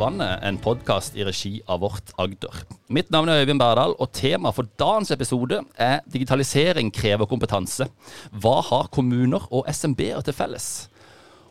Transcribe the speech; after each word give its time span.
vannet, 0.00 0.40
en 0.46 0.56
podkast 0.56 1.16
i 1.18 1.24
regi 1.26 1.58
av 1.68 1.82
Vårt 1.84 2.12
Agder. 2.20 2.62
Mitt 2.88 3.10
navn 3.12 3.28
er 3.28 3.42
Øyvind 3.42 3.60
Berdal, 3.60 3.92
og 4.00 4.08
temaet 4.16 4.56
for 4.56 4.68
dagens 4.80 5.12
episode 5.12 5.58
er 5.76 6.00
digitalisering 6.08 6.88
krever 6.94 7.28
kompetanse. 7.28 7.84
Hva 8.32 8.56
har 8.70 8.88
kommuner 8.94 9.44
og 9.52 9.68
SMB-er 9.68 10.24
til 10.24 10.36
felles? 10.36 10.70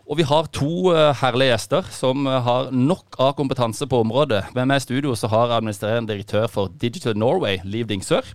Og 0.09 0.17
vi 0.17 0.25
har 0.25 0.49
to 0.55 0.89
uh, 0.89 1.11
herlige 1.21 1.53
gjester 1.53 1.93
som 1.93 2.25
uh, 2.25 2.39
har 2.41 2.71
nok 2.73 3.19
av 3.21 3.35
kompetanse 3.38 3.85
på 3.85 4.01
området. 4.01 4.41
Med 4.57 4.71
meg 4.71 4.81
i 4.81 4.85
studio 4.88 5.13
så 5.13 5.29
har 5.29 5.53
administrerende 5.59 6.16
direktør 6.16 6.49
for 6.49 6.73
Digital 6.81 7.17
Norway, 7.19 7.61
Liv 7.69 7.85
Dingsør. 7.91 8.25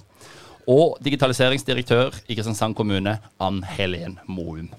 Og 0.70 0.94
digitaliseringsdirektør 1.04 2.14
i 2.28 2.38
Kristiansand 2.38 2.78
kommune, 2.78 3.18
Ann 3.42 3.64
Helen 3.66 4.20
Moum. 4.30 4.70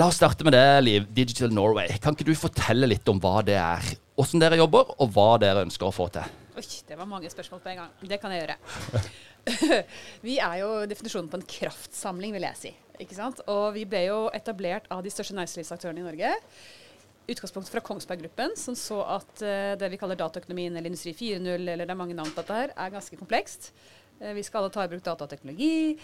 La 0.00 0.06
oss 0.06 0.20
starte 0.22 0.46
med 0.46 0.54
det, 0.54 0.68
Liv. 0.86 1.06
Digital 1.12 1.52
Norway. 1.52 1.98
Kan 2.00 2.16
ikke 2.16 2.30
du 2.30 2.38
fortelle 2.38 2.88
litt 2.88 3.08
om 3.10 3.20
hva 3.20 3.40
det 3.44 3.60
er? 3.60 3.92
Hvordan 4.20 4.42
dere 4.42 4.58
jobber, 4.60 4.90
og 5.00 5.12
hva 5.14 5.38
dere 5.40 5.62
ønsker 5.64 5.86
å 5.88 5.94
få 5.96 6.04
til? 6.12 6.32
Oi, 6.60 6.64
det 6.84 6.96
var 6.98 7.06
mange 7.08 7.30
spørsmål 7.32 7.60
på 7.64 7.70
en 7.72 7.78
gang. 7.78 7.92
Det 8.04 8.18
kan 8.20 8.32
jeg 8.34 8.42
gjøre. 8.42 8.56
vi 10.26 10.34
er 10.44 10.56
jo 10.60 10.66
definisjonen 10.90 11.30
på 11.32 11.38
en 11.38 11.44
kraftsamling, 11.48 12.34
vil 12.36 12.44
jeg 12.44 12.58
si. 12.60 12.72
Ikke 13.00 13.16
sant? 13.16 13.38
Og 13.48 13.70
vi 13.78 13.86
ble 13.88 14.02
jo 14.10 14.18
etablert 14.36 14.90
av 14.92 15.00
de 15.00 15.12
største 15.14 15.32
næringslivsaktørene 15.38 16.02
i 16.02 16.04
Norge. 16.04 16.32
Utgangspunkt 17.32 17.72
fra 17.72 17.80
Kongsberg 17.86 18.20
Gruppen, 18.26 18.52
som 18.60 18.76
så 18.76 18.98
at 19.14 19.40
uh, 19.40 19.72
det 19.80 19.88
vi 19.94 20.00
kaller 20.02 20.20
dataøkonomien 20.20 20.76
eller 20.76 20.90
Industri 20.90 21.14
4.0, 21.16 21.54
eller 21.56 21.86
det 21.86 21.94
er 21.94 22.00
mange 22.02 22.16
navn 22.18 22.34
på 22.34 22.42
dette 22.42 22.58
her, 22.58 22.74
er 22.76 22.92
ganske 22.92 23.16
komplekst. 23.16 23.70
Uh, 24.18 24.34
vi 24.36 24.44
skal 24.44 24.66
alle 24.66 24.74
ta 24.74 24.84
i 24.84 24.90
bruk 24.92 25.06
datateknologi. 25.06 25.96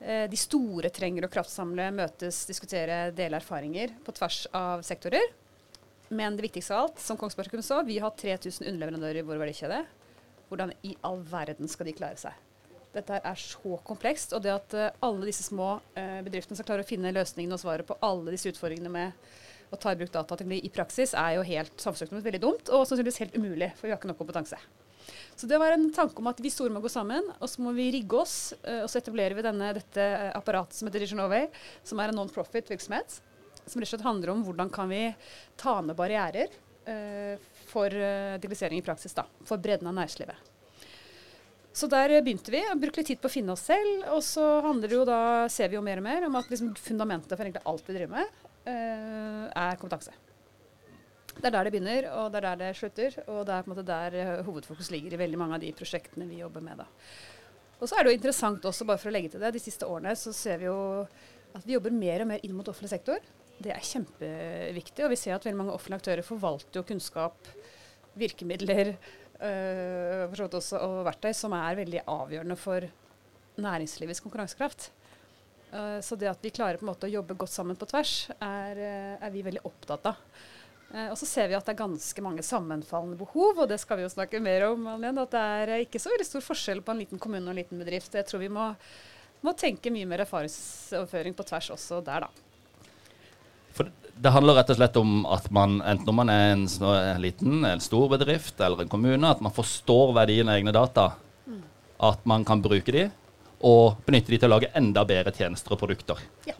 Uh, 0.00 0.24
de 0.32 0.40
store 0.40 0.88
trenger 0.94 1.28
å 1.28 1.30
kraftsamle, 1.36 1.90
møtes, 2.00 2.46
diskutere, 2.48 3.10
dele 3.12 3.42
erfaringer 3.42 3.92
på 4.08 4.16
tvers 4.16 4.46
av 4.56 4.86
sektorer. 4.88 5.28
Men 6.08 6.36
det 6.36 6.46
viktigste 6.46 6.74
av 6.74 6.86
alt, 6.86 7.00
som 7.04 7.18
Kongsberg 7.20 7.50
kunne 7.52 7.66
så, 7.66 7.82
vi 7.84 7.98
har 8.00 8.14
3000 8.16 8.64
underleverandører 8.66 9.20
i 9.20 9.26
vår 9.28 9.40
verdikjede. 9.42 9.82
Hvordan 10.48 10.72
i 10.88 10.94
all 11.04 11.20
verden 11.28 11.68
skal 11.68 11.88
de 11.88 11.96
klare 11.96 12.16
seg? 12.20 12.36
Dette 12.94 13.18
er 13.20 13.40
så 13.40 13.76
komplekst. 13.84 14.32
Og 14.36 14.42
det 14.44 14.54
at 14.54 14.76
uh, 14.78 14.88
alle 15.04 15.28
disse 15.28 15.44
små 15.44 15.74
uh, 15.76 16.18
bedriftene 16.24 16.56
skal 16.56 16.70
klare 16.70 16.86
å 16.86 16.88
finne 16.88 17.12
løsningene 17.12 17.58
og 17.58 17.62
svaret 17.62 17.88
på 17.88 17.98
alle 18.04 18.32
disse 18.32 18.48
utfordringene 18.54 18.92
med 18.92 19.28
å 19.68 19.76
ta 19.76 19.92
i 19.92 19.98
bruk 20.00 20.08
datateknologi 20.14 20.64
i 20.64 20.72
praksis, 20.72 21.12
er 21.12 21.36
jo 21.36 21.44
helt 21.44 21.74
samfunnsøkonomisk 21.76 22.24
veldig 22.30 22.40
dumt, 22.40 22.70
og 22.72 22.86
sannsynligvis 22.88 23.20
helt 23.20 23.34
umulig, 23.36 23.68
for 23.76 23.84
vi 23.84 23.92
har 23.92 24.00
ikke 24.00 24.08
nok 24.08 24.22
kompetanse. 24.22 24.56
Så 25.36 25.48
det 25.48 25.58
var 25.60 25.74
en 25.74 25.90
tanke 25.92 26.22
om 26.22 26.30
at 26.30 26.40
vi 26.40 26.48
store 26.52 26.72
må 26.72 26.80
gå 26.80 26.88
sammen, 26.92 27.28
og 27.36 27.52
så 27.52 27.60
må 27.64 27.74
vi 27.76 27.90
rigge 27.92 28.16
oss. 28.16 28.54
Uh, 28.64 28.86
og 28.86 28.88
så 28.88 29.02
etablerer 29.02 29.36
vi 29.36 29.44
denne, 29.44 29.74
dette 29.76 30.08
apparatet 30.32 30.80
som 30.80 30.88
heter 30.88 31.04
Diginovay, 31.04 31.50
som 31.84 32.00
er 32.00 32.08
en 32.08 32.22
non-profit 32.22 32.72
virksomhet. 32.72 33.20
Som 33.68 33.82
rett 33.82 33.88
og 33.88 33.94
slett 33.94 34.06
handler 34.06 34.32
om 34.32 34.44
hvordan 34.46 34.72
kan 34.72 34.90
vi 34.90 35.02
ta 35.60 35.78
ned 35.84 35.96
barrierer 35.98 36.52
uh, 36.88 37.34
for 37.68 37.92
uh, 37.92 38.36
digitalisering 38.40 38.80
i 38.80 38.86
praksis, 38.86 39.16
da, 39.16 39.26
for 39.48 39.60
bredden 39.60 39.90
av 39.90 39.98
næringslivet. 39.98 40.54
Så 41.78 41.86
der 41.86 42.16
begynte 42.24 42.50
vi, 42.50 42.64
og 42.66 42.80
brukte 42.82 43.02
litt 43.02 43.12
tid 43.12 43.20
på 43.22 43.28
å 43.28 43.32
finne 43.32 43.54
oss 43.54 43.68
selv. 43.68 44.08
Og 44.16 44.22
så 44.26 44.44
handler 44.64 44.90
det 44.90 44.96
jo 44.96 45.04
da, 45.06 45.20
ser 45.52 45.70
vi 45.70 45.78
jo 45.78 45.84
mer 45.84 46.00
og 46.00 46.08
mer 46.08 46.26
om 46.26 46.40
at 46.40 46.48
liksom 46.50 46.72
fundamentet 46.80 47.36
for 47.36 47.44
egentlig 47.44 47.68
alt 47.70 47.84
vi 47.86 47.94
driver 47.94 48.16
med, 48.16 48.40
er 48.68 49.78
kompetanse. 49.78 50.16
Det 51.38 51.46
er 51.46 51.54
der 51.54 51.68
det 51.68 51.72
begynner, 51.72 52.06
og 52.18 52.32
det 52.32 52.40
er 52.40 52.46
der 52.48 52.60
det 52.60 52.76
slutter. 52.76 53.16
Og 53.30 53.44
det 53.46 53.54
er 53.54 53.62
på 53.62 53.70
en 53.70 53.74
måte 53.76 53.86
der 53.86 54.16
uh, 54.18 54.46
hovedfokus 54.46 54.90
ligger 54.90 55.14
i 55.14 55.20
veldig 55.20 55.38
mange 55.38 55.58
av 55.58 55.62
de 55.62 55.74
prosjektene 55.76 56.26
vi 56.26 56.40
jobber 56.42 56.64
med. 56.64 56.82
da. 56.82 56.86
Og 57.78 57.86
så 57.86 57.94
er 57.94 58.04
det 58.04 58.12
jo 58.12 58.18
interessant 58.18 58.64
også, 58.66 58.86
bare 58.88 58.98
for 58.98 59.10
å 59.10 59.14
legge 59.14 59.30
til 59.32 59.42
det, 59.42 59.52
de 59.54 59.62
siste 59.62 59.86
årene 59.86 60.16
så 60.18 60.34
ser 60.34 60.58
vi 60.58 60.66
jo 60.66 60.78
at 61.54 61.66
vi 61.66 61.76
jobber 61.76 61.94
mer 61.94 62.24
og 62.24 62.30
mer 62.32 62.42
inn 62.42 62.56
mot 62.56 62.66
offentlig 62.66 62.90
sektor. 62.90 63.22
Det 63.58 63.72
er 63.74 63.84
kjempeviktig. 63.84 65.04
Og 65.04 65.12
vi 65.12 65.18
ser 65.18 65.34
at 65.34 65.46
veldig 65.46 65.58
mange 65.58 65.74
offentlige 65.74 66.02
aktører 66.02 66.26
forvalter 66.26 66.80
jo 66.80 66.86
kunnskap, 66.86 67.48
virkemidler 68.18 68.92
øh, 68.94 70.38
også, 70.46 70.78
og 70.78 71.02
verktøy 71.06 71.32
som 71.36 71.54
er 71.58 71.78
veldig 71.78 72.04
avgjørende 72.06 72.58
for 72.58 72.86
næringslivets 73.58 74.22
konkurransekraft. 74.22 74.92
Uh, 75.68 75.98
så 76.00 76.16
det 76.16 76.30
at 76.30 76.40
vi 76.40 76.52
klarer 76.54 76.78
på 76.80 76.86
en 76.86 76.92
måte 76.92 77.08
å 77.08 77.12
jobbe 77.12 77.36
godt 77.36 77.52
sammen 77.52 77.76
på 77.76 77.88
tvers, 77.90 78.30
er, 78.40 78.78
er 79.20 79.34
vi 79.34 79.44
veldig 79.44 79.66
opptatt 79.68 80.06
av. 80.08 80.22
Uh, 80.88 81.10
og 81.10 81.16
så 81.20 81.28
ser 81.28 81.50
vi 81.50 81.58
at 81.58 81.66
det 81.66 81.74
er 81.74 81.82
ganske 81.82 82.24
mange 82.24 82.44
sammenfallende 82.46 83.18
behov, 83.20 83.60
og 83.60 83.68
det 83.68 83.76
skal 83.82 84.00
vi 84.00 84.06
jo 84.06 84.14
snakke 84.14 84.40
mer 84.40 84.70
om. 84.70 84.86
Alene, 84.94 85.26
at 85.26 85.34
det 85.34 85.44
er 85.44 85.84
ikke 85.84 86.00
så 86.00 86.14
veldig 86.14 86.28
stor 86.30 86.46
forskjell 86.46 86.80
på 86.84 86.94
en 86.94 87.02
liten 87.02 87.20
kommune 87.20 87.44
og 87.44 87.52
en 87.52 87.60
liten 87.60 87.82
bedrift. 87.82 88.16
Jeg 88.16 88.30
tror 88.30 88.40
vi 88.40 88.52
må, 88.52 88.70
må 89.44 89.54
tenke 89.58 89.92
mye 89.92 90.08
mer 90.08 90.24
erfaringsoverføring 90.24 91.36
på 91.36 91.46
tvers 91.52 91.72
også 91.76 92.00
der, 92.06 92.28
da. 92.28 92.47
For 93.76 93.90
det 94.18 94.32
handler 94.34 94.58
rett 94.58 94.72
og 94.72 94.78
slett 94.80 94.96
om 94.98 95.20
at 95.30 95.50
man, 95.54 95.78
enten 95.86 96.10
om 96.10 96.18
man 96.18 96.32
er 96.32 96.52
en, 96.54 96.66
en 96.66 97.22
liten, 97.22 97.60
en 97.68 97.82
stor 97.82 98.08
bedrift 98.10 98.60
eller 98.60 98.84
en 98.84 98.90
kommune, 98.90 99.30
at 99.30 99.42
man 99.44 99.54
forstår 99.54 100.14
verdien 100.16 100.50
av 100.50 100.58
egne 100.58 100.74
data. 100.74 101.10
Mm. 101.46 101.60
At 102.08 102.24
man 102.28 102.46
kan 102.48 102.62
bruke 102.64 102.94
de, 102.94 103.06
og 103.68 104.00
benytte 104.06 104.32
de 104.32 104.40
til 104.40 104.50
å 104.50 104.56
lage 104.56 104.72
enda 104.78 105.04
bedre 105.06 105.34
tjenester 105.34 105.74
og 105.74 105.82
produkter. 105.82 106.20
Ja. 106.48 106.56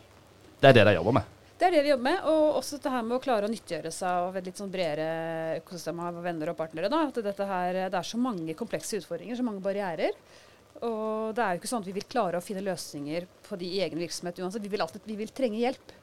Det 0.59 0.71
er 0.71 0.81
det 0.81 0.89
de 0.89 0.97
jobber 0.99 1.21
med. 1.21 1.35
Det 1.59 1.67
er 1.67 1.75
det 1.75 1.81
vi 1.83 1.91
jobber 1.91 2.07
med. 2.07 2.27
Og 2.31 2.59
også 2.61 2.79
dette 2.79 2.91
her 2.95 3.07
med 3.07 3.17
å 3.17 3.23
klare 3.23 3.49
å 3.49 3.51
nyttiggjøre 3.51 3.91
seg 3.95 4.27
av 4.27 4.37
et 4.39 4.47
litt 4.47 4.61
sånn 4.61 4.71
bredere 4.71 5.57
økosystem 5.59 6.03
av 6.07 6.21
venner 6.23 6.53
og 6.53 6.59
partnere. 6.59 6.91
Da. 6.91 7.01
At 7.11 7.19
dette 7.27 7.49
her, 7.49 7.81
det 7.91 7.99
er 7.99 8.07
så 8.07 8.21
mange 8.23 8.55
komplekse 8.59 9.01
utfordringer, 9.01 9.39
så 9.39 9.47
mange 9.47 9.63
barrierer. 9.65 10.15
Og 10.87 11.35
det 11.35 11.43
er 11.43 11.55
jo 11.55 11.61
ikke 11.61 11.71
sånn 11.73 11.83
at 11.83 11.91
vi 11.91 11.97
vil 11.97 12.07
klare 12.07 12.39
å 12.39 12.45
finne 12.45 12.63
løsninger 12.63 13.27
på 13.49 13.59
de 13.59 13.73
i 13.75 13.81
egen 13.83 13.99
virksomhet 13.99 14.39
uansett. 14.39 14.63
Vi 14.63 14.71
vil, 14.71 14.85
alltid, 14.85 15.03
vi 15.07 15.19
vil 15.19 15.35
trenge 15.35 15.59
hjelp. 15.65 15.95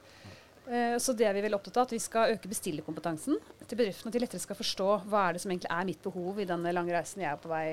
Uh, 0.65 0.97
så 0.97 1.13
det 1.13 1.27
er 1.29 1.35
vi 1.37 1.43
veldig 1.45 1.59
opptatt 1.59 1.77
av, 1.77 1.85
at 1.85 1.93
vi 1.93 2.01
skal 2.01 2.33
øke 2.33 2.49
bestillerkompetansen 2.49 3.37
til 3.37 3.77
bedriftene. 3.77 4.09
At 4.09 4.15
de 4.15 4.21
lettere 4.23 4.41
skal 4.41 4.57
forstå 4.57 4.87
hva 5.05 5.27
er 5.27 5.35
det 5.35 5.43
som 5.43 5.53
egentlig 5.53 5.71
er 5.75 5.87
mitt 5.91 6.01
behov 6.01 6.41
i 6.41 6.47
denne 6.49 6.73
lange 6.73 6.95
reisen 6.95 7.21
jeg 7.21 7.29
er 7.29 7.41
på 7.41 7.51
vei 7.51 7.65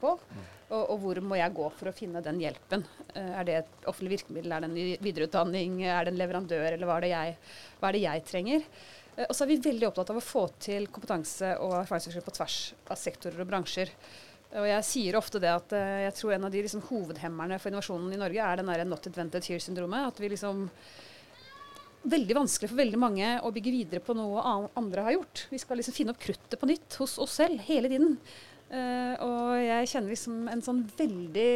på. 0.00 0.14
Mm. 0.18 0.44
Og, 0.68 0.82
og, 0.82 0.94
hvor 1.04 1.20
må 1.30 1.38
jeg 1.38 1.54
gå 1.56 1.68
for 1.78 1.90
å 1.90 1.94
finne 1.94 2.22
den 2.24 2.40
hjelpen. 2.42 2.84
Uh, 3.14 3.32
er 3.38 3.48
det 3.48 3.58
et 3.62 3.88
offentlig 3.90 4.16
virkemiddel, 4.18 4.54
er 4.54 4.64
det 4.64 4.70
en 4.70 5.02
videreutdanning, 5.06 5.82
er 5.86 6.06
det 6.06 6.14
en 6.14 6.22
leverandør, 6.22 6.70
eller 6.72 6.90
hva 6.90 6.98
er 6.98 7.06
det 7.06 7.12
jeg, 7.14 7.36
er 7.80 7.98
det 7.98 8.06
jeg 8.06 8.24
trenger? 8.32 8.70
Og 9.18 9.34
så 9.34 9.42
er 9.42 9.50
vi 9.50 9.62
veldig 9.64 9.86
opptatt 9.88 10.12
av 10.12 10.18
å 10.20 10.22
få 10.22 10.44
til 10.62 10.84
kompetanse 10.94 11.56
og 11.64 11.72
erfaringsutvikling 11.80 12.26
på 12.26 12.34
tvers 12.36 12.58
av 12.86 12.98
sektorer 13.00 13.42
og 13.42 13.48
bransjer. 13.50 13.90
Og 14.58 14.66
jeg 14.68 14.84
sier 14.86 15.18
ofte 15.18 15.40
det 15.42 15.50
at 15.50 15.74
jeg 15.74 16.14
tror 16.20 16.36
en 16.36 16.46
av 16.46 16.52
de 16.54 16.62
liksom, 16.62 16.84
hovedhemmerne 16.86 17.58
for 17.58 17.72
innovasjonen 17.72 18.14
i 18.14 18.20
Norge 18.20 18.44
er 18.46 18.60
den 18.60 18.70
der 18.70 18.84
not 18.86 19.08
invented 19.10 19.48
here-syndromet. 19.50 20.06
At 20.12 20.22
vi 20.22 20.30
liksom 20.30 20.68
veldig 22.02 22.36
vanskelig 22.36 22.70
for 22.70 22.78
veldig 22.78 23.00
mange 23.00 23.32
å 23.42 23.50
bygge 23.54 23.72
videre 23.74 24.04
på 24.04 24.14
noe 24.16 24.42
andre 24.78 25.06
har 25.06 25.16
gjort. 25.16 25.46
Vi 25.50 25.60
skal 25.62 25.80
liksom 25.80 25.96
finne 25.96 26.14
opp 26.14 26.22
kruttet 26.22 26.58
på 26.60 26.68
nytt 26.70 26.98
hos 27.00 27.16
oss 27.22 27.38
selv 27.40 27.60
hele 27.66 27.90
tiden. 27.90 28.16
Uh, 28.68 29.14
og 29.24 29.42
jeg 29.64 29.90
kjenner 29.94 30.12
liksom 30.12 30.48
en 30.52 30.64
sånn 30.64 30.82
veldig 30.98 31.52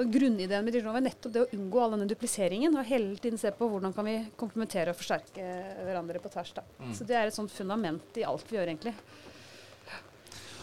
Grunnideen 0.00 0.64
med 0.64 0.72
Dirnova 0.72 0.96
er 0.96 1.04
nettopp 1.04 1.32
det 1.34 1.40
å 1.42 1.48
unngå 1.52 1.80
all 1.82 1.90
denne 1.92 2.06
dupliseringen. 2.08 2.72
Og 2.72 2.88
hele 2.88 3.18
tiden 3.20 3.40
se 3.40 3.50
på 3.52 3.66
hvordan 3.68 3.92
kan 3.92 4.06
vi 4.06 4.14
komplementere 4.40 4.94
og 4.94 4.96
forsterke 4.96 5.44
hverandre 5.84 6.22
på 6.22 6.30
tvers. 6.32 6.54
Mm. 6.78 6.94
Så 6.96 7.04
det 7.04 7.18
er 7.18 7.28
et 7.28 7.36
sånt 7.36 7.52
fundament 7.52 8.16
i 8.16 8.24
alt 8.24 8.46
vi 8.48 8.56
gjør, 8.56 8.70
egentlig. 8.70 8.94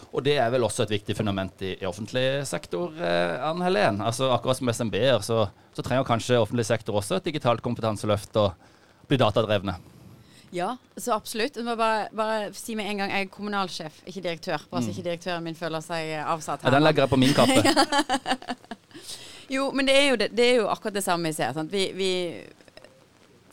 Og 0.08 0.24
det 0.24 0.38
er 0.40 0.48
vel 0.50 0.64
også 0.64 0.86
et 0.86 0.94
viktig 0.96 1.14
fundament 1.14 1.62
i, 1.62 1.74
i 1.76 1.86
offentlig 1.86 2.24
sektor, 2.48 2.94
eh, 2.96 3.36
Ann 3.44 3.62
Helen. 3.62 4.00
Altså 4.02 4.30
Akkurat 4.32 4.58
som 4.58 4.72
SMB-er 4.72 5.20
så, 5.24 5.42
så, 5.76 5.84
trenger 5.84 6.08
kanskje 6.08 6.40
offentlig 6.40 6.64
sektor 6.66 6.96
også 6.98 7.18
et 7.18 7.28
digitalt 7.28 7.62
kompetanseløft. 7.64 8.36
og 8.40 8.77
bli 9.08 9.18
datadrevne. 9.20 9.76
Ja, 10.54 10.76
så 10.96 11.12
absolutt. 11.12 11.56
Jeg 11.56 11.64
må 11.66 11.74
bare, 11.76 12.06
bare, 12.16 12.52
si 12.56 12.76
med 12.78 12.88
en 12.88 13.02
gang 13.02 13.12
jeg 13.12 13.26
er 13.26 13.32
kommunalsjef, 13.32 14.00
ikke 14.06 14.22
direktør. 14.24 14.64
Bare 14.70 14.82
så 14.82 14.88
mm. 14.88 14.94
ikke 14.94 15.06
direktøren 15.10 15.44
min 15.44 15.58
føler 15.58 15.84
seg 15.84 16.14
avsatt 16.22 16.64
her. 16.64 16.70
Ja, 16.70 16.76
den 16.78 16.86
legger 16.86 17.04
jeg 17.04 17.12
på 17.12 17.20
min 17.20 17.34
kappe. 17.36 18.54
jo, 19.56 19.68
men 19.76 19.88
det 19.88 19.98
er 19.98 20.08
jo, 20.08 20.16
det, 20.22 20.30
det 20.36 20.46
er 20.46 20.56
jo, 20.62 20.70
akkurat 20.72 20.96
det 20.96 21.04
samme 21.04 21.28
vi 21.28 21.36
ser. 21.36 21.60
Vi, 21.68 21.84
vi, 21.98 22.10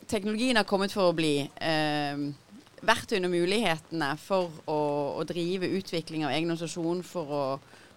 teknologien 0.08 0.56
har 0.56 0.68
kommet 0.68 0.94
for 0.94 1.10
å 1.10 1.16
bli. 1.16 1.34
Eh, 1.44 2.26
verktøyene 2.86 3.28
og 3.28 3.34
mulighetene 3.34 4.10
for 4.20 4.52
å, 4.64 4.80
å, 5.18 5.24
drive 5.28 5.68
utvikling 5.78 6.24
av 6.26 6.34
egen 6.34 6.52
organisasjon, 6.52 7.02
for 7.06 7.32
å 7.32 7.44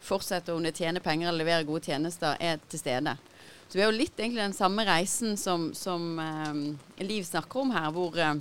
fortsette 0.04 0.54
om 0.56 0.64
det 0.64 0.76
tjener 0.78 1.04
penger 1.04 1.30
eller 1.30 1.44
levere 1.44 1.68
gode 1.68 1.88
tjenester, 1.88 2.36
er 2.40 2.60
til 2.72 2.82
stede. 2.82 3.16
Så 3.70 3.78
vi 3.78 3.84
har 3.84 3.92
jo 3.92 4.00
litt 4.00 4.18
egentlig 4.18 4.42
den 4.42 4.56
samme 4.58 4.82
reisen 4.82 5.36
som, 5.38 5.68
som 5.78 6.18
eh, 6.20 7.04
Liv 7.06 7.24
snakker 7.24 7.62
om 7.62 7.74
her, 7.76 7.92
hvor 7.94 8.16
eh, 8.18 8.40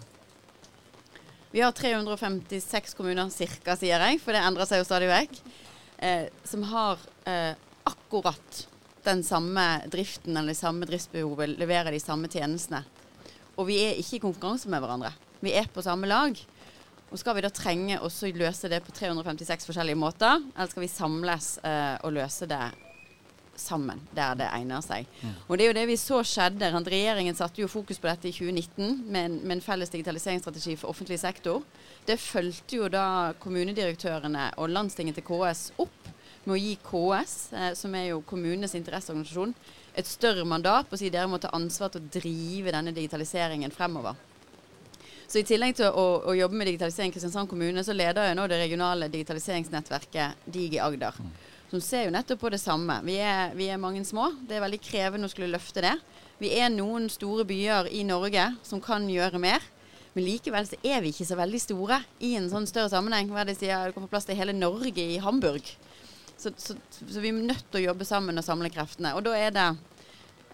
vi 1.53 1.61
har 1.61 1.75
356 1.77 2.97
kommuner 2.97 3.29
ca., 3.29 3.77
sier 3.77 4.05
jeg, 4.07 4.23
for 4.25 4.33
det 4.33 4.41
endrer 4.41 4.71
seg 4.71 4.81
jo 4.81 4.87
stadig 4.89 5.11
vekk, 5.13 5.37
eh, 6.01 6.25
som 6.49 6.65
har 6.71 7.05
uh, 7.29 7.53
akkurat 7.89 8.63
den 9.05 9.21
samme 9.25 9.67
driften 9.93 10.37
eller 10.37 10.53
det 10.53 10.63
samme 10.63 10.89
driftsbehovet, 10.89 11.59
leverer 11.61 11.93
de 11.93 12.01
samme 12.01 12.33
tjenestene. 12.33 12.83
Og 13.61 13.69
vi 13.69 13.79
er 13.85 14.01
ikke 14.01 14.17
i 14.17 14.25
konkurranse 14.25 14.73
med 14.73 14.81
hverandre. 14.81 15.13
Vi 15.45 15.53
er 15.57 15.69
på 15.73 15.85
samme 15.85 16.09
lag. 16.09 16.41
Og 17.09 17.21
Skal 17.21 17.37
vi 17.37 17.45
da 17.45 17.53
trenge 17.53 18.01
å 18.01 18.09
løse 18.37 18.69
det 18.73 18.81
på 18.85 18.97
356 18.97 19.69
forskjellige 19.69 20.01
måter, 20.01 20.41
eller 20.55 20.73
skal 20.73 20.85
vi 20.85 20.93
samles 20.93 21.57
og 21.65 22.13
løse 22.17 22.49
det 22.49 22.67
sammen 23.61 24.01
der 24.17 24.37
det 24.39 24.49
egner 24.51 24.83
seg. 24.85 25.09
Og 25.47 25.57
det 25.57 25.65
er 25.65 25.73
jo 25.73 25.79
det 25.79 25.87
vi 25.91 25.99
så 26.01 26.21
skjedde. 26.27 26.71
Regjeringen 26.89 27.37
satte 27.37 27.63
jo 27.63 27.71
fokus 27.71 28.01
på 28.01 28.09
dette 28.11 28.31
i 28.31 28.35
2019 28.35 29.03
med 29.09 29.25
en, 29.25 29.41
med 29.43 29.59
en 29.59 29.65
felles 29.65 29.93
digitaliseringsstrategi 29.93 30.77
for 30.81 30.93
offentlig 30.93 31.21
sektor. 31.23 31.65
Det 32.09 32.19
fulgte 32.23 32.79
jo 32.79 32.93
da 32.93 33.35
kommunedirektørene 33.43 34.53
og 34.57 34.73
landstinget 34.73 35.19
til 35.19 35.27
KS 35.29 35.69
opp 35.83 36.15
med 36.49 36.55
å 36.57 36.61
gi 36.63 36.77
KS, 36.81 37.37
eh, 37.53 37.73
som 37.77 37.95
er 37.95 38.11
jo 38.13 38.23
kommunenes 38.27 38.75
interesseorganisasjon, 38.79 39.53
et 39.99 40.09
større 40.09 40.47
mandat 40.49 40.89
på 40.89 40.97
å 40.97 41.01
si 41.01 41.11
dere 41.13 41.29
må 41.29 41.41
ta 41.43 41.51
ansvar 41.57 41.93
til 41.93 42.01
å 42.01 42.11
drive 42.15 42.73
denne 42.73 42.95
digitaliseringen 42.97 43.75
fremover. 43.75 44.17
Så 45.29 45.43
I 45.43 45.45
tillegg 45.45 45.75
til 45.77 45.91
å, 45.93 46.07
å 46.25 46.33
jobbe 46.33 46.57
med 46.57 46.71
digitalisering 46.71 47.11
i 47.11 47.13
Kristiansand 47.13 47.51
kommune, 47.51 47.83
så 47.85 47.93
leder 47.93 48.31
jeg 48.31 48.37
nå 48.39 48.47
det 48.49 48.63
regionale 48.63 49.11
digitaliseringsnettverket 49.13 50.49
Digi 50.49 50.81
Agder. 50.81 51.19
Som 51.69 51.83
ser 51.85 52.07
jo 52.07 52.13
nettopp 52.15 52.41
på 52.41 52.51
det 52.55 52.63
samme. 52.63 52.95
Vi 53.05 53.19
er, 53.21 53.53
vi 53.57 53.67
er 53.69 53.81
mange 53.81 54.01
små. 54.09 54.31
Det 54.49 54.57
er 54.57 54.65
veldig 54.65 54.81
krevende 54.81 55.29
å 55.29 55.33
skulle 55.33 55.51
løfte 55.53 55.83
det. 55.85 55.99
Vi 56.41 56.55
er 56.57 56.71
noen 56.73 57.11
store 57.13 57.45
byer 57.45 57.91
i 57.93 58.05
Norge 58.09 58.47
som 58.65 58.81
kan 58.81 59.05
gjøre 59.11 59.41
mer. 59.43 59.65
Men 60.15 60.25
likevel 60.25 60.65
så 60.67 60.79
er 60.81 61.03
vi 61.05 61.13
ikke 61.13 61.29
så 61.29 61.37
veldig 61.39 61.61
store 61.61 62.01
i 62.25 62.33
en 62.39 62.49
sånn 62.51 62.67
større 62.71 62.89
sammenheng. 62.93 63.29
Hva 63.29 63.43
er 63.43 63.51
det 63.51 63.59
sier, 63.59 63.85
det 63.85 63.95
kan 63.97 64.07
få 64.07 64.11
plass 64.15 64.27
til 64.27 64.39
hele 64.39 64.57
Norge 64.57 65.05
i 65.05 65.21
Hamburg. 65.21 65.69
Så, 66.39 66.55
så, 66.57 66.75
så, 66.95 67.21
vi 67.21 67.35
er 67.35 67.37
nødt 67.37 67.69
til 67.69 67.83
å 67.83 67.87
jobbe 67.91 68.09
sammen 68.09 68.41
og 68.41 68.47
samle 68.47 68.73
kreftene. 68.73 69.13
Og 69.19 69.27
da 69.29 69.37
er 69.37 69.53
det 69.55 69.69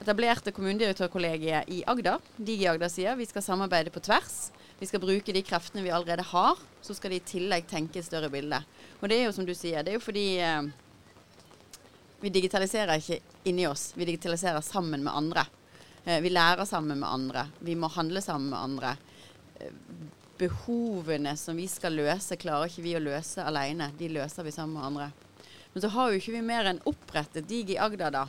etablerte 0.02 0.52
kommunedirektørkollegiet 0.56 1.70
i 1.70 1.82
Agder. 1.86 2.18
i 2.42 2.58
Agder 2.66 2.90
sier 2.90 3.14
vi 3.20 3.28
skal 3.30 3.46
samarbeide 3.46 3.94
på 3.94 4.02
tvers. 4.02 4.48
Vi 4.80 4.88
skal 4.90 5.04
bruke 5.04 5.32
de 5.32 5.46
kreftene 5.46 5.84
vi 5.84 5.94
allerede 5.94 6.26
har. 6.26 6.58
Så 6.82 6.98
skal 6.98 7.14
de 7.14 7.22
i 7.22 7.28
tillegg 7.28 7.68
tenke 7.70 8.02
et 8.02 8.08
større 8.08 8.32
bilde. 8.32 8.58
Og 8.98 9.06
det 9.08 9.20
er 9.20 9.28
jo 9.28 9.36
som 9.36 9.46
du 9.46 9.54
sier, 9.54 9.84
det 9.84 9.94
er 9.94 10.00
jo 10.00 10.08
fordi 10.08 10.28
eh, 10.42 10.72
vi 12.20 12.32
digitaliserer 12.32 13.00
ikke 13.00 13.18
inni 13.48 13.66
oss. 13.68 13.92
Vi 13.96 14.06
digitaliserer 14.08 14.60
sammen 14.64 15.04
med 15.04 15.14
andre. 15.14 15.46
Eh, 16.04 16.20
vi 16.20 16.30
lærer 16.30 16.64
sammen 16.64 17.00
med 17.00 17.08
andre. 17.08 17.48
Vi 17.58 17.74
må 17.74 17.88
handle 17.92 18.22
sammen 18.24 18.50
med 18.50 18.58
andre. 18.58 18.96
Eh, 19.60 19.72
behovene 20.38 21.36
som 21.36 21.56
vi 21.56 21.66
skal 21.70 21.94
løse, 21.96 22.36
klarer 22.36 22.68
ikke 22.68 22.84
vi 22.84 22.96
å 22.96 23.02
løse 23.02 23.44
alene. 23.44 23.90
De 23.98 24.08
løser 24.12 24.46
vi 24.46 24.54
sammen 24.54 24.78
med 24.78 24.88
andre. 24.88 25.10
Men 25.72 25.82
så 25.82 25.90
har 25.94 26.10
jo 26.10 26.20
ikke 26.20 26.36
vi 26.36 26.42
mer 26.46 26.70
enn 26.70 26.82
opprettet 26.86 27.48
Digi 27.48 27.78
Agder, 27.78 28.10
da. 28.14 28.26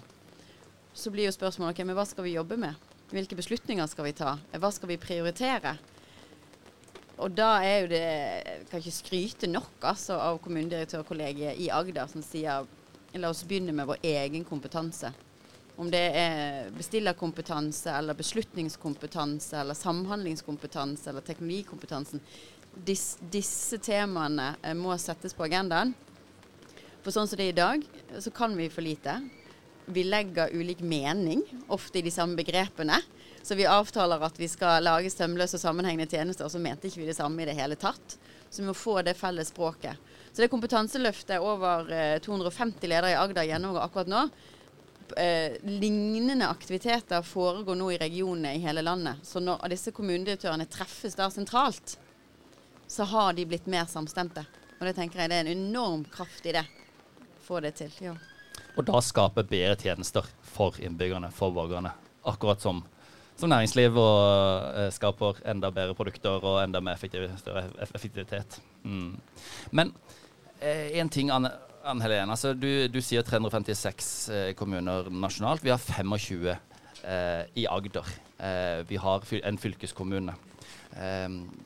Så 0.94 1.12
blir 1.12 1.28
jo 1.28 1.36
spørsmålet 1.36 1.76
ok, 1.76 1.86
men 1.86 1.98
hva 1.98 2.06
skal 2.08 2.26
vi 2.26 2.38
jobbe 2.38 2.58
med? 2.58 2.78
Hvilke 3.12 3.38
beslutninger 3.38 3.86
skal 3.88 4.08
vi 4.08 4.16
ta? 4.18 4.38
Hva 4.56 4.72
skal 4.74 4.90
vi 4.90 5.02
prioritere? 5.02 5.76
Og 7.22 7.32
da 7.32 7.52
er 7.64 7.78
jo 7.84 7.92
det 7.94 8.02
Jeg 8.02 8.64
kan 8.70 8.82
ikke 8.82 8.96
skryte 8.96 9.48
nok 9.48 9.86
altså, 9.88 10.18
av 10.20 10.40
kommunedirektørkollegiet 10.44 11.62
i 11.64 11.70
Agder 11.72 12.10
som 12.12 12.24
sier 12.26 12.66
la 13.22 13.30
oss 13.30 13.44
begynne 13.48 13.74
med 13.76 13.88
vår 13.88 13.98
egen 14.02 14.44
kompetanse. 14.44 15.12
Om 15.76 15.92
det 15.92 16.04
er 16.16 16.70
bestillerkompetanse 16.76 17.92
eller 17.92 18.16
beslutningskompetanse 18.16 19.58
eller 19.60 19.76
samhandlingskompetanse 19.76 21.10
eller 21.10 21.24
teknologikompetansen. 21.26 22.22
Dis, 22.76 23.18
disse 23.32 23.80
temaene 23.84 24.54
eh, 24.62 24.76
må 24.76 24.96
settes 25.00 25.36
på 25.36 25.48
agendaen. 25.48 25.94
For 27.04 27.14
sånn 27.14 27.28
som 27.30 27.40
det 27.40 27.50
er 27.50 27.54
i 27.54 27.60
dag, 27.60 27.84
så 28.20 28.32
kan 28.34 28.56
vi 28.58 28.70
for 28.72 28.84
lite. 28.84 29.20
Vi 29.86 30.04
legger 30.08 30.54
ulik 30.56 30.80
mening, 30.82 31.44
ofte 31.68 32.00
i 32.00 32.06
de 32.08 32.12
samme 32.12 32.40
begrepene. 32.40 32.98
Så 33.46 33.54
vi 33.56 33.68
avtaler 33.70 34.24
at 34.26 34.40
vi 34.42 34.48
skal 34.50 34.82
lage 34.82 35.12
sømløse 35.14 35.60
og 35.60 35.62
sammenhengende 35.62 36.10
tjenester, 36.10 36.48
og 36.48 36.54
så 36.56 36.62
mente 36.62 36.90
ikke 36.90 37.04
vi 37.04 37.12
det 37.12 37.20
samme 37.20 37.44
i 37.44 37.46
det 37.46 37.54
hele 37.60 37.78
tatt. 37.78 38.18
Så 38.56 38.64
vi 38.64 38.70
må 38.70 38.76
få 38.78 39.02
det 39.04 39.18
felles 39.20 39.52
språket. 39.52 40.00
Så 40.32 40.44
det 40.44 40.48
kompetanseløftet 40.54 41.44
over 41.44 41.90
eh, 41.92 42.20
250 42.24 42.88
ledere 42.88 43.12
i 43.12 43.18
Agder 43.20 43.50
gjennomgår 43.50 43.84
akkurat 43.84 44.12
nå. 44.12 44.22
Eh, 45.20 45.58
lignende 45.68 46.48
aktiviteter 46.48 47.22
foregår 47.28 47.76
nå 47.76 47.90
i 47.92 48.00
regionene 48.00 48.56
i 48.56 48.64
hele 48.64 48.86
landet. 48.86 49.20
Så 49.28 49.44
når 49.44 49.68
disse 49.76 49.92
kommunedirektørene 49.96 50.70
treffes 50.72 51.20
da 51.20 51.28
sentralt, 51.34 51.98
så 52.88 53.04
har 53.12 53.36
de 53.36 53.46
blitt 53.50 53.68
mer 53.68 53.92
samstemte. 53.92 54.46
Og 54.80 54.88
det 54.88 54.96
tenker 54.96 55.20
jeg 55.20 55.34
det 55.34 55.42
er 55.42 55.48
en 55.50 55.68
enorm 55.68 56.08
kraft 56.16 56.48
i 56.48 56.56
det 56.56 56.64
få 57.46 57.60
det 57.60 57.76
til. 57.80 57.92
Ja. 58.02 58.16
Og 58.76 58.88
da 58.88 59.00
skape 59.04 59.46
bedre 59.48 59.76
tjenester 59.80 60.26
for 60.56 60.80
innbyggerne, 60.82 61.32
for 61.36 61.54
borgerne. 61.56 61.94
Akkurat 62.26 62.62
som, 62.62 62.82
som 63.36 63.52
næringsliv 63.52 63.98
og 64.00 64.76
uh, 64.76 64.88
skaper 64.96 65.42
enda 65.52 65.72
bedre 65.76 65.96
produkter 65.98 66.40
og 66.40 66.62
enda 66.64 66.82
mer 66.84 66.96
effektivitet. 66.96 68.60
Mm. 68.84 69.16
Men 69.72 69.94
én 70.62 71.02
en 71.02 71.10
ting, 71.10 71.32
Anne, 71.32 71.52
Anne 71.84 72.02
Helene. 72.02 72.32
Altså, 72.32 72.54
du, 72.54 72.88
du, 72.88 73.02
sier 73.02 73.22
356 73.22 74.30
uh, 74.32 74.36
eh, 74.36 74.54
kommuner 74.56 75.10
nasjonalt. 75.12 75.64
Vi 75.64 75.74
har 75.74 75.78
25 75.82 76.56
i 77.56 77.68
Agder. 77.70 78.08
vi 78.90 78.96
har 78.98 79.22
en 79.46 79.58
fylkeskommune. 79.58 80.34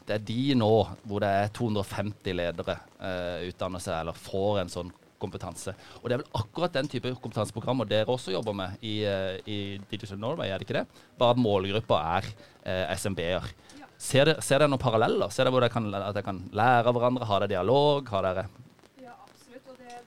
det 0.08 0.14
er 0.14 0.26
de 0.28 0.56
nå 0.56 0.88
hvor 1.08 1.20
det 1.24 1.30
er 1.30 1.48
250 1.56 2.34
ledere 2.36 2.76
utdanner 3.48 3.80
seg 3.80 4.02
eller 4.02 4.20
får 4.20 4.60
en 4.60 4.74
sånn 4.74 4.92
kompetanse. 5.20 5.76
Og 6.02 6.10
Det 6.10 6.18
er 6.18 6.24
vel 6.24 6.40
akkurat 6.42 6.76
den 6.76 6.90
type 6.92 7.14
kompetanseprogrammer 7.22 7.90
dere 7.90 8.10
også 8.10 8.34
jobber 8.34 8.56
med 8.56 8.78
i, 8.82 9.04
eh, 9.04 9.40
i 9.46 9.60
Digital 9.92 10.20
Norway, 10.20 10.50
er 10.50 10.58
det 10.58 10.68
ikke 10.68 10.80
det? 10.82 11.04
Bare 11.20 11.36
at 11.36 11.44
målgruppa 11.44 12.00
er 12.18 12.32
eh, 12.64 12.96
SMB-er. 12.96 13.52
Ser 14.00 14.32
dere, 14.32 14.42
ser 14.42 14.62
dere 14.62 14.72
noen 14.72 14.82
paralleller? 14.82 15.30
Ser 15.30 15.44
dere 15.44 15.52
hvor 15.54 15.66
dere 15.66 15.74
kan, 15.74 15.92
at 15.94 16.16
dere 16.16 16.24
kan 16.24 16.42
lære 16.56 16.88
av 16.88 16.96
hverandre? 16.96 17.28
Har 17.28 17.44
dere 17.44 17.58
dialog? 17.58 18.08
Har 18.10 18.24
dere 18.24 18.48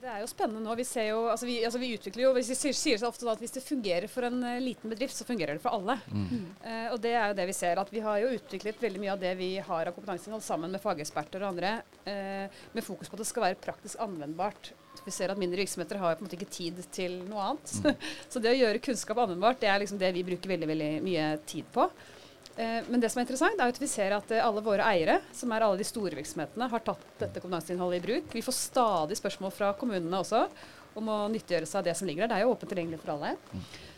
det 0.03 0.11
er 0.11 0.19
jo 0.19 0.27
spennende 0.27 0.59
nå. 0.65 0.73
Vi, 0.75 0.83
jo, 1.07 1.19
altså 1.31 1.47
vi, 1.47 1.53
altså 1.63 1.79
vi 1.79 1.93
utvikler 1.95 2.25
jo 2.25 2.33
Vi 2.35 2.43
sier, 2.43 2.75
sier 2.75 2.99
så 2.99 3.07
ofte 3.07 3.27
at 3.31 3.39
hvis 3.39 3.55
det 3.55 3.63
fungerer 3.63 4.09
for 4.11 4.27
en 4.27 4.41
uh, 4.43 4.59
liten 4.59 4.91
bedrift, 4.91 5.15
så 5.15 5.27
fungerer 5.27 5.55
det 5.55 5.63
for 5.63 5.77
alle. 5.77 5.95
Mm. 6.11 6.43
Uh, 6.59 6.87
og 6.91 6.97
det 7.03 7.13
er 7.15 7.31
jo 7.31 7.37
det 7.39 7.47
vi 7.47 7.55
ser. 7.55 7.79
At 7.79 7.93
vi 7.93 8.03
har 8.03 8.19
jo 8.19 8.33
utviklet 8.35 8.83
veldig 8.83 9.03
mye 9.03 9.13
av 9.15 9.21
det 9.23 9.31
vi 9.39 9.49
har 9.63 9.87
av 9.87 9.95
kompetanseinnhold 9.95 10.43
sammen 10.43 10.75
med 10.75 10.83
fageksperter 10.83 11.45
og 11.45 11.53
andre, 11.53 11.77
uh, 12.03 12.63
med 12.75 12.85
fokus 12.85 13.07
på 13.07 13.15
at 13.15 13.23
det 13.23 13.29
skal 13.31 13.47
være 13.47 13.61
praktisk 13.63 14.03
anvendbart. 14.03 14.73
Vi 15.03 15.11
ser 15.11 15.33
at 15.33 15.39
mindre 15.39 15.59
virksomheter 15.59 15.99
har 15.99 16.15
på 16.15 16.23
en 16.23 16.29
måte 16.29 16.37
ikke 16.37 16.51
tid 16.53 16.79
til 16.93 17.19
noe 17.27 17.49
annet. 17.49 17.77
Mm. 17.83 18.09
så 18.31 18.41
det 18.43 18.53
å 18.53 18.59
gjøre 18.59 18.83
kunnskap 18.83 19.23
anvendbart, 19.23 19.61
det 19.63 19.71
er 19.71 19.81
liksom 19.83 20.01
det 20.01 20.11
vi 20.15 20.25
bruker 20.27 20.53
veldig, 20.53 20.69
veldig 20.69 20.91
mye 21.05 21.29
tid 21.49 21.67
på. 21.73 21.87
Eh, 22.55 22.85
men 22.87 23.01
det 23.01 23.09
som 23.09 23.19
er 23.19 23.25
interessant, 23.25 23.57
er 23.57 23.73
at 23.73 23.81
vi 23.81 23.89
ser 23.89 24.13
at 24.13 24.31
eh, 24.31 24.43
alle 24.43 24.61
våre 24.63 24.85
eiere, 24.85 25.17
som 25.33 25.51
er 25.51 25.65
alle 25.65 25.81
de 25.81 25.87
store 25.87 26.13
virksomhetene, 26.19 26.69
har 26.69 26.85
tatt 26.85 27.07
dette 27.19 27.41
kompetanseinnholdet 27.41 27.99
i 27.99 28.05
bruk. 28.05 28.29
Vi 28.37 28.45
får 28.45 28.57
stadig 28.59 29.17
spørsmål 29.17 29.55
fra 29.55 29.73
kommunene 29.79 30.21
også 30.21 30.45
om 30.99 31.09
å 31.09 31.23
nyttiggjøre 31.33 31.67
seg 31.69 31.81
av 31.81 31.87
det 31.89 31.97
som 31.97 32.09
ligger 32.09 32.27
der. 32.27 32.35
Det 32.35 32.39
er 32.39 32.45
jo 32.45 32.53
åpent 32.53 32.69
tilgjengelig 32.69 33.01
for 33.01 33.15
alle. 33.15 33.33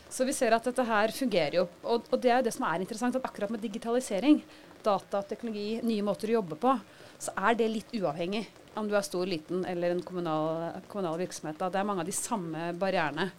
Så 0.08 0.24
vi 0.24 0.32
ser 0.32 0.54
at 0.56 0.64
dette 0.64 0.86
her 0.88 1.12
fungerer 1.12 1.58
jo. 1.58 1.66
Og, 1.84 2.06
og 2.08 2.22
det 2.22 2.30
er 2.32 2.40
jo 2.40 2.46
det 2.46 2.54
som 2.56 2.64
er 2.68 2.80
interessant, 2.80 3.18
at 3.18 3.28
akkurat 3.28 3.52
med 3.52 3.60
digitalisering, 3.60 4.40
data, 4.86 5.20
teknologi, 5.26 5.82
nye 5.84 6.04
måter 6.06 6.32
å 6.32 6.38
jobbe 6.38 6.56
på, 6.62 6.72
så 7.18 7.32
er 7.48 7.58
det 7.58 7.68
litt 7.72 7.94
uavhengig 7.96 8.44
om 8.76 8.88
du 8.88 8.96
er 8.96 9.04
stor, 9.06 9.24
liten 9.26 9.64
eller 9.64 9.94
en 9.94 10.02
kommunal, 10.04 10.82
kommunal 10.88 11.16
virksomhet. 11.22 11.56
Da. 11.58 11.70
Det 11.72 11.80
er 11.80 11.88
mange 11.88 12.04
av 12.04 12.10
de 12.10 12.16
samme 12.16 12.72
barrierene. 12.76 13.30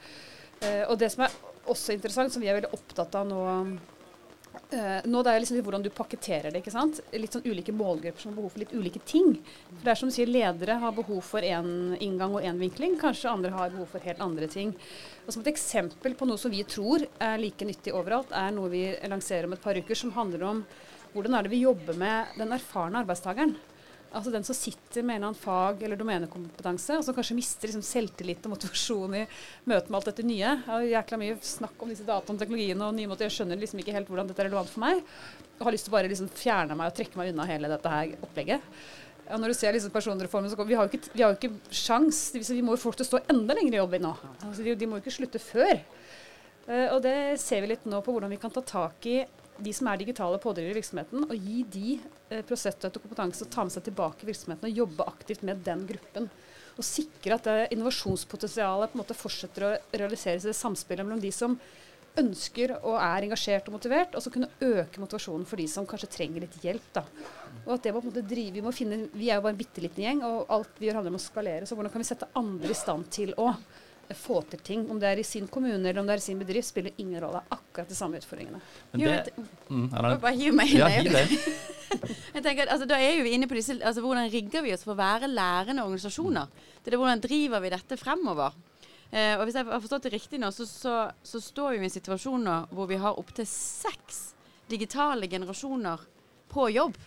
Eh, 0.59 0.83
og 0.87 0.97
det 0.97 1.11
som 1.13 1.27
er 1.27 1.35
også 1.69 1.93
interessant, 1.93 2.33
som 2.33 2.41
vi 2.41 2.49
er 2.49 2.57
veldig 2.57 2.73
opptatt 2.73 3.13
av 3.19 3.27
nå 3.29 3.43
eh, 4.73 5.05
nå 5.05 5.21
det 5.21 5.33
er 5.33 5.43
liksom 5.43 5.59
hvordan 5.61 5.85
du 5.85 5.91
pakketterer 5.93 6.49
det. 6.49 6.63
ikke 6.63 6.73
sant? 6.73 7.03
Litt 7.13 7.37
sånn 7.37 7.45
ulike 7.45 7.75
målgrupper 7.75 8.23
som 8.23 8.33
har 8.33 8.39
behov 8.39 8.55
for 8.55 8.63
litt 8.63 8.73
ulike 8.73 9.03
ting. 9.05 9.35
For 9.67 9.83
det 9.83 9.93
er 9.93 10.01
som 10.01 10.09
du 10.09 10.15
sier, 10.15 10.31
Ledere 10.31 10.79
har 10.81 10.97
behov 10.97 11.21
for 11.27 11.45
én 11.45 11.93
inngang 12.01 12.33
og 12.39 12.47
én 12.47 12.57
vinkling. 12.61 12.97
Kanskje 13.01 13.31
andre 13.31 13.53
har 13.53 13.73
behov 13.75 13.93
for 13.93 14.09
helt 14.09 14.23
andre 14.23 14.49
ting. 14.51 14.73
Og 15.27 15.33
Som 15.35 15.45
et 15.45 15.53
eksempel 15.53 16.17
på 16.17 16.29
noe 16.29 16.41
som 16.41 16.53
vi 16.53 16.65
tror 16.65 17.05
er 17.21 17.37
like 17.41 17.67
nyttig 17.67 17.93
overalt, 17.93 18.33
er 18.33 18.53
noe 18.57 18.73
vi 18.73 18.87
lanserer 19.05 19.45
om 19.45 19.53
et 19.53 19.63
par 19.63 19.77
uker, 19.77 19.95
som 19.95 20.15
handler 20.17 20.49
om 20.49 20.65
hvordan 21.13 21.37
er 21.37 21.45
det 21.45 21.53
vi 21.53 21.63
jobber 21.63 21.97
med 21.97 22.37
den 22.37 22.51
erfarne 22.53 23.05
arbeidstakeren. 23.05 23.55
Altså 24.17 24.31
den 24.33 24.45
som 24.47 24.57
sitter 24.57 25.05
med 25.05 25.19
en 25.19 25.21
eller 25.21 25.29
annen 25.29 25.39
fag- 25.39 25.83
eller 25.85 25.99
domenekompetanse, 25.99 26.97
og 26.97 27.03
som 27.05 27.13
kanskje 27.13 27.37
mister 27.37 27.69
liksom 27.69 27.83
selvtillit 27.85 28.45
og 28.47 28.55
motivasjon 28.55 29.17
i 29.19 29.25
møte 29.69 29.91
med 29.91 29.99
alt 29.99 30.09
dette 30.09 30.25
nye. 30.25 30.39
Jeg 30.41 30.63
har 30.65 30.85
jækla 30.89 31.19
mye 31.21 31.35
snakk 31.45 31.83
om 31.85 31.91
disse 31.93 32.07
dataene 32.07 32.39
og 32.39 32.41
teknologiene 32.41 32.87
og 32.87 32.95
nye 32.97 33.11
måter. 33.11 33.27
Jeg 33.27 33.37
skjønner 33.37 33.61
liksom 33.61 33.83
ikke 33.83 33.93
helt 33.93 34.09
hvordan 34.09 34.31
dette 34.31 34.41
er 34.41 34.49
relevant 34.49 34.73
for 34.73 34.81
meg. 34.87 35.03
Og 35.59 35.67
har 35.67 35.75
lyst 35.75 35.85
til 35.85 35.93
å 35.93 35.97
bare 35.97 36.09
liksom 36.09 36.31
fjerne 36.33 36.77
meg 36.79 36.89
og 36.89 36.97
trekke 36.97 37.21
meg 37.21 37.33
unna 37.33 37.45
hele 37.49 37.69
dette 37.69 37.93
her 37.93 38.15
opplegget. 38.25 38.73
Og 39.27 39.41
når 39.43 39.51
du 39.51 39.57
ser 39.59 39.75
liksom 39.75 39.93
personreformen, 39.93 40.49
så 40.49 40.65
vi 40.65 40.77
har 40.77 40.87
jo 40.87 40.93
ikke, 40.93 41.11
vi 41.13 41.23
har 41.23 41.33
jo 41.33 41.37
ikke 41.37 41.77
sjans. 41.83 42.21
Vi 42.33 42.61
må 42.63 42.77
jo 42.77 42.81
folk 42.81 42.97
til 42.97 43.05
å 43.05 43.11
stå 43.11 43.25
enda 43.33 43.57
lenger 43.57 43.75
i 43.75 43.81
jobb 43.81 43.97
nå. 44.01 44.13
Altså 44.47 44.63
de, 44.63 44.75
de 44.79 44.87
må 44.89 44.97
jo 44.97 45.03
ikke 45.03 45.17
slutte 45.19 45.41
før. 45.43 45.81
Uh, 46.67 46.87
og 46.95 47.01
det 47.05 47.17
ser 47.43 47.61
vi 47.63 47.73
litt 47.73 47.85
nå 47.87 47.99
på 48.03 48.15
hvordan 48.15 48.31
vi 48.33 48.39
kan 48.41 48.53
ta 48.53 48.63
tak 48.65 49.05
i 49.07 49.21
de 49.63 49.73
som 49.73 49.89
er 49.89 50.01
digitale 50.01 50.39
pådrivere 50.41 50.75
i 50.75 50.79
virksomheten, 50.79 51.25
og 51.27 51.47
gi 51.49 51.63
de 51.73 51.95
eh, 51.97 52.43
prosessstøtte 52.47 52.99
og 52.99 53.07
kompetanse 53.07 53.45
og 53.45 53.51
ta 53.53 53.65
med 53.65 53.73
seg 53.75 53.87
tilbake 53.87 54.25
i 54.25 54.29
virksomheten 54.29 54.69
og 54.69 54.79
jobbe 54.83 55.09
aktivt 55.09 55.43
med 55.47 55.63
den 55.65 55.83
gruppen. 55.89 56.29
Og 56.77 56.85
sikre 56.85 57.37
at 57.37 57.49
det 57.49 57.73
innovasjonspotensialet 57.73 58.93
på 58.93 58.97
en 58.97 59.01
måte 59.01 59.17
fortsetter 59.17 59.65
å 59.65 59.75
realiseres 59.97 60.45
i 60.45 60.51
det 60.51 60.57
samspillet 60.57 61.07
mellom 61.07 61.23
de 61.23 61.33
som 61.33 61.57
ønsker 62.17 62.73
og 62.77 62.95
er 62.97 63.27
engasjert 63.27 63.67
og 63.69 63.77
motivert, 63.77 64.15
og 64.17 64.23
så 64.23 64.31
kunne 64.33 64.49
øke 64.63 65.01
motivasjonen 65.01 65.45
for 65.47 65.61
de 65.61 65.67
som 65.69 65.87
kanskje 65.89 66.09
trenger 66.15 66.45
litt 66.45 66.55
hjelp. 66.63 66.87
da. 66.95 67.03
Og 67.65 67.75
at 67.75 67.83
det 67.85 67.93
må 67.93 68.01
på 68.01 68.09
en 68.09 68.13
måte 68.13 68.27
drive, 68.29 68.55
Vi 68.57 68.65
må 68.65 68.73
finne, 68.73 69.09
vi 69.13 69.29
er 69.29 69.37
jo 69.37 69.45
bare 69.45 69.53
en 69.53 69.59
bitte 69.59 69.83
liten 69.83 70.03
gjeng, 70.03 70.23
og 70.25 70.47
alt 70.49 70.79
vi 70.79 70.87
gjør 70.87 71.01
handler 71.01 71.13
om 71.13 71.19
å 71.19 71.27
skalere. 71.27 71.65
Så 71.65 71.75
hvordan 71.75 71.91
kan 71.93 72.01
vi 72.01 72.09
sette 72.09 72.29
andre 72.35 72.71
i 72.73 72.77
stand 72.77 73.09
til 73.11 73.33
å 73.37 73.53
få 74.15 74.41
til 74.51 74.59
ting. 74.63 74.85
Om 74.91 74.99
det 75.01 75.09
er 75.09 75.19
i 75.19 75.25
sin 75.27 75.47
kommune 75.51 75.81
eller 75.81 75.99
om 75.99 76.07
det 76.07 76.15
er 76.15 76.21
i 76.21 76.25
sin 76.27 76.39
bedrift, 76.39 76.69
spiller 76.69 76.95
ingen 76.97 77.19
rolle. 77.23 77.41
Det 77.41 77.51
er 77.51 77.57
akkurat 77.57 77.89
de 77.91 77.97
samme 77.97 78.21
utfordringene. 78.21 78.61
Men 78.93 79.03
det, 79.03 79.33
mm, 79.67 79.89
Bare 80.21 80.35
hiv 80.37 80.55
meg 80.55 80.71
inn. 80.71 80.79
ja, 80.83 80.89
jeg. 80.93 81.41
Jeg 82.35 82.43
tenker, 82.43 82.67
altså, 82.67 82.85
da 82.87 82.97
er 82.99 83.21
vi 83.23 83.31
inne 83.31 83.47
på 83.47 83.55
disse, 83.55 83.77
altså, 83.79 84.01
Hvordan 84.03 84.27
rigger 84.31 84.61
vi 84.65 84.73
oss 84.75 84.83
for 84.83 84.91
å 84.91 84.99
være 84.99 85.29
lærende 85.31 85.85
organisasjoner? 85.85 86.49
Det 86.83 86.89
er 86.89 86.95
det, 86.95 86.99
Hvordan 86.99 87.21
driver 87.23 87.63
vi 87.63 87.71
dette 87.71 87.97
fremover? 87.97 88.57
Eh, 89.07 89.37
og 89.37 89.45
Hvis 89.47 89.55
jeg 89.55 89.69
har 89.69 89.83
forstått 89.83 90.07
det 90.09 90.13
riktig 90.17 90.39
nå, 90.41 90.51
så, 90.51 90.67
så, 90.67 90.95
så 91.23 91.39
står 91.41 91.77
vi 91.77 91.85
i 91.85 91.87
en 91.87 91.95
situasjon 91.95 92.43
nå 92.43 92.57
hvor 92.75 92.89
vi 92.91 92.99
har 92.99 93.19
opptil 93.19 93.47
seks 93.47 94.33
digitale 94.67 95.29
generasjoner 95.31 96.03
på 96.51 96.67
jobb. 96.75 96.97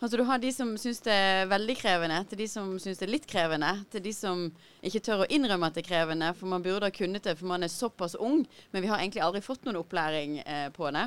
Altså 0.00 0.16
Du 0.16 0.22
har 0.24 0.38
de 0.40 0.48
som 0.48 0.70
syns 0.80 1.02
det 1.04 1.12
er 1.12 1.48
veldig 1.50 1.74
krevende, 1.76 2.22
til 2.30 2.38
de 2.40 2.46
som 2.48 2.70
syns 2.80 3.02
det 3.02 3.04
er 3.04 3.12
litt 3.12 3.26
krevende, 3.28 3.68
til 3.92 4.00
de 4.06 4.12
som 4.16 4.46
ikke 4.80 5.02
tør 5.04 5.24
å 5.26 5.28
innrømme 5.28 5.68
at 5.68 5.76
det 5.76 5.82
er 5.82 5.90
krevende, 5.90 6.30
for 6.38 6.48
man 6.48 6.64
burde 6.64 6.88
ha 6.88 6.94
kunnet 6.94 7.28
det, 7.28 7.34
for 7.36 7.50
man 7.50 7.66
er 7.66 7.72
såpass 7.72 8.16
ung, 8.16 8.46
men 8.72 8.80
vi 8.80 8.88
har 8.88 8.96
egentlig 8.96 9.20
aldri 9.26 9.42
fått 9.44 9.68
noen 9.68 9.76
opplæring 9.82 10.38
eh, 10.40 10.70
på 10.72 10.88
det. 10.96 11.04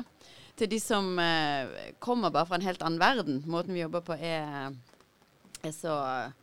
Til 0.54 0.70
de 0.70 0.78
som 0.78 1.10
eh, 1.18 1.90
kommer 1.98 2.30
bare 2.30 2.46
fra 2.46 2.60
en 2.60 2.68
helt 2.68 2.86
annen 2.86 3.02
verden. 3.02 3.42
Måten 3.50 3.74
vi 3.74 3.82
jobber 3.82 4.04
på 4.06 4.14
er, 4.14 4.70
er 5.58 5.74
så 5.74 5.98
eh, 5.98 6.38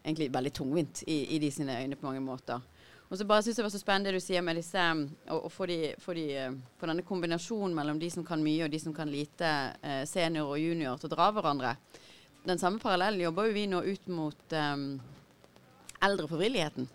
egentlig 0.00 0.30
veldig 0.32 0.56
tungvint 0.56 1.02
i, 1.04 1.20
i 1.36 1.42
de 1.42 1.52
sine 1.52 1.76
øyne 1.82 2.00
på 2.00 2.08
mange 2.08 2.24
måter. 2.24 2.64
Og 3.10 3.18
så 3.18 3.26
bare 3.26 3.42
synes 3.42 3.58
jeg 3.58 3.66
var 3.66 3.72
så 3.74 3.80
spennende 3.80 4.12
det 4.12 4.20
du 4.20 4.22
sier 4.22 4.42
med 4.46 4.54
disse 4.60 4.78
Å 4.78 5.38
å 5.46 5.50
få, 5.50 5.66
de, 5.66 5.78
få, 5.98 6.14
de, 6.14 6.26
eh, 6.38 6.58
denne 6.84 7.02
kombinasjonen 7.06 7.74
mellom 7.74 7.98
de 7.98 8.10
som 8.14 8.26
kan 8.26 8.42
mye 8.42 8.68
og 8.68 8.70
de 8.70 8.78
som 8.78 8.94
kan 8.94 9.10
lite, 9.10 9.50
eh, 9.82 10.04
senior 10.06 10.52
og 10.52 10.60
junior, 10.62 11.00
til 11.00 11.10
å 11.10 11.16
dra 11.16 11.26
hverandre. 11.34 11.74
Den 12.46 12.60
samme 12.60 12.78
parallellen 12.80 13.20
jobber 13.20 13.48
jo 13.48 13.56
vi 13.56 13.66
nå 13.68 13.82
ut 13.84 14.06
mot 14.08 14.54
um, 14.56 14.84
eldrefrivilligheten. 16.00 16.86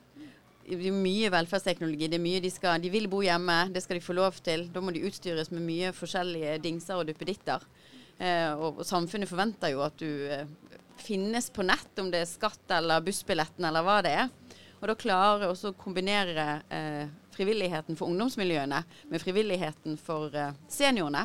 Det 0.65 0.79
er 0.89 0.95
mye 0.95 1.29
velferdsteknologi. 1.29 2.07
det 2.09 2.17
er 2.17 2.23
mye 2.23 2.39
De 2.41 2.49
skal, 2.49 2.79
de 2.81 2.89
vil 2.89 3.05
bo 3.11 3.19
hjemme, 3.21 3.67
det 3.69 3.83
skal 3.83 3.99
de 3.99 4.05
få 4.07 4.15
lov 4.17 4.39
til. 4.41 4.65
Da 4.73 4.81
må 4.81 4.95
de 4.95 5.03
utstyres 5.05 5.51
med 5.53 5.61
mye 5.61 5.91
forskjellige 5.93 6.57
dingser 6.63 6.97
og 6.97 7.05
duppeditter. 7.11 7.61
Eh, 8.17 8.49
og, 8.55 8.79
og 8.79 8.87
samfunnet 8.87 9.29
forventer 9.29 9.75
jo 9.75 9.83
at 9.85 9.99
du 10.01 10.09
eh, 10.31 10.47
finnes 10.97 11.51
på 11.53 11.67
nett, 11.67 11.91
om 12.01 12.09
det 12.09 12.23
er 12.23 12.31
skatt 12.31 12.73
eller 12.79 13.05
bussbilletten 13.05 13.67
eller 13.69 13.85
hva 13.85 13.99
det 14.01 14.15
er. 14.23 14.33
Og 14.85 14.91
da 14.91 15.01
klarer 15.01 15.49
også 15.49 15.71
å 15.71 15.77
kombinere 15.81 16.43
eh, 16.69 17.07
frivilligheten 17.33 17.97
for 17.97 18.05
ungdomsmiljøene 18.11 18.83
med 19.09 19.23
frivilligheten 19.23 19.95
for 19.97 20.35
eh, 20.37 20.51
seniorene. 20.69 21.23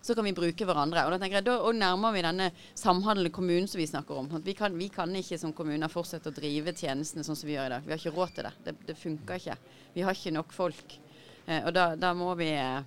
Så 0.00 0.14
kan 0.16 0.24
vi 0.24 0.32
bruke 0.32 0.64
hverandre. 0.64 1.02
Og 1.04 1.12
da 1.12 1.28
jeg, 1.28 1.44
da 1.44 1.58
nærmer 1.76 2.14
vi 2.16 2.22
denne 2.24 2.46
samhandlende 2.72 3.34
kommunen 3.36 3.68
som 3.68 3.82
vi 3.82 3.88
snakker 3.90 4.22
om. 4.22 4.30
Vi, 4.46 4.54
kan, 4.56 4.72
vi 4.80 4.88
kan 4.88 5.12
ikke 5.12 5.36
som 5.42 5.52
kommuner 5.52 5.92
fortsette 5.92 6.32
å 6.32 6.38
drive 6.38 6.72
tjenestene 6.72 7.26
sånn 7.26 7.36
som 7.36 7.50
vi 7.50 7.58
gjør 7.58 7.68
i 7.68 7.74
dag. 7.74 7.84
Vi 7.84 7.92
har 7.92 8.00
ikke 8.00 8.16
råd 8.16 8.32
til 8.38 8.48
det. 8.48 8.54
Det, 8.64 8.74
det 8.88 8.96
funker 9.02 9.42
ikke. 9.42 9.58
Vi 9.98 10.06
har 10.08 10.16
ikke 10.16 10.34
nok 10.38 10.56
folk. 10.56 10.96
Eh, 11.44 11.60
og 11.60 11.76
da, 11.76 11.90
da 12.00 12.14
må 12.16 12.32
vi 12.40 12.48
eh, 12.54 12.80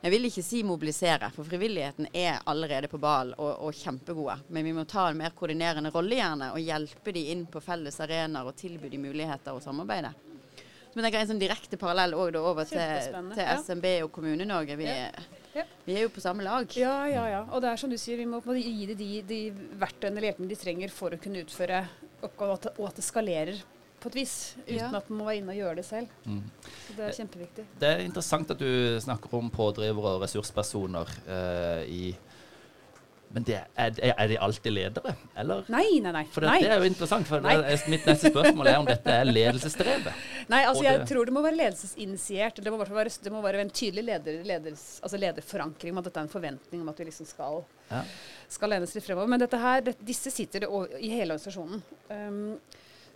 jeg 0.00 0.12
vil 0.14 0.26
ikke 0.30 0.44
si 0.44 0.62
mobilisere, 0.64 1.28
for 1.34 1.44
frivilligheten 1.44 2.08
er 2.16 2.38
allerede 2.48 2.88
på 2.88 2.98
ballen 3.00 3.34
og, 3.36 3.50
og, 3.66 3.76
kjempegode. 3.76 4.38
Men 4.48 4.64
vi 4.64 4.72
må 4.72 4.86
ta 4.88 5.10
en 5.10 5.18
mer 5.20 5.34
koordinerende 5.36 5.92
rolle 5.92 6.16
gjerne 6.16 6.52
og 6.54 6.62
hjelpe 6.64 7.12
de 7.12 7.26
inn 7.34 7.44
på 7.50 7.60
felles 7.64 8.00
arenaer 8.00 8.48
og 8.48 8.56
tilby 8.56 8.88
de 8.88 9.00
muligheter 9.02 9.52
og 9.52 9.60
samarbeide. 9.64 10.14
Men 10.94 11.06
jeg 11.06 11.14
har 11.14 11.22
en 11.22 11.30
sånn 11.34 11.42
direkte 11.42 11.78
parallell 11.78 12.16
da, 12.16 12.40
over 12.40 12.66
til, 12.66 12.80
til. 13.36 13.50
SMB 13.62 13.92
og 14.06 14.10
Kommune-Norge. 14.16 14.78
Vi, 14.80 14.88
Ja. 15.50 15.64
Vi 15.82 15.96
er 15.98 16.04
jo 16.04 16.12
på 16.14 16.22
samme 16.22 16.44
lag. 16.46 16.70
Ja, 16.78 17.08
ja, 17.10 17.24
ja. 17.26 17.40
Og 17.50 17.58
det 17.62 17.72
er 17.72 17.78
som 17.80 17.90
du 17.90 17.96
sier, 17.98 18.20
vi 18.20 18.26
må 18.30 18.38
gi 18.54 18.86
dem 18.86 18.94
de, 18.94 19.08
de 19.26 19.38
verktøyene 19.80 20.20
eller 20.20 20.28
hjelpene 20.28 20.50
de 20.52 20.58
trenger 20.60 20.92
for 20.94 21.16
å 21.16 21.18
kunne 21.18 21.42
utføre 21.42 21.80
oppgaven, 22.22 22.70
og 22.76 22.86
at 22.86 23.00
det 23.00 23.06
skalerer 23.06 23.62
på 24.00 24.08
et 24.08 24.14
vis. 24.22 24.34
Uten 24.66 24.76
Ja. 24.78 24.88
at 24.96 25.10
man 25.10 25.18
må 25.18 25.24
være 25.28 25.36
inne 25.42 25.52
og 25.52 25.60
gjøre 25.60 25.76
det 25.76 25.84
selv. 25.84 26.08
Mm. 26.24 26.42
Så 26.86 26.96
det 26.96 27.04
er 27.08 27.16
kjempeviktig. 27.18 27.64
Det 27.80 27.88
er 27.94 28.02
interessant 28.06 28.50
at 28.50 28.58
du 28.58 28.98
snakker 29.00 29.34
om 29.38 29.50
pådrivere 29.50 30.16
og 30.16 30.22
ressurspersoner 30.24 31.08
eh, 31.28 31.84
i 31.88 32.16
Men 33.32 33.44
det, 33.46 33.60
er, 33.78 33.92
er 34.18 34.26
de 34.26 34.36
alltid 34.42 34.72
ledere, 34.74 35.12
eller? 35.38 35.60
Nei, 35.70 36.00
nei, 36.02 36.10
nei. 36.16 36.24
For 36.34 36.42
det, 36.42 36.48
nei. 36.50 36.62
det 36.64 36.70
er 36.74 36.80
jo 36.82 36.88
interessant, 36.90 37.28
for 37.28 37.38
det 37.44 37.52
er, 37.62 37.84
mitt 37.92 38.08
neste 38.08 38.32
spørsmål 38.32 38.66
er 38.66 38.78
om 38.80 38.88
dette 38.88 39.06
er 39.20 39.28
ledelsesdrevet. 39.30 40.16
Nei, 40.50 40.64
altså 40.66 40.82
jeg 40.82 40.98
det- 40.98 41.06
tror 41.12 41.28
det 41.30 41.34
må 41.36 41.42
være 41.44 41.54
ledelsesinitiert. 41.60 42.58
Det 42.58 42.72
må, 42.72 42.74
i 42.74 42.82
hvert 42.82 42.90
fall 42.90 42.98
være, 43.04 43.12
det 43.22 43.30
må 43.32 43.40
være 43.44 43.60
en 43.62 43.70
tydelig 43.70 44.02
leder, 44.08 44.40
leders, 44.50 44.82
altså 45.06 45.20
lederforankring 45.22 45.94
om 45.94 46.02
at 46.02 46.08
dette 46.10 46.18
er 46.18 46.26
en 46.26 46.32
forventning 46.34 46.82
om 46.82 46.90
at 46.90 46.98
vi 46.98 47.06
liksom 47.12 47.30
skal, 47.30 47.62
Ja. 47.92 48.02
skal 48.50 48.74
lenes 48.74 48.96
litt 48.98 49.06
fremover. 49.06 49.30
Men 49.30 49.44
dette 49.46 49.62
her, 49.62 49.80
det, 49.86 49.94
disse 50.02 50.34
sitter 50.34 50.66
i 50.98 51.12
hele 51.14 51.36
organisasjonen. 51.38 51.82
Um, 52.10 52.58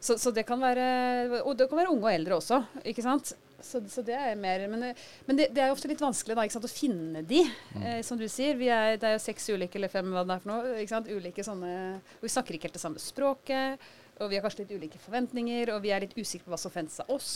så, 0.04 0.18
så 0.20 0.30
det 0.36 0.44
kan 0.46 0.60
være 0.60 1.40
Og 1.42 1.54
det 1.56 1.66
kan 1.70 1.78
være 1.80 1.92
unge 1.94 2.04
og 2.06 2.12
eldre 2.12 2.36
også, 2.38 2.60
ikke 2.84 3.04
sant. 3.04 3.32
Så, 3.64 3.80
så 3.88 4.02
det 4.04 4.12
er 4.12 4.34
mer 4.36 4.66
Men, 4.68 4.82
men 5.24 5.38
det, 5.38 5.46
det 5.56 5.62
er 5.64 5.70
jo 5.70 5.76
ofte 5.78 5.88
litt 5.88 6.02
vanskelig 6.04 6.36
da, 6.36 6.44
ikke 6.44 6.58
sant, 6.58 6.68
å 6.68 6.72
finne 6.74 7.22
de, 7.24 7.38
eh, 7.80 8.00
som 8.04 8.18
du 8.20 8.26
sier. 8.28 8.58
Vi 8.60 8.68
er, 8.68 8.98
det 9.00 9.08
er 9.08 9.14
jo 9.16 9.22
seks 9.24 9.48
ulike 9.54 9.80
eller 9.80 9.88
fem 9.92 10.10
hva 10.12 10.24
det 10.28 10.36
er 10.36 10.42
for 10.44 10.52
noe. 10.52 10.74
Ikke 10.82 10.92
sant? 10.92 11.08
Ulike 11.08 11.46
sånne 11.46 11.72
og 11.96 12.26
Vi 12.26 12.32
snakker 12.34 12.58
ikke 12.58 12.68
helt 12.68 12.76
det 12.76 12.82
samme 12.84 13.00
språket. 13.00 13.86
Og 14.20 14.28
vi 14.30 14.36
har 14.36 14.44
kanskje 14.44 14.62
litt 14.66 14.76
ulike 14.76 15.00
forventninger, 15.02 15.72
og 15.74 15.80
vi 15.82 15.90
er 15.90 16.04
litt 16.04 16.12
usikre 16.14 16.44
på 16.46 16.52
hva 16.52 16.58
som 16.60 16.70
forventes 16.70 17.00
av 17.02 17.08
oss. 17.16 17.32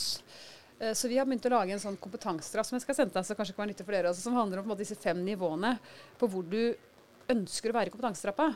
Eh, 0.78 0.92
Så 0.94 1.08
vi 1.10 1.16
har 1.18 1.26
begynt 1.26 1.48
å 1.48 1.54
lage 1.56 1.72
en 1.74 1.80
sånn 1.82 1.96
kompetansestraff 1.98 2.68
som 2.68 2.76
jeg 2.76 2.84
skal 2.84 2.98
sende 3.00 3.16
deg, 3.16 3.24
så 3.26 3.34
kanskje 3.38 3.56
kan 3.56 3.64
være 3.64 3.72
nyttig 3.72 3.88
for 3.88 3.96
dere 3.96 4.12
også, 4.12 4.28
som 4.28 4.36
handler 4.36 4.60
om 4.60 4.68
på 4.68 4.70
en 4.70 4.74
måte, 4.76 4.84
disse 4.84 5.00
fem 5.00 5.24
nivåene 5.26 5.72
på 6.20 6.28
hvor 6.30 6.44
du 6.46 6.60
ønsker 7.32 7.72
å 7.72 7.78
være 7.80 7.90
i 7.90 7.94
kompetansetrappa. 7.96 8.52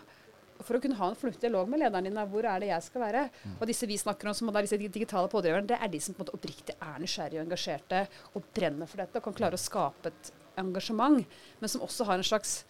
For 0.66 0.78
å 0.78 0.82
kunne 0.82 0.98
ha 0.98 1.10
en 1.10 1.18
fornuftig 1.18 1.46
dialog 1.46 1.70
med 1.70 1.82
lederen 1.82 2.08
din 2.08 2.20
hvor 2.32 2.46
er 2.48 2.62
det 2.62 2.70
jeg 2.70 2.86
skal 2.88 3.04
være. 3.06 3.24
Og 3.58 3.66
disse 3.70 3.88
vi 3.88 3.98
snakker 4.00 4.30
om, 4.30 4.36
som 4.36 4.50
er 4.52 4.66
disse 4.66 4.80
digitale 4.82 5.30
pådriverne, 5.32 5.68
det 5.70 5.78
er 5.78 5.92
de 5.92 6.00
som 6.02 6.14
på 6.14 6.22
en 6.22 6.26
måte 6.26 6.36
oppriktig 6.38 6.76
er 6.78 6.98
nysgjerrige 7.02 7.40
og 7.40 7.46
engasjerte 7.46 8.02
og 8.32 8.50
brenner 8.54 8.90
for 8.90 9.04
dette 9.04 9.20
og 9.20 9.28
kan 9.28 9.38
klare 9.42 9.58
å 9.58 9.62
skape 9.62 10.12
et 10.12 10.32
engasjement. 10.60 11.22
Men 11.60 11.72
som 11.72 11.84
også 11.86 12.08
har 12.08 12.20
en 12.20 12.26
slags 12.26 12.62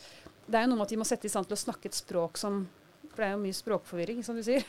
Det 0.42 0.58
er 0.58 0.64
jo 0.64 0.72
noe 0.72 0.80
med 0.80 0.88
at 0.88 0.92
de 0.92 0.96
må 0.98 1.04
sette 1.06 1.28
i 1.28 1.30
stand 1.30 1.46
til 1.46 1.54
å 1.54 1.60
snakke 1.60 1.86
et 1.88 1.96
språk 1.96 2.40
som 2.40 2.64
for 3.12 3.20
det 3.20 3.26
er 3.28 3.34
jo 3.34 3.42
mye 3.42 3.56
språkforvirring, 3.56 4.22
som 4.24 4.38
du 4.38 4.42
sier. 4.44 4.62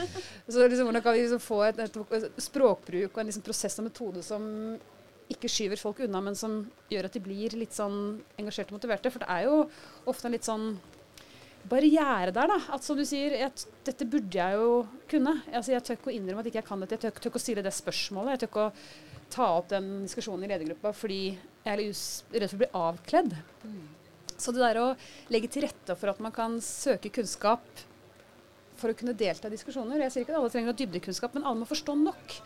så 0.46 0.66
liksom, 0.70 0.86
hvordan 0.86 1.02
kan 1.02 1.16
vi 1.16 1.24
liksom 1.24 1.42
få 1.42 1.58
et, 1.66 1.80
et 1.82 2.42
språkbruk 2.44 3.10
og 3.10 3.22
en 3.22 3.26
liksom 3.26 3.42
prosess 3.46 3.78
og 3.82 3.88
metode 3.88 4.22
som 4.22 4.44
ikke 5.28 5.50
skyver 5.50 5.80
folk 5.80 6.04
unna, 6.06 6.20
men 6.24 6.38
som 6.38 6.60
gjør 6.92 7.08
at 7.08 7.16
de 7.16 7.22
blir 7.24 7.56
litt 7.58 7.74
sånn 7.76 8.20
engasjerte 8.38 8.72
og 8.72 8.78
motiverte? 8.78 9.12
For 9.12 9.24
det 9.24 9.30
er 9.34 9.48
jo 9.48 9.58
ofte 10.08 10.28
en 10.28 10.36
litt 10.36 10.46
sånn 10.46 10.70
barriere 11.70 12.32
der, 12.34 12.50
da. 12.50 12.58
At 12.74 12.86
som 12.86 12.98
du 12.98 13.04
sier, 13.08 13.36
jeg, 13.40 13.68
dette 13.86 14.08
burde 14.08 14.40
jeg 14.40 14.58
jo 14.58 14.72
kunne. 15.10 15.36
Altså, 15.52 15.74
jeg 15.74 15.84
tør 15.86 15.98
ikke 15.98 16.10
å 16.12 16.16
innrømme 16.16 16.44
at 16.44 16.50
ikke 16.50 16.62
jeg 16.62 16.68
kan 16.68 16.82
dette. 16.84 16.98
Jeg 16.98 17.04
tør, 17.04 17.20
tør 17.20 17.32
ikke 17.32 17.42
å 17.42 17.44
stille 17.44 17.64
det 17.66 17.74
spørsmålet. 17.76 18.34
Jeg 18.34 18.42
tør 18.42 18.52
ikke 18.52 18.66
å 18.66 18.72
ta 19.32 19.50
opp 19.58 19.68
den 19.72 19.90
diskusjonen 20.06 20.46
i 20.46 20.50
ledergruppa 20.50 20.94
fordi 20.96 21.20
jeg 21.28 21.72
er 21.74 21.82
redd 21.84 22.48
for 22.48 22.56
å 22.56 22.62
bli 22.62 22.70
avkledd. 22.80 23.36
Så 24.38 24.54
det 24.54 24.62
der 24.62 24.80
å 24.80 24.88
legge 25.34 25.50
til 25.52 25.66
rette 25.66 25.96
for 25.98 26.12
at 26.12 26.22
man 26.22 26.34
kan 26.34 26.56
søke 26.64 27.12
kunnskap 27.12 27.84
for 28.78 28.92
å 28.92 28.96
kunne 28.96 29.16
delta 29.18 29.48
i 29.48 29.54
diskusjoner 29.56 30.04
Jeg 30.04 30.14
sier 30.14 30.24
ikke 30.24 30.36
at 30.36 30.38
alle 30.38 30.52
trenger 30.52 30.70
å 30.70 30.74
ha 30.74 30.78
dybdekunnskap, 30.78 31.34
men 31.34 31.46
alle 31.48 31.64
må 31.64 31.66
forstå 31.68 31.96
nok. 31.98 32.36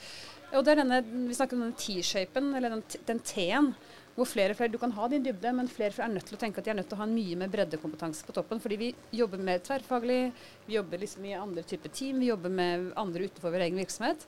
Og 0.52 0.64
det 0.64 0.75
er 0.75 0.82
denne, 0.82 1.00
Vi 1.28 1.35
snakker 1.37 1.56
om 1.56 1.64
denne 1.64 1.80
T-shapen, 1.80 2.52
eller 2.56 2.76
den, 3.09 3.21
T-en, 3.25 3.73
hvor 4.12 4.28
flere 4.28 4.52
og 4.52 4.59
flere 4.59 4.73
Du 4.73 4.78
kan 4.80 4.92
ha 4.92 5.09
din 5.09 5.25
dybde, 5.25 5.52
men 5.56 5.71
flere 5.73 5.92
og 5.92 5.97
flere 5.97 6.11
er 6.11 6.16
nødt 6.18 6.28
til 6.28 6.37
å 6.37 6.40
tenke 6.42 6.61
at 6.61 6.66
de 6.66 6.73
er 6.75 6.76
nødt 6.76 6.90
til 6.90 6.99
å 6.99 7.02
ha 7.02 7.09
en 7.09 7.14
mye 7.16 7.38
mer 7.40 7.52
breddekompetanse 7.52 8.26
på 8.28 8.35
toppen. 8.37 8.61
Fordi 8.61 8.76
vi 8.80 8.90
jobber 9.16 9.40
mer 9.40 9.62
tverrfaglig, 9.64 10.32
vi 10.66 10.76
jobber 10.76 11.00
liksom 11.00 11.25
i 11.25 11.37
andre 11.38 11.64
typer 11.64 11.94
team, 11.94 12.21
vi 12.21 12.28
jobber 12.28 12.52
med 12.52 12.90
andre 13.00 13.28
utenfor 13.28 13.54
vår 13.54 13.66
egen 13.68 13.80
virksomhet. 13.80 14.26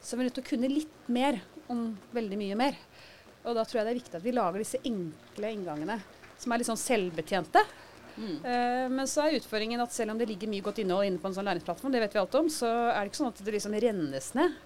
Så 0.00 0.16
vi 0.16 0.24
er 0.24 0.30
nødt 0.30 0.38
til 0.40 0.46
å 0.46 0.50
kunne 0.50 0.72
litt 0.72 1.10
mer 1.12 1.42
om 1.72 1.90
veldig 2.16 2.38
mye 2.40 2.56
mer. 2.56 2.78
Og 3.44 3.54
da 3.54 3.64
tror 3.64 3.80
jeg 3.80 3.86
det 3.86 3.92
er 3.92 4.00
viktig 4.00 4.16
at 4.18 4.24
vi 4.24 4.34
lager 4.34 4.62
disse 4.62 4.80
enkle 4.88 5.50
inngangene, 5.58 6.00
som 6.40 6.52
er 6.52 6.62
litt 6.62 6.70
sånn 6.70 6.80
selvbetjente. 6.80 7.62
Eh, 8.16 8.86
men 8.88 9.04
så 9.10 9.26
er 9.26 9.36
utfordringen 9.36 9.82
at 9.84 9.92
selv 9.92 10.14
om 10.14 10.20
det 10.20 10.28
ligger 10.30 10.48
mye 10.48 10.64
godt 10.64 10.80
innhold 10.80 11.04
inne 11.06 11.20
på 11.20 11.28
en 11.28 11.36
sånn 11.36 11.46
læringsplattform, 11.50 11.92
det 11.92 12.00
vet 12.06 12.16
vi 12.16 12.22
alt 12.22 12.38
om, 12.40 12.48
så 12.52 12.70
er 12.88 13.02
det 13.02 13.12
ikke 13.12 13.20
sånn 13.20 13.34
at 13.34 13.42
det 13.44 13.54
liksom 13.58 13.76
rennes 13.84 14.30
ned. 14.38 14.56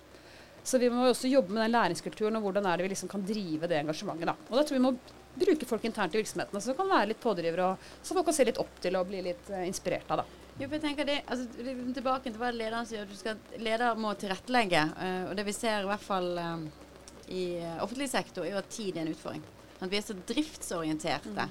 Så 0.63 0.79
vi 0.79 0.91
må 0.93 1.09
også 1.09 1.31
jobbe 1.31 1.55
med 1.55 1.65
den 1.65 1.75
læringskulturen 1.75 2.37
og 2.37 2.45
hvordan 2.45 2.67
er 2.69 2.79
det 2.79 2.87
vi 2.87 2.93
liksom 2.93 3.11
kan 3.11 3.25
drive 3.27 3.69
det 3.71 3.81
engasjementet. 3.81 4.29
Da. 4.29 4.37
Og 4.51 4.59
da 4.59 4.65
tror 4.67 4.79
vi 4.79 4.85
må 4.85 4.93
bruke 5.41 5.67
folk 5.67 5.85
internt 5.85 6.15
i 6.15 6.21
virksomhetene 6.21 6.61
som 6.63 6.77
kan 6.77 6.91
være 6.91 7.13
litt 7.13 7.23
pådrivere, 7.23 7.71
og 7.71 8.03
så 8.03 8.17
folk 8.17 8.29
kan 8.29 8.37
se 8.37 8.47
litt 8.49 8.61
opp 8.61 8.81
til 8.83 8.99
og 8.99 9.09
bli 9.09 9.23
litt 9.31 9.51
uh, 9.53 9.63
inspirert 9.67 10.11
av. 10.11 10.23
da. 10.23 10.39
Jo, 10.61 10.67
for 10.67 10.77
jeg 10.77 10.85
tenker 10.85 11.09
det, 11.09 11.21
altså, 11.31 11.47
tilbake 11.97 12.29
til 12.29 12.37
hva 12.41 12.51
lederen 12.53 12.89
sier. 12.89 13.07
Du 13.09 13.17
skal, 13.17 13.39
leder 13.63 13.97
må 13.97 14.13
tilrettelegge. 14.21 14.83
Uh, 14.99 15.31
og 15.31 15.39
det 15.39 15.47
vi 15.47 15.57
ser 15.57 15.87
i 15.87 15.89
hvert 15.89 16.05
fall 16.05 16.29
eh, 16.43 16.67
i 17.31 17.45
offentlig 17.81 18.11
sektor, 18.13 18.45
er 18.45 18.57
jo 18.57 18.61
at 18.61 18.69
tid 18.75 18.99
er 18.99 19.07
en 19.07 19.15
utfordring. 19.15 19.47
At 19.81 19.89
vi 19.89 19.97
er 19.97 20.05
så 20.05 20.19
driftsorienterte. 20.29 21.47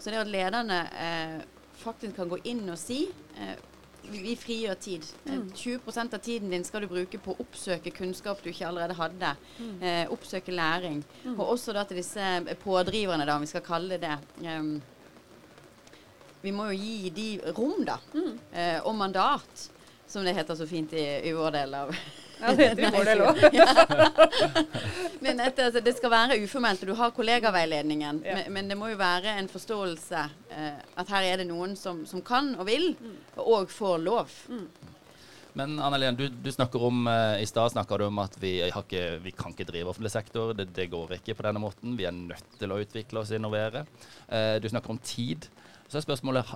Så 0.00 0.10
det 0.10 0.22
at 0.24 0.32
lederne 0.32 0.80
uh, 0.88 1.38
faktisk 1.78 2.16
kan 2.18 2.32
gå 2.32 2.40
inn 2.50 2.64
og 2.72 2.80
si 2.80 3.04
vi, 4.10 4.34
frigjør 4.38 4.78
tid. 4.82 5.06
Mm. 5.24 5.48
20% 5.54 6.14
av 6.14 6.22
tiden 6.24 6.52
din 6.52 6.64
skal 6.66 6.84
du 6.84 6.90
bruke 6.90 7.20
på 7.22 7.34
å 7.34 7.42
oppsøke 7.44 7.92
kunnskap 7.94 8.42
du 8.42 8.50
ikke 8.50 8.68
allerede 8.68 8.96
hadde. 8.98 9.32
Eh, 9.80 10.04
oppsøke 10.12 10.54
læring. 10.54 11.02
Og 11.36 11.44
også 11.54 11.74
da 11.76 11.84
til 11.88 12.00
disse 12.02 12.56
pådriverne, 12.62 13.26
da, 13.26 13.36
om 13.36 13.46
vi 13.46 13.50
skal 13.50 13.66
kalle 13.66 13.98
det 13.98 14.08
det. 14.08 14.46
Um, 14.46 14.78
vi 16.42 16.52
må 16.54 16.68
jo 16.70 16.78
gi 16.78 17.10
de 17.10 17.28
rom, 17.56 17.82
da. 17.86 17.98
Eh, 18.52 18.78
og 18.84 18.94
mandat, 18.94 19.68
som 20.06 20.24
det 20.24 20.36
heter 20.38 20.56
så 20.56 20.66
fint 20.68 20.92
i, 20.96 21.04
i 21.28 21.34
vår 21.36 21.56
del 21.58 21.74
av 21.74 21.92
Ja, 22.40 22.52
det 22.54 22.68
heter 22.68 22.82
i 22.82 22.90
vår 22.94 23.08
del 23.08 23.22
òg. 23.26 23.36
Men 25.24 25.40
at, 25.42 25.58
altså, 25.58 25.82
det 25.84 25.96
skal 25.96 26.12
være 26.12 26.38
uformelt, 26.44 26.84
og 26.84 26.92
du 26.92 26.94
har 26.98 27.14
kollegaveiledningen. 27.16 28.22
Ja. 28.24 28.36
Men, 28.36 28.52
men 28.54 28.70
det 28.70 28.76
må 28.78 28.92
jo 28.92 29.00
være 29.00 29.34
en 29.40 29.50
forståelse 29.50 30.22
eh, 30.54 30.78
at 31.02 31.10
her 31.14 31.32
er 31.32 31.42
det 31.42 31.48
noen 31.50 31.74
som, 31.78 32.04
som 32.06 32.22
kan 32.22 32.54
og 32.58 32.68
vil, 32.70 32.92
og 33.42 33.72
får 33.74 33.98
lov. 34.04 34.38
Men 35.58 35.78
Annelien, 35.82 36.14
du, 36.14 36.28
du 36.28 36.52
snakker 36.52 36.82
om, 36.86 37.06
eh, 37.10 37.42
i 37.42 37.46
stad 37.46 37.72
snakka 37.72 37.98
du 37.98 38.04
om 38.06 38.18
at 38.22 38.36
vi, 38.38 38.52
har 38.62 38.84
ikke, 38.84 39.18
vi 39.24 39.32
kan 39.34 39.54
ikke 39.54 39.66
drive 39.66 39.90
offentlig 39.90 40.12
sektor. 40.14 40.52
Det, 40.54 40.68
det 40.76 40.86
går 40.92 41.16
ikke 41.18 41.34
på 41.34 41.46
denne 41.48 41.62
måten. 41.62 41.96
Vi 41.98 42.06
er 42.06 42.14
nødt 42.14 42.58
til 42.60 42.70
å 42.70 42.78
utvikle 42.78 43.22
oss 43.24 43.32
og 43.32 43.40
innovere. 43.40 43.82
Eh, 44.28 44.56
du 44.62 44.68
snakker 44.70 44.94
om 44.94 45.00
tid. 45.02 45.48
Så 45.88 45.96
er 45.96 46.04
spørsmålet 46.04 46.50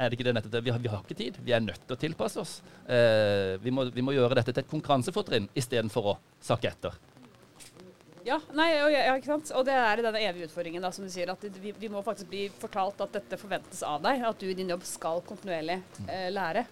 er 0.00 0.08
det 0.08 0.16
ikke 0.16 0.24
det 0.24 0.32
nettopp 0.38 0.54
det? 0.54 0.64
Vi 0.64 0.72
har, 0.72 0.80
vi 0.80 0.88
har 0.88 1.02
ikke 1.04 1.16
tid. 1.18 1.38
Vi 1.44 1.52
er 1.52 1.60
nødt 1.60 1.82
til 1.84 1.96
å 1.96 2.00
tilpasse 2.00 2.40
oss. 2.40 2.56
Eh, 2.88 3.58
vi, 3.60 3.72
må, 3.76 3.84
vi 3.92 4.04
må 4.04 4.14
gjøre 4.16 4.38
dette 4.38 4.54
til 4.54 4.64
et 4.64 4.70
konkurransefortrinn 4.70 5.50
istedenfor 5.60 6.14
å 6.14 6.18
sakke 6.44 6.70
etter. 6.72 6.96
Ja, 8.24 8.36
nei, 8.56 8.68
og, 8.82 8.90
ja, 8.92 9.14
ikke 9.16 9.30
sant? 9.32 9.50
og 9.56 9.64
det 9.68 9.74
er 9.76 10.00
denne 10.04 10.20
evige 10.24 10.48
utfordringen, 10.48 10.84
da, 10.84 10.90
som 10.96 11.04
du 11.04 11.12
sier. 11.12 11.32
At 11.32 11.44
vi, 11.60 11.74
vi 11.76 11.90
må 11.92 12.00
faktisk 12.04 12.30
bli 12.32 12.46
fortalt 12.60 13.00
at 13.04 13.18
dette 13.18 13.40
forventes 13.40 13.82
av 13.84 14.00
deg. 14.04 14.24
At 14.30 14.40
du 14.40 14.48
i 14.48 14.56
din 14.56 14.72
jobb 14.72 14.88
skal 14.88 15.20
kontinuerlig 15.28 15.76
eh, 16.06 16.30
lære. 16.32 16.64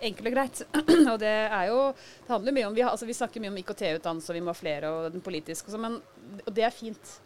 Enkelt 0.00 0.26
og 0.26 0.34
greit. 0.34 0.64
og 1.12 1.16
det 1.22 1.36
er 1.46 1.70
jo 1.70 1.78
Det 1.94 2.34
handler 2.34 2.54
mye 2.58 2.66
om 2.68 2.74
Vi, 2.76 2.82
har, 2.82 2.92
altså, 2.92 3.06
vi 3.08 3.16
snakker 3.16 3.42
mye 3.42 3.54
om 3.54 3.62
IKT-utdannelse, 3.62 4.34
og 4.34 4.40
vi 4.40 4.42
må 4.42 4.52
ha 4.52 4.58
flere, 4.58 4.90
og 4.90 5.14
den 5.14 5.24
politiske 5.24 5.70
og 5.70 5.78
sånn, 5.78 5.98
og 6.42 6.52
det 6.54 6.66
er 6.66 6.74
fint. 6.74 7.16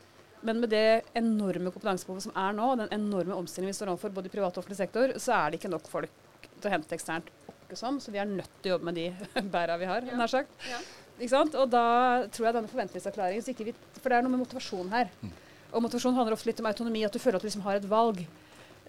Men 0.42 0.58
med 0.62 0.72
det 0.74 1.02
enorme 1.18 1.70
kompetansebehovet 1.70 2.26
som 2.26 2.34
er 2.38 2.56
nå, 2.56 2.72
og 2.72 2.80
den 2.82 2.90
enorme 2.94 3.36
omstillingen 3.38 3.70
vi 3.70 3.78
står 3.78 3.92
overfor 3.92 4.14
både 4.14 4.30
i 4.30 4.34
privat 4.34 4.56
og 4.56 4.64
offentlig 4.64 4.80
sektor, 4.80 5.14
så 5.22 5.36
er 5.36 5.52
det 5.52 5.60
ikke 5.60 5.70
nok 5.70 5.86
folk 5.90 6.10
til 6.58 6.68
å 6.70 6.74
hente 6.74 6.96
eksternt 6.96 7.30
som. 7.78 8.00
Så 8.00 8.12
vi 8.12 8.20
er 8.20 8.28
nødt 8.28 8.50
til 8.60 8.72
å 8.72 8.76
jobbe 8.76 8.90
med 8.90 8.98
de 8.98 9.06
bæra 9.54 9.78
vi 9.80 9.88
har, 9.88 10.04
nær 10.18 10.30
sagt. 10.30 10.52
Ikke 11.18 11.32
sant? 11.32 11.56
Og 11.58 11.70
da 11.70 11.84
tror 12.32 12.48
jeg 12.48 12.56
denne 12.58 12.70
forventningsavklaringen 12.70 13.66
vi, 13.68 13.74
For 14.00 14.10
det 14.10 14.18
er 14.18 14.26
noe 14.26 14.34
med 14.34 14.42
motivasjon 14.42 14.92
her. 14.92 15.12
Og 15.72 15.84
motivasjon 15.84 16.16
handler 16.16 16.36
ofte 16.36 16.50
litt 16.50 16.60
om 16.60 16.68
autonomi, 16.68 17.04
at 17.06 17.14
du 17.14 17.20
føler 17.22 17.38
at 17.38 17.44
du 17.44 17.48
liksom 17.48 17.64
har 17.64 17.78
et 17.78 17.88
valg. 17.88 18.24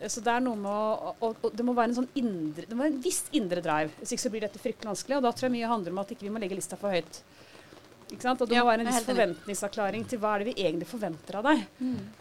Så 0.10 0.24
det 0.24 0.32
er 0.34 0.42
noe 0.44 0.58
med 0.60 0.72
å, 0.74 1.14
og, 1.24 1.38
og 1.46 1.54
det 1.56 1.64
må 1.64 1.76
være 1.78 1.94
en 1.94 2.00
sånn 2.02 2.10
indre, 2.20 2.66
det 2.68 2.76
må 2.76 2.84
være 2.84 2.96
en 2.96 3.04
viss 3.06 3.22
indre 3.38 3.62
drive. 3.64 3.94
Hvis 4.02 4.16
ikke 4.16 4.26
så 4.26 4.32
blir 4.34 4.44
dette 4.44 4.60
fryktelig 4.60 4.90
vanskelig. 4.90 5.20
Og 5.20 5.28
da 5.28 5.32
tror 5.32 5.48
jeg 5.48 5.56
mye 5.56 5.70
handler 5.72 5.96
om 5.96 6.02
at 6.04 6.14
ikke 6.16 6.28
vi 6.28 6.34
må 6.34 6.42
legge 6.44 6.58
lista 6.58 6.80
for 6.80 6.92
høyt. 6.92 7.22
Ikke 8.14 8.28
sant? 8.28 8.44
Og 8.44 8.50
det 8.50 8.58
Ja, 8.58 8.64
må 8.64 8.70
være 8.70 8.84
en 8.86 8.92
er 8.92 8.94
viss 8.94 9.08
forventningsavklaring 9.10 10.06
til 10.10 10.22
hva 10.22 10.36
er 10.36 10.44
det 10.44 10.52
vi 10.52 10.68
egentlig 10.68 10.90
forventer 10.90 11.40
av 11.40 11.48
deg. 11.50 11.66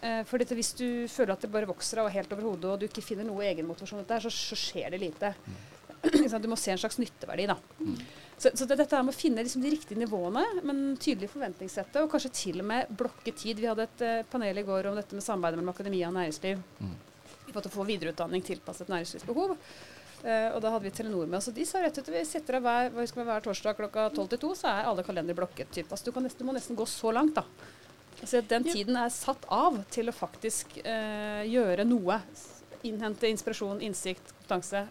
Eh, 0.09 0.23
for 0.29 0.41
dette, 0.41 0.57
hvis 0.57 0.73
du 0.79 0.87
føler 1.13 1.35
at 1.35 1.45
det 1.45 1.53
bare 1.53 1.69
vokser 1.69 2.01
av 2.01 2.11
helt 2.15 2.33
over 2.33 2.49
hodet, 2.49 2.71
og 2.71 2.81
du 2.81 2.89
ikke 2.89 3.05
finner 3.05 3.29
noe 3.29 3.45
egenmotivasjon 3.51 4.01
dette, 4.01 4.23
så, 4.25 4.33
så 4.33 4.59
skjer 4.59 4.95
det 4.95 5.03
lite. 5.05 5.35
Mm. 5.47 5.61
Du 6.43 6.49
må 6.51 6.57
se 6.59 6.73
en 6.73 6.81
slags 6.81 6.99
nytteverdi, 6.99 7.47
da. 7.47 7.57
Så, 8.39 8.51
så 8.59 8.67
det, 8.67 8.81
dette 8.81 8.97
her 8.97 9.05
med 9.07 9.15
å 9.15 9.19
finne 9.19 9.45
liksom 9.45 9.63
de 9.63 9.71
riktige 9.71 10.01
nivåene, 10.01 10.43
men 10.67 10.97
tydelig 10.99 11.31
forventningssette, 11.31 12.03
og 12.03 12.11
kanskje 12.11 12.33
til 12.35 12.63
og 12.65 12.67
med 12.73 12.91
blokke 12.99 13.35
tid. 13.39 13.61
Vi 13.63 13.69
hadde 13.71 13.87
et 13.87 14.03
uh, 14.03 14.25
panel 14.33 14.59
i 14.59 14.65
går 14.67 14.89
om 14.91 14.99
dette 14.99 15.15
med 15.15 15.23
samarbeidet 15.23 15.61
mellom 15.61 15.71
akademia 15.71 16.09
og 16.09 16.17
næringsliv. 16.17 16.63
Mm. 16.83 16.97
For 17.53 17.69
å 17.69 17.75
få 17.77 17.87
videreutdanning 17.87 18.43
tilpasset 18.43 18.91
næringslivsbehov. 18.91 19.55
Eh, 20.23 20.49
og 20.55 20.61
da 20.63 20.71
hadde 20.71 20.87
vi 20.87 20.93
Telenor 20.95 21.27
med 21.27 21.41
oss, 21.41 21.49
og 21.51 21.57
de 21.57 21.65
sa 21.67 21.81
rett 21.83 21.97
ut 21.99 22.11
vi 22.15 22.23
setter 22.27 22.61
av 22.61 22.67
hver, 22.67 22.91
være, 22.95 23.25
hver 23.27 23.43
torsdag 23.43 23.79
klokka 23.81 24.07
12 24.13 24.29
til 24.31 24.41
2, 24.45 24.51
så 24.61 24.71
er 24.71 24.91
alle 24.91 25.05
kalendere 25.07 25.39
blokket. 25.41 25.73
Typ. 25.75 25.91
Altså, 25.91 26.07
du, 26.07 26.15
kan 26.15 26.27
nesten, 26.27 26.45
du 26.45 26.49
må 26.49 26.55
nesten 26.55 26.79
gå 26.79 26.87
så 26.87 27.11
langt, 27.15 27.41
da. 27.41 27.47
Altså, 28.21 28.43
den 28.47 28.69
tiden 28.69 28.99
er 29.01 29.11
satt 29.11 29.49
av 29.51 29.81
til 29.91 30.13
å 30.13 30.15
faktisk 30.15 30.79
uh, 30.85 31.43
gjøre 31.49 31.87
noe. 31.89 32.21
Innhente 32.87 33.27
inspirasjon, 33.33 33.83
innsikt, 33.83 34.31
kompetanse. 34.37 34.85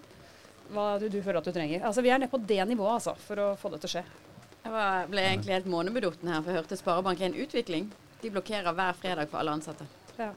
Hva 0.71 0.87
du, 0.99 1.07
du 1.11 1.21
føler 1.23 1.39
at 1.39 1.47
du 1.47 1.55
trenger. 1.55 1.87
Altså, 1.87 2.03
vi 2.03 2.11
er 2.11 2.19
nede 2.19 2.31
på 2.31 2.41
det 2.43 2.59
nivået 2.67 2.97
altså, 2.99 3.15
for 3.23 3.39
å 3.39 3.49
få 3.59 3.71
det 3.71 3.81
til 3.83 3.91
å 3.91 3.95
skje. 3.95 4.05
Jeg 4.61 4.75
var, 4.75 5.07
ble 5.09 5.23
egentlig 5.31 5.55
helt 5.55 5.71
månebedotten 5.71 6.27
her, 6.27 6.43
for 6.43 6.51
jeg 6.51 6.59
hørte 6.59 6.79
Sparebank1 6.83 7.39
Utvikling. 7.47 7.91
De 8.21 8.35
blokkerer 8.35 8.75
hver 8.75 8.99
fredag 8.99 9.31
for 9.31 9.39
alle 9.39 9.55
ansatte. 9.55 9.87
Ja. 10.19 10.33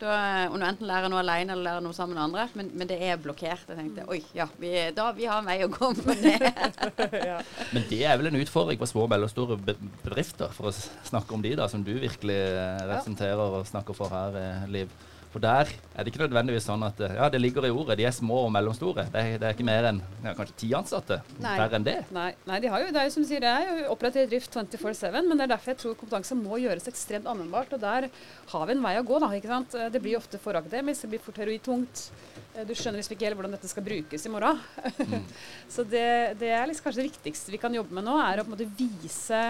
Da, 0.00 0.14
og 0.50 0.56
nå 0.58 0.66
enten 0.66 0.88
lærer 0.88 1.06
noe 1.12 1.20
alene 1.22 1.54
eller 1.54 1.64
lærer 1.68 1.84
noe 1.84 1.94
sammen 1.96 2.16
med 2.18 2.24
andre, 2.24 2.48
men, 2.58 2.70
men 2.74 2.88
det 2.90 2.96
er 3.06 3.20
blokkert. 3.22 3.62
Jeg 3.70 3.78
tenkte 3.78 4.04
oi, 4.10 4.18
ja, 4.34 4.48
vi, 4.60 4.72
da, 4.96 5.06
vi 5.14 5.28
har 5.30 5.38
en 5.38 5.46
vei 5.46 5.60
å 5.64 5.68
gå 5.70 5.90
med 6.00 6.24
det. 6.24 6.34
ja. 7.30 7.38
Men 7.70 7.86
det 7.92 8.00
er 8.02 8.18
vel 8.18 8.32
en 8.32 8.40
utfordring 8.42 8.80
for 8.80 8.90
små 8.90 9.04
og 9.06 9.12
mellomstore 9.14 9.56
be- 9.62 9.76
bedrifter, 10.02 10.50
for 10.56 10.72
å 10.72 10.74
snakke 10.74 11.36
om 11.38 11.44
de 11.46 11.54
da, 11.62 11.68
som 11.70 11.84
du 11.86 11.92
virkelig 11.94 12.36
eh, 12.42 12.82
representerer 12.90 13.44
og 13.60 13.68
snakker 13.70 13.96
for 13.96 14.10
her, 14.12 14.40
eh, 14.42 14.66
Liv. 14.74 14.90
For 15.34 15.42
der 15.42 15.66
er 15.66 16.06
det 16.06 16.12
ikke 16.12 16.20
nødvendigvis 16.22 16.68
sånn 16.68 16.84
at 16.86 17.00
ja, 17.02 17.26
det 17.32 17.40
ligger 17.40 17.64
i 17.66 17.72
ordet, 17.74 17.96
de 17.98 18.04
er 18.06 18.12
små 18.14 18.44
og 18.44 18.52
mellomstore. 18.54 19.08
Det 19.10 19.18
er, 19.18 19.38
det 19.42 19.48
er 19.48 19.56
ikke 19.56 19.66
mer 19.66 19.88
enn 19.88 19.98
ja, 20.22 20.30
kanskje 20.38 20.54
ti 20.60 20.68
ansatte. 20.78 21.16
Nei. 21.42 21.56
Enn 21.74 21.86
det. 21.86 21.96
Nei, 22.14 22.28
nei, 22.46 22.60
de 22.62 22.70
har 22.70 22.84
jo, 22.84 22.92
det 22.94 23.00
er 23.02 23.08
jo 23.08 23.14
som 23.16 23.24
du 23.24 23.26
sier, 23.26 23.42
det 23.42 23.50
er 23.50 23.80
jo 23.80 23.88
operativ 23.96 24.28
drift 24.30 24.54
24-7, 24.54 25.08
men 25.16 25.34
det 25.34 25.48
er 25.48 25.52
derfor 25.56 25.72
jeg 25.72 25.80
tror 25.82 25.98
kompetanse 25.98 26.38
må 26.38 26.60
gjøres 26.62 26.86
ekstremt 26.92 27.26
anvendbart. 27.26 27.74
Og 27.74 27.82
der 27.82 28.06
har 28.54 28.70
vi 28.70 28.76
en 28.76 28.86
vei 28.86 28.94
å 29.00 29.04
gå, 29.10 29.18
da. 29.24 29.32
ikke 29.34 29.50
sant? 29.50 29.74
Det 29.90 30.04
blir 30.06 30.20
ofte 30.20 30.38
for 30.38 30.60
akademisk, 30.60 31.02
det 31.02 31.16
blir 31.16 31.26
for 31.26 31.34
teoritungt. 31.34 32.06
Du 32.54 32.74
skjønner 32.78 33.02
liksom 33.02 33.18
ikke 33.18 33.26
helt 33.26 33.40
hvordan 33.40 33.58
dette 33.58 33.74
skal 33.74 33.90
brukes 33.90 34.28
i 34.28 34.30
morgen. 34.30 34.62
Så 35.74 35.82
det, 35.82 36.08
det 36.38 36.54
er 36.54 36.68
liksom 36.70 36.86
kanskje 36.86 37.02
det 37.02 37.10
viktigste 37.10 37.56
vi 37.56 37.64
kan 37.64 37.74
jobbe 37.74 37.98
med 37.98 38.06
nå, 38.06 38.20
er 38.22 38.38
å 38.38 38.46
på 38.46 38.52
en 38.52 38.54
måte 38.54 38.70
vise 38.78 39.46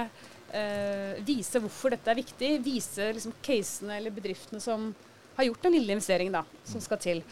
eh, 0.54 1.20
vise 1.28 1.60
hvorfor 1.60 1.92
dette 1.92 2.08
er 2.08 2.24
viktig. 2.24 2.54
Vise 2.64 3.12
liksom 3.12 3.36
casene 3.44 3.98
eller 3.98 4.14
bedriftene 4.14 4.64
som 4.64 4.94
har 5.36 5.48
gjort 5.48 5.66
den 5.66 5.76
lille 5.76 5.96
investeringen 5.96 6.36
da, 6.36 6.44
som 6.68 6.82
skal 6.84 7.00
til. 7.02 7.24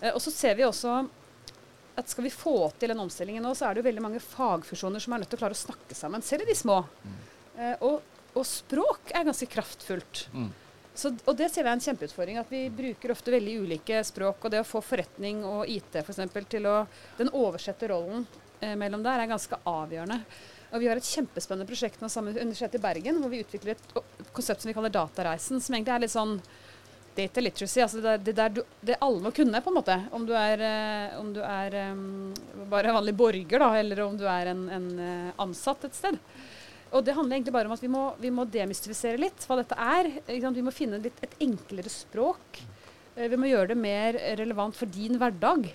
Eh, 0.00 0.12
og 0.12 0.20
så 0.22 0.32
ser 0.34 0.56
vi 0.58 0.66
også 0.66 0.96
at 1.94 2.10
skal 2.10 2.26
vi 2.26 2.32
få 2.34 2.56
til 2.78 2.90
den 2.90 3.04
omstillingen 3.04 3.44
nå, 3.44 3.52
så 3.54 3.68
er 3.68 3.74
det 3.74 3.84
jo 3.84 3.90
veldig 3.90 4.02
mange 4.02 4.22
fagfusjoner 4.22 5.02
som 5.02 5.14
er 5.14 5.22
nødt 5.22 5.30
til 5.30 5.38
å 5.38 5.44
klare 5.44 5.54
å 5.54 5.62
snakke 5.62 5.94
sammen, 5.94 6.24
selv 6.26 6.42
i 6.42 6.50
de 6.50 6.56
små. 6.58 6.80
Mm. 7.04 7.20
og, 7.86 8.00
og 8.34 8.46
språk 8.50 9.12
er 9.14 9.28
ganske 9.28 9.46
kraftfullt. 9.46 10.24
Mm. 10.34 10.48
Så, 10.94 11.10
og 11.26 11.34
det 11.36 11.48
ser 11.50 11.66
vi 11.66 11.72
er 11.72 11.74
en 11.74 11.82
kjempeutfordring. 11.82 12.38
At 12.38 12.50
vi 12.52 12.68
bruker 12.72 13.12
ofte 13.14 13.34
veldig 13.34 13.56
ulike 13.66 14.00
språk. 14.06 14.46
Og 14.46 14.54
det 14.54 14.62
å 14.62 14.66
få 14.66 14.82
forretning 14.84 15.42
og 15.46 15.66
IT 15.70 15.98
for 16.00 16.14
eksempel, 16.14 16.46
til 16.50 16.68
å 16.70 16.76
Den 17.18 17.32
oversette 17.34 17.90
rollen 17.90 18.26
eh, 18.60 18.76
mellom 18.78 19.02
der 19.02 19.24
er 19.24 19.30
ganske 19.30 19.58
avgjørende. 19.58 20.20
Og 20.74 20.82
vi 20.82 20.90
har 20.90 20.98
et 20.98 21.06
kjempespennende 21.06 21.68
prosjekt 21.68 22.00
nå 22.02 22.10
sammen 22.10 22.34
med 22.34 22.42
Universitetet 22.42 22.80
i 22.80 22.82
Bergen, 22.82 23.18
hvor 23.22 23.30
vi 23.30 23.42
utvikler 23.44 23.74
et 23.74 24.30
konsept 24.34 24.62
som 24.62 24.70
vi 24.70 24.74
kaller 24.74 24.94
Datareisen, 24.94 25.60
som 25.62 25.74
egentlig 25.76 25.94
er 25.94 26.02
litt 26.02 26.14
sånn 26.14 26.38
data 27.16 27.42
literacy. 27.42 27.80
Altså 27.84 28.02
det, 28.02 28.16
det, 28.26 28.34
der 28.38 28.52
du, 28.56 28.60
det 28.84 28.98
alle 29.04 29.22
må 29.24 29.32
kunne, 29.34 29.60
på 29.62 29.70
en 29.72 29.78
måte. 29.78 29.96
Om 30.14 30.26
du 30.28 30.34
er, 30.38 30.64
eh, 30.66 31.16
om 31.20 31.32
du 31.34 31.40
er 31.44 31.78
em, 31.84 32.04
bare 32.70 32.94
vanlig 32.96 33.14
borger, 33.18 33.62
da, 33.62 33.70
eller 33.78 34.04
om 34.06 34.18
du 34.18 34.26
er 34.30 34.52
en, 34.52 34.66
en 34.78 34.90
eh, 34.98 35.32
ansatt 35.44 35.86
et 35.88 35.98
sted. 35.98 36.18
Og 36.94 37.02
det 37.02 37.14
handler 37.16 37.36
egentlig 37.38 37.54
bare 37.56 37.66
om 37.70 37.74
at 37.74 37.82
vi 37.82 37.90
må, 37.90 38.04
vi 38.22 38.30
må 38.30 38.44
demystifisere 38.46 39.18
litt 39.18 39.46
hva 39.48 39.58
dette 39.58 39.78
er. 39.78 40.10
Vi 40.30 40.62
må 40.62 40.74
finne 40.74 41.00
litt, 41.02 41.18
et 41.26 41.38
enklere 41.42 41.90
språk. 41.90 42.60
Eh, 43.16 43.28
Vi 43.30 43.38
må 43.40 43.50
gjøre 43.50 43.72
det 43.74 43.80
mer 43.80 44.20
relevant 44.38 44.76
for 44.78 44.90
din 44.90 45.18
hverdag. 45.18 45.70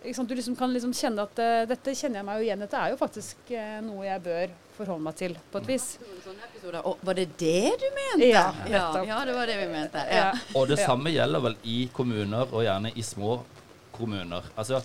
Ikke 0.00 0.16
sant? 0.16 0.30
Du 0.30 0.36
liksom 0.36 0.56
kan 0.56 0.72
liksom 0.72 0.92
kjenne 0.96 1.24
at 1.28 1.40
uh, 1.42 1.62
dette 1.68 1.92
kjenner 1.92 2.22
jeg 2.22 2.26
meg 2.28 2.40
jo 2.40 2.46
igjen. 2.46 2.62
Dette 2.64 2.80
er 2.80 2.92
jo 2.94 2.98
faktisk 3.00 3.50
uh, 3.52 3.78
noe 3.84 4.06
jeg 4.06 4.22
bør 4.24 4.54
forholde 4.78 5.04
meg 5.04 5.16
til, 5.18 5.34
på 5.52 5.60
et 5.60 5.68
vis. 5.68 5.88
Sånne 6.24 6.46
episoder. 6.48 6.86
Var 7.04 7.18
det 7.18 7.26
det 7.42 7.72
du 7.82 7.88
mente? 7.98 8.30
Ja, 8.30 8.46
ja, 8.70 8.84
ja, 9.04 9.18
det 9.28 9.34
var 9.36 9.50
det 9.50 9.58
vi 9.60 9.66
mente. 9.72 10.04
Ja. 10.08 10.30
Ja. 10.30 10.46
Og 10.56 10.70
det 10.70 10.80
samme 10.80 11.12
gjelder 11.12 11.44
vel 11.50 11.58
i 11.68 11.82
kommuner, 11.92 12.48
og 12.48 12.64
gjerne 12.64 12.94
i 12.96 13.04
små 13.04 13.42
kommuner. 13.92 14.48
Altså, 14.56 14.80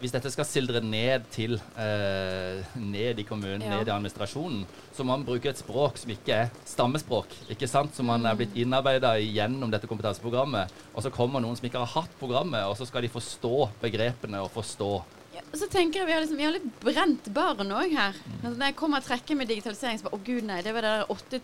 hvis 0.00 0.12
dette 0.12 0.28
skal 0.32 0.44
sildre 0.44 0.82
ned 0.84 1.24
til 1.32 1.56
eh, 1.80 2.60
ned 2.76 3.20
i 3.22 3.24
kommunen, 3.24 3.62
Ja. 3.64 3.78
ned 3.78 3.88
i 3.88 3.94
administrasjonen, 3.94 4.66
så 4.92 5.04
må 5.04 5.16
man 5.16 5.24
bruke 5.24 5.48
et 5.48 5.60
språk 5.60 5.96
som 5.96 6.10
ikke 6.12 6.34
er 6.34 6.50
stammespråk. 6.68 7.32
ikke 7.50 7.68
sant? 7.68 7.94
Som 7.96 8.06
man 8.06 8.26
er 8.26 8.36
blitt 8.36 8.56
innarbeida 8.56 9.14
gjennom 9.20 9.70
dette 9.72 9.88
kompetanseprogrammet. 9.88 10.72
Og 10.94 11.02
så 11.02 11.10
kommer 11.10 11.40
noen 11.40 11.56
som 11.56 11.64
ikke 11.68 11.80
har 11.80 12.02
hatt 12.02 12.18
programmet, 12.20 12.64
og 12.68 12.76
så 12.76 12.86
skal 12.86 13.02
de 13.02 13.08
forstå 13.08 13.70
begrepene 13.80 14.42
og 14.42 14.50
forstå 14.52 15.02
Ja, 15.36 15.42
og 15.52 15.58
så 15.60 15.66
tenker 15.68 16.00
jeg 16.00 16.06
Vi 16.06 16.12
har, 16.12 16.20
liksom, 16.20 16.36
vi 16.38 16.44
har 16.44 16.52
litt 16.54 16.80
brent 16.80 17.26
barn 17.34 17.72
òg 17.72 17.92
her. 17.92 18.14
Altså, 18.42 18.56
når 18.56 18.66
jeg 18.70 18.76
kommer 18.76 18.98
og 19.02 19.04
trekker 19.04 19.36
med 19.36 19.48
digitalisering, 19.48 19.98
så 19.98 20.08
bare 20.08 20.16
Å, 20.16 20.24
gud, 20.24 20.44
nei. 20.48 20.62
Det 20.62 20.72
var 20.72 20.82
det 20.86 20.92
der 20.94 21.12
åtte 21.12 21.40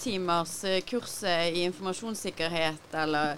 eh, 0.64 0.80
kurset 0.88 1.56
i 1.56 1.64
informasjonssikkerhet, 1.68 2.88
eller 2.94 3.36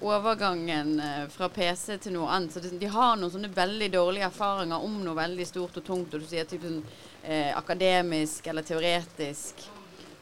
overgangen 0.00 1.00
eh, 1.00 1.28
fra 1.28 1.48
PC 1.48 1.98
til 1.98 2.16
noe 2.16 2.28
annet. 2.32 2.52
Så 2.52 2.60
de 2.60 2.90
har 2.92 3.16
noen 3.16 3.32
sånne 3.32 3.50
veldig 3.54 3.88
dårlige 3.94 4.28
erfaringer 4.28 4.84
om 4.84 4.98
noe 5.04 5.16
veldig 5.16 5.46
stort 5.48 5.78
og 5.80 5.86
tungt, 5.86 6.14
og 6.14 6.22
du 6.22 6.28
sier 6.28 6.48
typen 6.48 6.82
eh, 7.22 7.52
akademisk 7.56 8.46
eller 8.50 8.66
teoretisk. 8.66 9.64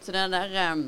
Så 0.02 0.14
det 0.14 0.28
der 0.34 0.60
eh, 0.66 0.84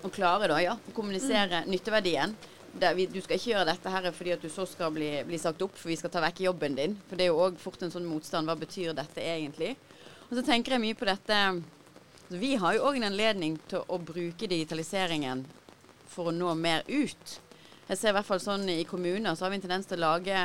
Å 0.00 0.08
klare, 0.08 0.46
da, 0.48 0.56
ja, 0.64 0.72
å 0.72 0.92
kommunisere 0.96 1.58
nytteverdien. 1.68 2.30
Det, 2.72 2.92
vi, 2.96 3.04
du 3.10 3.18
skal 3.20 3.36
ikke 3.36 3.50
gjøre 3.50 3.66
dette 3.68 3.90
her 3.92 4.06
fordi 4.16 4.32
at 4.32 4.40
du 4.40 4.48
så 4.48 4.64
skal 4.64 4.94
bli, 4.94 5.10
bli 5.28 5.36
sagt 5.42 5.60
opp, 5.60 5.74
for 5.76 5.90
vi 5.90 5.98
skal 6.00 6.12
ta 6.14 6.22
vekk 6.24 6.40
jobben 6.46 6.78
din. 6.78 6.94
For 7.10 7.20
det 7.20 7.26
er 7.26 7.34
jo 7.34 7.42
òg 7.44 7.58
fort 7.60 7.82
en 7.84 7.92
sånn 7.92 8.08
motstand. 8.08 8.48
Hva 8.48 8.56
betyr 8.56 8.94
dette 8.96 9.20
egentlig? 9.20 9.74
Og 10.30 10.38
så 10.38 10.46
tenker 10.46 10.72
jeg 10.72 10.84
mye 10.86 10.96
på 10.96 11.08
dette 11.08 11.36
Vi 12.32 12.54
har 12.62 12.78
jo 12.78 12.86
òg 12.88 12.96
en 12.96 13.10
anledning 13.10 13.58
til 13.68 13.84
å 13.84 13.98
bruke 14.00 14.48
digitaliseringen 14.48 15.44
for 16.10 16.30
å 16.30 16.34
nå 16.34 16.52
mer 16.58 16.84
ut. 16.88 17.38
Jeg 17.90 17.98
ser 17.98 18.12
i 18.12 18.18
hvert 18.18 18.28
fall 18.28 18.42
sånn 18.42 18.68
i 18.70 18.84
kommuner 18.86 19.34
så 19.34 19.46
har 19.46 19.54
vi 19.54 19.60
en 19.60 19.64
tendens 19.64 19.88
til 19.90 19.98
å 19.98 20.06
lage 20.12 20.36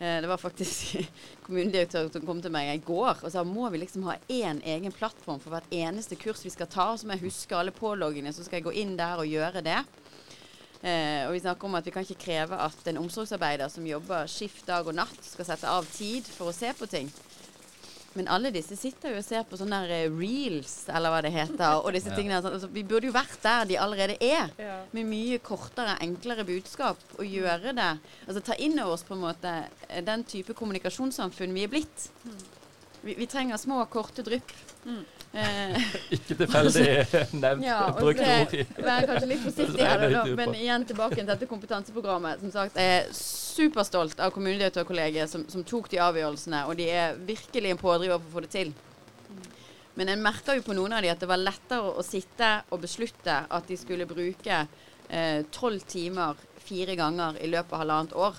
Eh, 0.00 0.20
det 0.20 0.28
var 0.28 0.40
faktisk 0.40 0.96
kommunedirektøren 1.44 2.08
som 2.12 2.22
kom 2.24 2.38
til 2.40 2.52
meg 2.54 2.70
i 2.72 2.80
går 2.80 3.18
og 3.20 3.32
sa 3.32 3.42
må 3.44 3.68
vi 3.68 3.82
liksom 3.82 4.06
ha 4.08 4.14
én 4.32 4.62
egen 4.64 4.94
plattform 4.96 5.42
for 5.42 5.52
hvert 5.52 5.74
eneste 5.76 6.16
kurs 6.16 6.40
vi 6.46 6.52
skal 6.54 6.70
ta. 6.72 6.86
Så 6.96 7.04
må 7.04 7.18
jeg 7.18 7.26
huske 7.26 7.56
alle 7.56 7.74
påloggene, 7.76 8.32
så 8.32 8.46
skal 8.46 8.60
jeg 8.60 8.68
gå 8.70 8.72
inn 8.80 8.96
der 8.96 9.20
og 9.20 9.28
gjøre 9.28 9.60
det. 9.66 9.76
Eh, 10.80 11.26
og 11.26 11.34
vi 11.36 11.42
snakker 11.44 11.68
om 11.68 11.76
at 11.76 11.84
vi 11.84 11.92
kan 11.92 12.06
ikke 12.06 12.22
kreve 12.22 12.56
at 12.64 12.88
en 12.88 13.02
omsorgsarbeider 13.02 13.68
som 13.68 13.84
jobber 13.84 14.30
skift 14.32 14.64
dag 14.70 14.88
og 14.88 14.96
natt, 14.96 15.20
skal 15.20 15.50
sette 15.50 15.68
av 15.68 15.84
tid 15.92 16.24
for 16.32 16.48
å 16.48 16.56
se 16.56 16.72
på 16.78 16.88
ting. 16.88 17.12
Men 18.18 18.26
alle 18.28 18.50
disse 18.50 18.74
sitter 18.74 19.12
jo 19.14 19.20
og 19.20 19.26
ser 19.26 19.44
på 19.46 19.58
sånne 19.60 19.78
der 19.84 19.92
eh, 19.94 20.10
reels, 20.10 20.72
eller 20.90 21.12
hva 21.14 21.20
det 21.22 21.30
heter. 21.34 21.78
Og 21.78 21.92
disse 21.94 22.10
tingene. 22.16 22.40
Altså, 22.42 22.70
vi 22.74 22.82
burde 22.82 23.06
jo 23.06 23.14
vært 23.14 23.36
der 23.44 23.68
de 23.70 23.78
allerede 23.78 24.16
er. 24.18 24.50
Ja. 24.58 24.80
Med 24.96 25.06
mye 25.06 25.38
kortere, 25.46 25.94
enklere 26.02 26.46
budskap. 26.48 27.02
Og 27.20 27.28
gjøre 27.28 27.74
det. 27.78 27.90
Altså 28.26 28.42
ta 28.50 28.58
inn 28.58 28.78
over 28.82 28.96
oss 28.96 29.06
på 29.06 29.14
en 29.14 29.22
måte 29.28 29.52
eh, 29.88 30.02
den 30.06 30.26
type 30.26 30.56
kommunikasjonssamfunn 30.58 31.54
vi 31.54 31.66
er 31.68 31.70
blitt. 31.70 32.08
Vi, 33.04 33.14
vi 33.14 33.30
trenger 33.30 33.60
små, 33.62 33.78
korte 33.92 34.26
drypp. 34.26 34.50
Eh, 35.30 35.76
Ikke 36.16 36.34
tilfeldig 36.34 36.84
nevnt 37.44 37.62
ja, 37.62 37.78
brukt 37.94 38.18
ord. 38.24 38.54
Vær 38.82 39.06
kanskje 39.06 39.28
litt 39.30 39.42
forsiktig 39.44 39.86
her, 39.86 40.02
da, 40.10 40.24
men 40.40 40.56
igjen 40.58 40.86
tilbake 40.88 41.20
til 41.20 41.28
dette 41.28 41.46
kompetanseprogrammet. 41.50 42.42
Som 42.42 42.50
sagt, 42.54 42.78
jeg 42.80 42.96
er 42.96 43.12
superstolt 43.14 44.18
av 44.18 44.32
kommunedirektørkollegiet 44.34 45.30
som, 45.30 45.46
som 45.52 45.62
tok 45.66 45.90
de 45.92 46.02
avgjørelsene, 46.02 46.64
og 46.66 46.74
de 46.80 46.88
er 46.90 47.18
virkelig 47.28 47.74
en 47.74 47.82
pådriver 47.82 48.18
for 48.18 48.26
å 48.32 48.34
få 48.38 48.44
det 48.46 48.52
til. 48.56 48.72
Men 49.98 50.10
en 50.10 50.22
merka 50.24 50.54
jo 50.56 50.64
på 50.66 50.74
noen 50.74 50.96
av 50.96 51.04
de 51.04 51.10
at 51.12 51.22
det 51.22 51.28
var 51.30 51.38
lettere 51.38 51.94
å 51.94 52.02
sitte 52.06 52.50
og 52.70 52.82
beslutte 52.82 53.42
at 53.46 53.70
de 53.70 53.78
skulle 53.78 54.06
bruke 54.10 54.62
eh, 54.64 55.42
tolv 55.54 55.86
timer 55.90 56.38
fire 56.62 56.94
ganger 56.98 57.38
i 57.42 57.50
løpet 57.50 57.74
av 57.74 57.84
halvannet 57.84 58.14
år. 58.18 58.38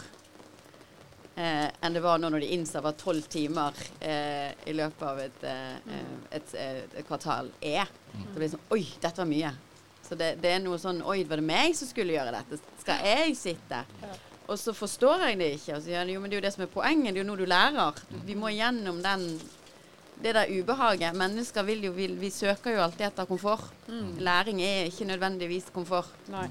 Eh, 1.36 1.67
enn 1.82 1.94
det 1.96 2.02
var 2.04 2.20
nå 2.20 2.28
når 2.30 2.44
de 2.44 2.50
innså 2.58 2.82
hva 2.84 2.91
tolv 3.00 3.24
timer 3.32 3.78
eh, 4.04 4.52
i 4.67 4.74
løpet 4.76 5.06
av 5.08 5.20
et, 5.24 5.44
eh, 5.48 5.78
eh, 5.96 6.10
et, 6.38 6.56
eh, 6.60 6.82
et 7.00 7.08
kvartal 7.08 7.48
er. 7.63 7.88
Det 8.12 8.36
blir 8.36 8.52
sånn 8.52 8.65
Oi, 8.76 8.82
dette 9.00 9.22
var 9.24 9.30
mye. 9.30 9.54
Så 10.04 10.17
det, 10.20 10.34
det 10.44 10.52
er 10.58 10.60
noe 10.60 10.80
sånn 10.82 11.00
Oi, 11.08 11.22
var 11.30 11.39
det 11.39 11.48
meg 11.48 11.78
som 11.78 11.88
skulle 11.88 12.17
gjøre 12.17 12.34
dette? 12.36 12.60
Skal 12.84 13.08
jeg 13.08 13.38
sitte? 13.39 13.80
Og 14.52 14.60
så 14.60 14.74
forstår 14.76 15.24
jeg 15.30 15.39
det 15.39 15.50
ikke. 15.56 15.78
Og 15.78 15.80
så 15.80 15.88
sier 15.88 16.12
jo, 16.12 16.20
men 16.20 16.28
det 16.32 16.36
er 16.36 16.41
jo 16.41 16.48
det 16.50 16.54
som 16.58 16.65
er 16.65 16.72
poenget. 16.74 17.13
Det 17.13 17.22
er 17.22 17.24
jo 17.24 17.30
noe 17.30 17.39
du 17.39 17.48
lærer. 17.48 18.02
Vi 18.28 18.36
må 18.36 18.52
gjennom 18.52 19.00
den 19.06 19.28
det 20.22 20.36
der 20.36 20.52
ubehaget. 20.52 21.15
Mennesker 21.17 21.63
vil 21.65 21.86
jo 21.88 21.94
vil, 21.96 22.17
Vi 22.20 22.30
søker 22.30 22.76
jo 22.76 22.82
alltid 22.84 23.08
etter 23.08 23.26
komfort. 23.30 23.72
Læring 24.20 24.60
er 24.62 24.89
ikke 24.91 25.08
nødvendigvis 25.10 25.72
komfort. 25.74 26.12
Nei. 26.30 26.50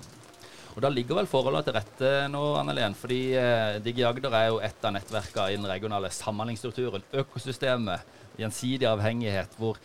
Og 0.76 0.82
Da 0.84 0.90
ligger 0.92 1.18
vel 1.18 1.28
forholdene 1.30 1.66
til 1.66 1.74
rette 1.74 2.10
nå, 2.30 2.42
Annelien, 2.60 2.94
Fordi 2.94 3.20
eh, 3.38 3.78
Digi 3.82 4.04
Agder 4.06 4.34
er 4.38 4.46
jo 4.50 4.60
et 4.62 4.84
av 4.86 4.94
nettverkene 4.94 5.50
i 5.50 5.58
den 5.58 5.66
regionale 5.66 6.10
samhandlingsstrukturen. 6.14 7.04
Økosystemet, 7.22 8.06
gjensidig 8.38 8.86
avhengighet, 8.88 9.56
hvor 9.58 9.80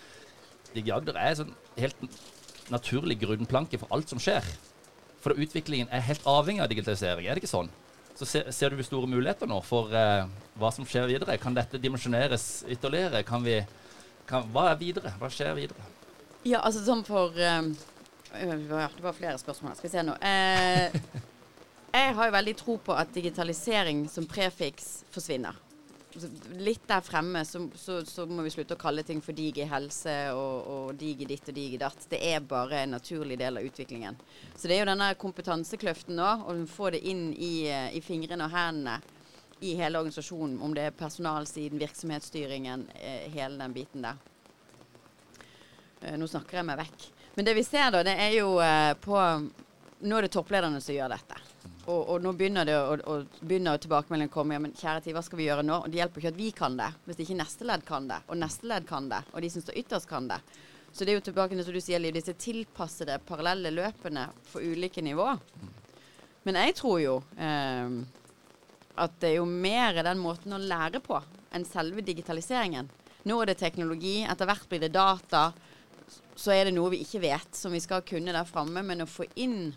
Digi 0.75 0.93
Agder 0.93 1.17
er 1.17 1.31
en 1.31 1.41
sånn 1.41 1.55
helt 1.79 2.05
naturlig 2.73 3.17
grunnplanke 3.21 3.79
for 3.81 3.91
alt 3.95 4.11
som 4.13 4.21
skjer. 4.21 4.45
For 5.23 5.33
utviklingen 5.41 5.89
er 5.93 6.05
helt 6.05 6.25
avhengig 6.29 6.61
av 6.61 6.69
digitalisering, 6.69 7.25
er 7.25 7.35
det 7.35 7.43
ikke 7.43 7.55
sånn? 7.55 7.71
Så 8.15 8.27
ser, 8.29 8.51
ser 8.55 8.71
du 8.71 8.83
store 8.85 9.09
muligheter 9.11 9.49
nå 9.49 9.57
for 9.65 9.91
eh, 9.91 10.29
hva 10.59 10.69
som 10.71 10.85
skjer 10.87 11.09
videre? 11.09 11.35
Kan 11.41 11.57
dette 11.57 11.81
dimensjoneres 11.81 12.63
ytterligere? 12.71 13.25
Kan 13.27 13.43
vi, 13.43 13.57
kan, 14.29 14.45
hva 14.53 14.69
er 14.71 14.79
videre? 14.79 15.11
Hva 15.19 15.31
skjer 15.33 15.57
videre? 15.57 15.89
Ja, 16.45 16.61
altså 16.61 16.85
sånn 16.85 17.01
for 17.03 17.35
øh, 17.35 17.73
Det 18.35 19.01
var 19.01 19.13
flere 19.13 19.37
spørsmål. 19.37 19.75
Skal 19.75 19.89
vi 19.89 19.93
se 19.93 20.03
nå. 20.03 20.15
Eh, 20.21 20.95
jeg 21.95 22.15
har 22.15 22.27
jo 22.27 22.33
veldig 22.35 22.55
tro 22.59 22.77
på 22.83 22.95
at 22.97 23.13
digitalisering 23.15 24.05
som 24.11 24.27
prefiks 24.27 25.05
forsvinner. 25.13 25.55
Litt 26.59 26.85
der 26.87 27.03
fremme 27.03 27.41
så, 27.47 27.65
så, 27.75 27.97
så 28.07 28.23
må 28.27 28.43
vi 28.45 28.51
slutte 28.53 28.77
å 28.77 28.79
kalle 28.79 29.03
ting 29.03 29.19
for 29.23 29.35
digi 29.35 29.65
helse 29.67 30.13
og, 30.31 30.67
og 30.71 30.93
digi 30.99 31.27
ditt 31.27 31.49
og 31.51 31.57
digi 31.57 31.79
datt. 31.79 32.07
Det 32.11 32.19
er 32.23 32.43
bare 32.43 32.83
en 32.83 32.95
naturlig 32.95 33.39
del 33.39 33.59
av 33.59 33.67
utviklingen. 33.67 34.19
Så 34.55 34.67
det 34.67 34.77
er 34.77 34.83
jo 34.83 34.91
denne 34.91 35.09
kompetansekløften 35.19 36.15
nå, 36.19 36.29
å 36.47 36.55
få 36.71 36.93
det 36.95 37.03
inn 37.07 37.29
i, 37.33 37.67
eh, 37.71 37.89
i 37.95 38.03
fingrene 38.03 38.47
og 38.47 38.55
hendene 38.55 38.99
i 39.63 39.73
hele 39.79 39.99
organisasjonen, 39.99 40.59
om 40.61 40.73
det 40.75 40.89
er 40.89 40.95
personalsiden, 40.95 41.79
virksomhetsstyringen, 41.79 42.89
eh, 42.95 43.29
hele 43.31 43.57
den 43.57 43.73
biten 43.73 44.03
der. 44.03 44.19
Eh, 46.01 46.17
nå 46.19 46.27
snakker 46.27 46.59
jeg 46.59 46.67
meg 46.67 46.83
vekk. 46.83 47.05
Men 47.35 47.45
det 47.45 47.53
vi 47.57 47.63
ser 47.67 47.91
da, 47.91 48.03
det 48.07 48.15
er 48.15 48.37
jo 48.37 48.55
eh, 48.63 48.93
på 49.01 49.19
Nå 50.05 50.17
er 50.17 50.25
det 50.25 50.33
topplederne 50.35 50.79
som 50.83 50.93
gjør 50.93 51.13
dette. 51.15 51.37
Og, 51.85 51.99
og 52.13 52.21
nå 52.21 52.31
begynner 52.37 52.65
det 52.67 52.75
å, 52.77 52.95
å, 53.09 53.15
begynner 53.39 53.79
tilbakemeldingen 53.81 54.31
å 54.31 54.33
komme. 54.33 54.55
Ja, 54.57 54.61
men 54.61 54.73
kjære 54.75 55.05
tid, 55.05 55.15
hva 55.15 55.23
skal 55.25 55.39
vi 55.39 55.47
gjøre 55.47 55.63
nå? 55.65 55.79
Og 55.85 55.91
Det 55.91 56.01
hjelper 56.01 56.21
ikke 56.21 56.31
at 56.33 56.39
vi 56.39 56.49
kan 56.55 56.77
det, 56.77 56.89
hvis 57.05 57.21
ikke 57.23 57.37
neste 57.39 57.67
ledd 57.69 57.85
kan 57.87 58.09
det. 58.09 58.19
Og 58.27 58.37
neste 58.41 58.69
ledd 58.69 58.85
kan 58.89 59.07
det. 59.09 59.21
Og 59.33 59.41
de 59.41 59.49
som 59.53 59.63
står 59.63 59.79
ytterst, 59.81 60.09
kan 60.09 60.27
det. 60.29 60.39
Så 60.91 61.03
det 61.03 61.13
er 61.13 61.19
jo 61.19 61.25
tilbake 61.27 61.55
til 61.55 61.65
som 61.67 61.75
du 61.75 61.81
sier, 61.83 62.01
Liv, 62.01 62.13
disse 62.15 62.35
tilpassede 62.39 63.17
parallelle 63.27 63.71
løpene 63.73 64.27
for 64.51 64.63
ulike 64.63 65.03
nivå. 65.05 65.27
Men 66.45 66.59
jeg 66.61 66.77
tror 66.77 66.99
jo 67.01 67.15
eh, 67.41 67.97
at 69.03 69.17
det 69.21 69.31
er 69.33 69.39
jo 69.39 69.47
mer 69.49 70.03
den 70.05 70.21
måten 70.21 70.55
å 70.55 70.61
lære 70.61 71.01
på 71.03 71.19
enn 71.55 71.65
selve 71.67 72.03
digitaliseringen. 72.05 72.87
Nå 73.25 73.37
er 73.41 73.51
det 73.51 73.59
teknologi, 73.59 74.19
etter 74.23 74.47
hvert 74.47 74.69
blir 74.69 74.83
det 74.85 74.93
data. 74.93 75.49
Så 76.35 76.51
er 76.51 76.67
det 76.67 76.75
noe 76.75 76.91
vi 76.93 77.01
ikke 77.05 77.23
vet, 77.23 77.55
som 77.55 77.73
vi 77.75 77.81
skal 77.83 78.03
kunne 78.07 78.33
der 78.35 78.47
framme. 78.47 78.83
Men 78.85 79.05
å 79.05 79.09
få 79.09 79.27
inn 79.39 79.73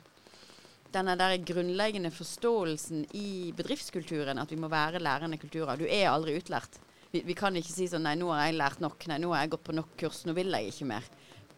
denne 0.92 1.14
der 1.20 1.36
grunnleggende 1.44 2.10
forståelsen 2.14 3.06
i 3.16 3.52
bedriftskulturen, 3.56 4.40
at 4.40 4.52
vi 4.52 4.60
må 4.60 4.70
være 4.72 5.02
lærende 5.02 5.38
kulturer. 5.40 5.78
Du 5.78 5.86
er 5.86 6.08
aldri 6.10 6.38
utlært. 6.40 6.80
Vi, 7.12 7.22
vi 7.24 7.36
kan 7.36 7.56
ikke 7.56 7.72
si 7.72 7.88
sånn 7.88 8.04
Nei, 8.04 8.16
nå 8.20 8.30
har 8.32 8.48
jeg 8.48 8.58
lært 8.58 8.82
nok. 8.84 9.06
Nei, 9.08 9.20
nå 9.22 9.32
har 9.32 9.44
jeg 9.44 9.54
gått 9.56 9.66
på 9.68 9.76
nok 9.76 9.94
kurs. 10.00 10.24
Nå 10.28 10.34
vil 10.36 10.52
jeg 10.52 10.72
ikke 10.72 10.90
mer. 10.90 11.08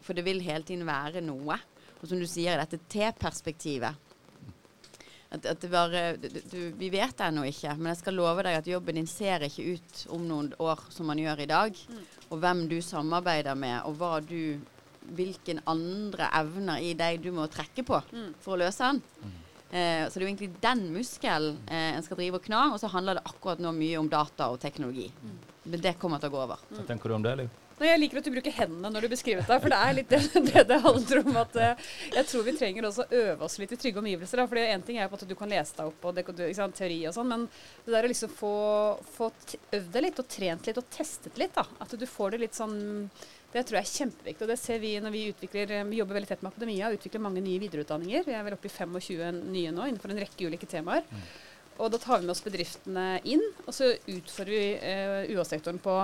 For 0.00 0.16
det 0.16 0.24
vil 0.26 0.42
hele 0.44 0.66
tiden 0.66 0.86
være 0.88 1.22
noe. 1.24 1.58
Og 2.00 2.06
som 2.08 2.20
du 2.20 2.26
sier, 2.28 2.60
dette 2.60 2.80
T-perspektivet. 2.90 4.09
At, 5.30 5.44
at 5.46 5.60
det 5.62 5.70
bare, 5.70 6.00
du, 6.18 6.28
du, 6.50 6.58
vi 6.74 6.88
vet 6.90 7.14
det 7.14 7.26
ennå 7.28 7.44
ikke, 7.46 7.76
men 7.78 7.92
jeg 7.92 8.00
skal 8.00 8.16
love 8.18 8.42
deg 8.42 8.56
at 8.58 8.66
jobben 8.66 8.98
din 8.98 9.06
ser 9.06 9.44
ikke 9.46 9.76
ut 9.76 10.00
om 10.16 10.24
noen 10.26 10.50
år 10.58 10.82
som 10.90 11.06
man 11.06 11.20
gjør 11.22 11.44
i 11.44 11.50
dag. 11.50 11.78
Og 12.30 12.40
hvem 12.42 12.64
du 12.70 12.80
samarbeider 12.82 13.54
med, 13.58 13.76
og 13.86 13.94
hva 14.00 14.18
du 14.24 14.58
hvilken 15.16 15.62
andre 15.70 16.26
evner 16.36 16.82
i 16.84 16.90
deg 16.98 17.22
du 17.24 17.30
må 17.34 17.46
trekke 17.50 17.82
på 17.86 18.02
for 18.42 18.54
å 18.54 18.58
løse 18.60 18.90
den. 18.90 19.00
Eh, 19.70 20.02
så 20.10 20.18
det 20.18 20.20
er 20.20 20.26
jo 20.26 20.28
egentlig 20.32 20.50
den 20.60 20.82
muskelen 20.92 21.56
eh, 21.70 21.94
en 21.94 22.02
skal 22.02 22.18
drive 22.18 22.40
og 22.40 22.44
kna, 22.44 22.66
og 22.74 22.80
så 22.82 22.90
handler 22.90 23.18
det 23.18 23.24
akkurat 23.30 23.62
nå 23.62 23.70
mye 23.76 23.98
om 24.02 24.10
data 24.10 24.50
og 24.50 24.60
teknologi. 24.62 25.06
Men 25.62 25.82
det 25.82 25.94
kommer 26.02 26.18
til 26.18 26.30
å 26.30 26.34
gå 26.34 26.42
over. 26.42 26.62
Hva 26.74 26.86
tenker 26.88 27.10
du 27.10 27.16
om 27.16 27.24
det, 27.24 27.36
Liv? 27.44 27.58
Nei, 27.80 27.88
jeg 27.88 28.00
liker 28.02 28.20
at 28.20 28.26
du 28.28 28.34
bruker 28.34 28.52
hendene 28.52 28.88
når 28.92 29.06
du 29.06 29.08
beskriver 29.14 29.46
deg, 29.48 29.60
for 29.64 29.72
det 29.72 29.78
er 29.80 29.94
litt 29.96 30.10
det 30.10 30.18
det, 30.50 30.64
det 30.68 30.76
handler 30.84 31.20
om. 31.22 31.38
at 31.40 31.54
eh, 31.56 31.86
Jeg 32.12 32.28
tror 32.28 32.44
vi 32.44 32.52
trenger 32.58 32.88
også 32.90 33.06
å 33.06 33.20
øve 33.22 33.46
oss 33.46 33.56
litt 33.62 33.72
i 33.72 33.78
trygge 33.80 34.02
omgivelser. 34.02 34.42
Da. 34.42 34.46
for 34.50 34.60
En 34.60 34.84
ting 34.84 34.98
er 35.00 35.06
jo 35.06 35.16
at 35.16 35.24
du 35.30 35.34
kan 35.38 35.48
lese 35.48 35.78
deg 35.78 35.88
opp 35.88 35.96
på 36.02 36.12
det, 36.12 36.26
sant, 36.58 36.76
teori 36.76 36.98
og 37.08 37.16
sånn, 37.16 37.32
men 37.32 37.48
det 37.86 37.94
der 37.96 38.04
å 38.04 38.12
liksom 38.12 38.34
få, 38.36 38.54
få 39.16 39.30
øvd 39.78 39.90
deg 39.96 40.06
litt 40.10 40.20
og 40.20 40.28
trent 40.36 40.68
litt 40.68 40.80
og 40.82 40.92
testet 40.92 41.40
litt, 41.40 41.56
da. 41.56 41.64
At 41.80 41.96
du 41.96 42.04
får 42.06 42.36
det 42.36 42.44
litt 42.44 42.58
sånn 42.58 42.76
Det 43.50 43.64
tror 43.64 43.80
jeg 43.80 43.86
er 43.88 43.96
kjempeviktig. 43.96 44.44
Og 44.44 44.52
det 44.52 44.60
ser 44.60 44.84
vi 44.84 44.94
når 45.00 45.16
vi 45.16 45.26
utvikler 45.32 45.78
Vi 45.88 46.02
jobber 46.02 46.20
veldig 46.20 46.34
tett 46.34 46.44
med 46.44 46.52
akademia 46.52 46.90
og 46.90 47.00
utvikler 47.00 47.24
mange 47.24 47.40
nye 47.48 47.64
videreutdanninger. 47.64 48.28
Vi 48.28 48.36
er 48.36 48.44
vel 48.44 48.60
oppe 48.60 48.68
i 48.68 48.76
25 48.76 49.40
nye 49.56 49.72
nå 49.72 49.88
innenfor 49.88 50.12
en 50.12 50.20
rekke 50.20 50.52
ulike 50.52 50.68
temaer. 50.68 51.08
Og 51.80 51.88
da 51.88 51.96
tar 52.00 52.20
vi 52.20 52.28
med 52.28 52.34
oss 52.34 52.42
bedriftene 52.44 53.04
inn, 53.24 53.42
og 53.64 53.72
så 53.72 53.94
utfordrer 53.96 54.52
vi 54.52 54.64
eh, 54.84 55.30
UH-sektoren 55.32 55.80
på 55.80 55.94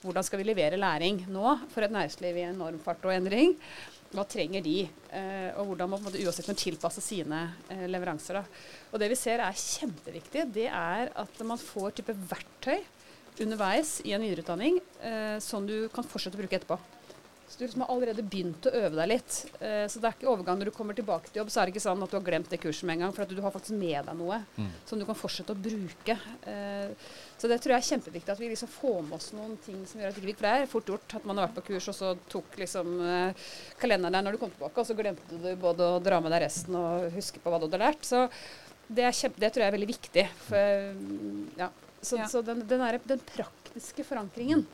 hvordan 0.00 0.24
skal 0.24 0.40
vi 0.40 0.46
levere 0.48 0.78
læring 0.80 1.26
nå 1.28 1.58
for 1.72 1.84
et 1.84 1.92
næringsliv 1.92 2.38
i 2.40 2.46
enorm 2.48 2.78
fart 2.80 3.04
og 3.04 3.12
endring. 3.12 3.52
Hva 4.14 4.24
trenger 4.24 4.64
de, 4.64 4.86
eh, 5.12 5.50
og 5.60 5.68
hvordan 5.68 5.92
må 5.92 6.00
UH-sektoren 6.08 6.56
tilpasse 6.56 7.04
sine 7.04 7.42
eh, 7.68 7.84
leveranser. 7.90 8.40
Da. 8.40 8.64
Og 8.94 9.02
det 9.02 9.10
vi 9.12 9.20
ser 9.20 9.44
er 9.44 9.60
kjempeviktig, 9.60 10.46
det 10.56 10.70
er 10.70 11.12
at 11.12 11.44
man 11.44 11.60
får 11.60 11.98
type 11.98 12.16
verktøy 12.30 12.80
underveis 13.44 13.98
i 14.08 14.16
en 14.16 14.24
videreutdanning 14.24 14.80
eh, 15.04 15.36
som 15.44 15.68
du 15.68 15.90
kan 15.92 16.06
fortsette 16.06 16.38
å 16.38 16.40
bruke 16.40 16.56
etterpå. 16.56 16.80
Så 17.48 17.60
du 17.60 17.64
liksom 17.64 17.82
har 17.84 17.90
allerede 17.94 18.24
begynt 18.26 18.66
å 18.66 18.72
øve 18.74 18.96
deg 18.98 19.06
litt. 19.12 19.34
Eh, 19.62 19.84
så 19.86 20.00
det 20.02 20.08
er 20.08 20.14
ikke 20.16 20.26
overgang 20.32 20.58
når 20.58 20.66
du 20.66 20.74
kommer 20.74 20.96
tilbake 20.98 21.30
til 21.30 21.38
jobb, 21.40 21.50
så 21.54 21.60
er 21.62 21.68
det 21.68 21.76
ikke 21.76 21.82
sånn 21.84 22.02
at 22.02 22.10
du 22.10 22.16
har 22.18 22.24
glemt 22.26 22.48
det 22.50 22.58
kurset 22.58 22.82
med 22.88 22.96
en 22.96 23.04
gang, 23.06 23.12
for 23.14 23.22
at 23.22 23.30
du 23.30 23.38
har 23.44 23.54
faktisk 23.54 23.76
med 23.78 24.08
deg 24.08 24.16
noe 24.18 24.40
Mm. 24.58 24.70
som 24.84 24.98
du 24.98 25.04
kan 25.06 25.14
fortsette 25.14 25.54
å 25.54 25.60
bruke. 25.62 26.16
Eh, 26.42 26.90
så 27.38 27.46
det 27.48 27.60
tror 27.62 27.76
jeg 27.76 27.82
er 27.84 27.90
kjempeviktig 27.92 28.32
at 28.34 28.40
vi 28.42 28.48
liksom 28.50 28.68
får 28.72 28.98
med 29.06 29.12
oss 29.20 29.30
noen 29.32 29.54
ting 29.64 29.78
som 29.86 30.00
gjør 30.00 30.08
at 30.10 30.18
ikke 30.18 30.26
vi 30.26 30.34
For 30.34 30.42
det 30.48 30.54
er 30.64 30.66
fort 30.74 30.86
gjort 30.90 31.14
at 31.20 31.24
man 31.24 31.36
har 31.38 31.46
vært 31.46 31.58
på 31.60 31.66
kurs, 31.70 31.88
og 31.88 31.94
så 31.94 32.16
tok 32.28 32.58
liksom 32.58 33.00
eh, 33.06 33.32
kalenderen 33.78 34.12
der 34.18 34.22
når 34.26 34.32
du 34.32 34.38
kom 34.42 34.50
tilbake, 34.50 34.78
og 34.82 34.86
så 34.90 34.96
glemte 34.98 35.38
du 35.42 35.50
både 35.56 35.86
å 35.86 36.02
dra 36.02 36.18
med 36.20 36.32
deg 36.34 36.42
resten 36.48 36.74
og 36.74 37.12
huske 37.14 37.38
på 37.38 37.48
hva 37.54 37.60
du 37.62 37.68
hadde 37.68 37.78
lært. 37.78 38.02
Så 38.02 38.26
det, 38.88 39.04
er 39.06 39.14
kjempe, 39.14 39.38
det 39.38 39.52
tror 39.54 39.62
jeg 39.62 39.70
er 39.70 39.78
veldig 39.78 39.92
viktig. 39.94 40.26
For, 40.48 40.96
ja. 41.62 41.70
Så, 42.02 42.16
Ja. 42.18 42.26
så 42.26 42.42
den, 42.42 42.66
den, 42.66 42.80
er, 42.82 42.98
den 43.06 43.18
praktiske 43.22 44.02
forankringen 44.04 44.66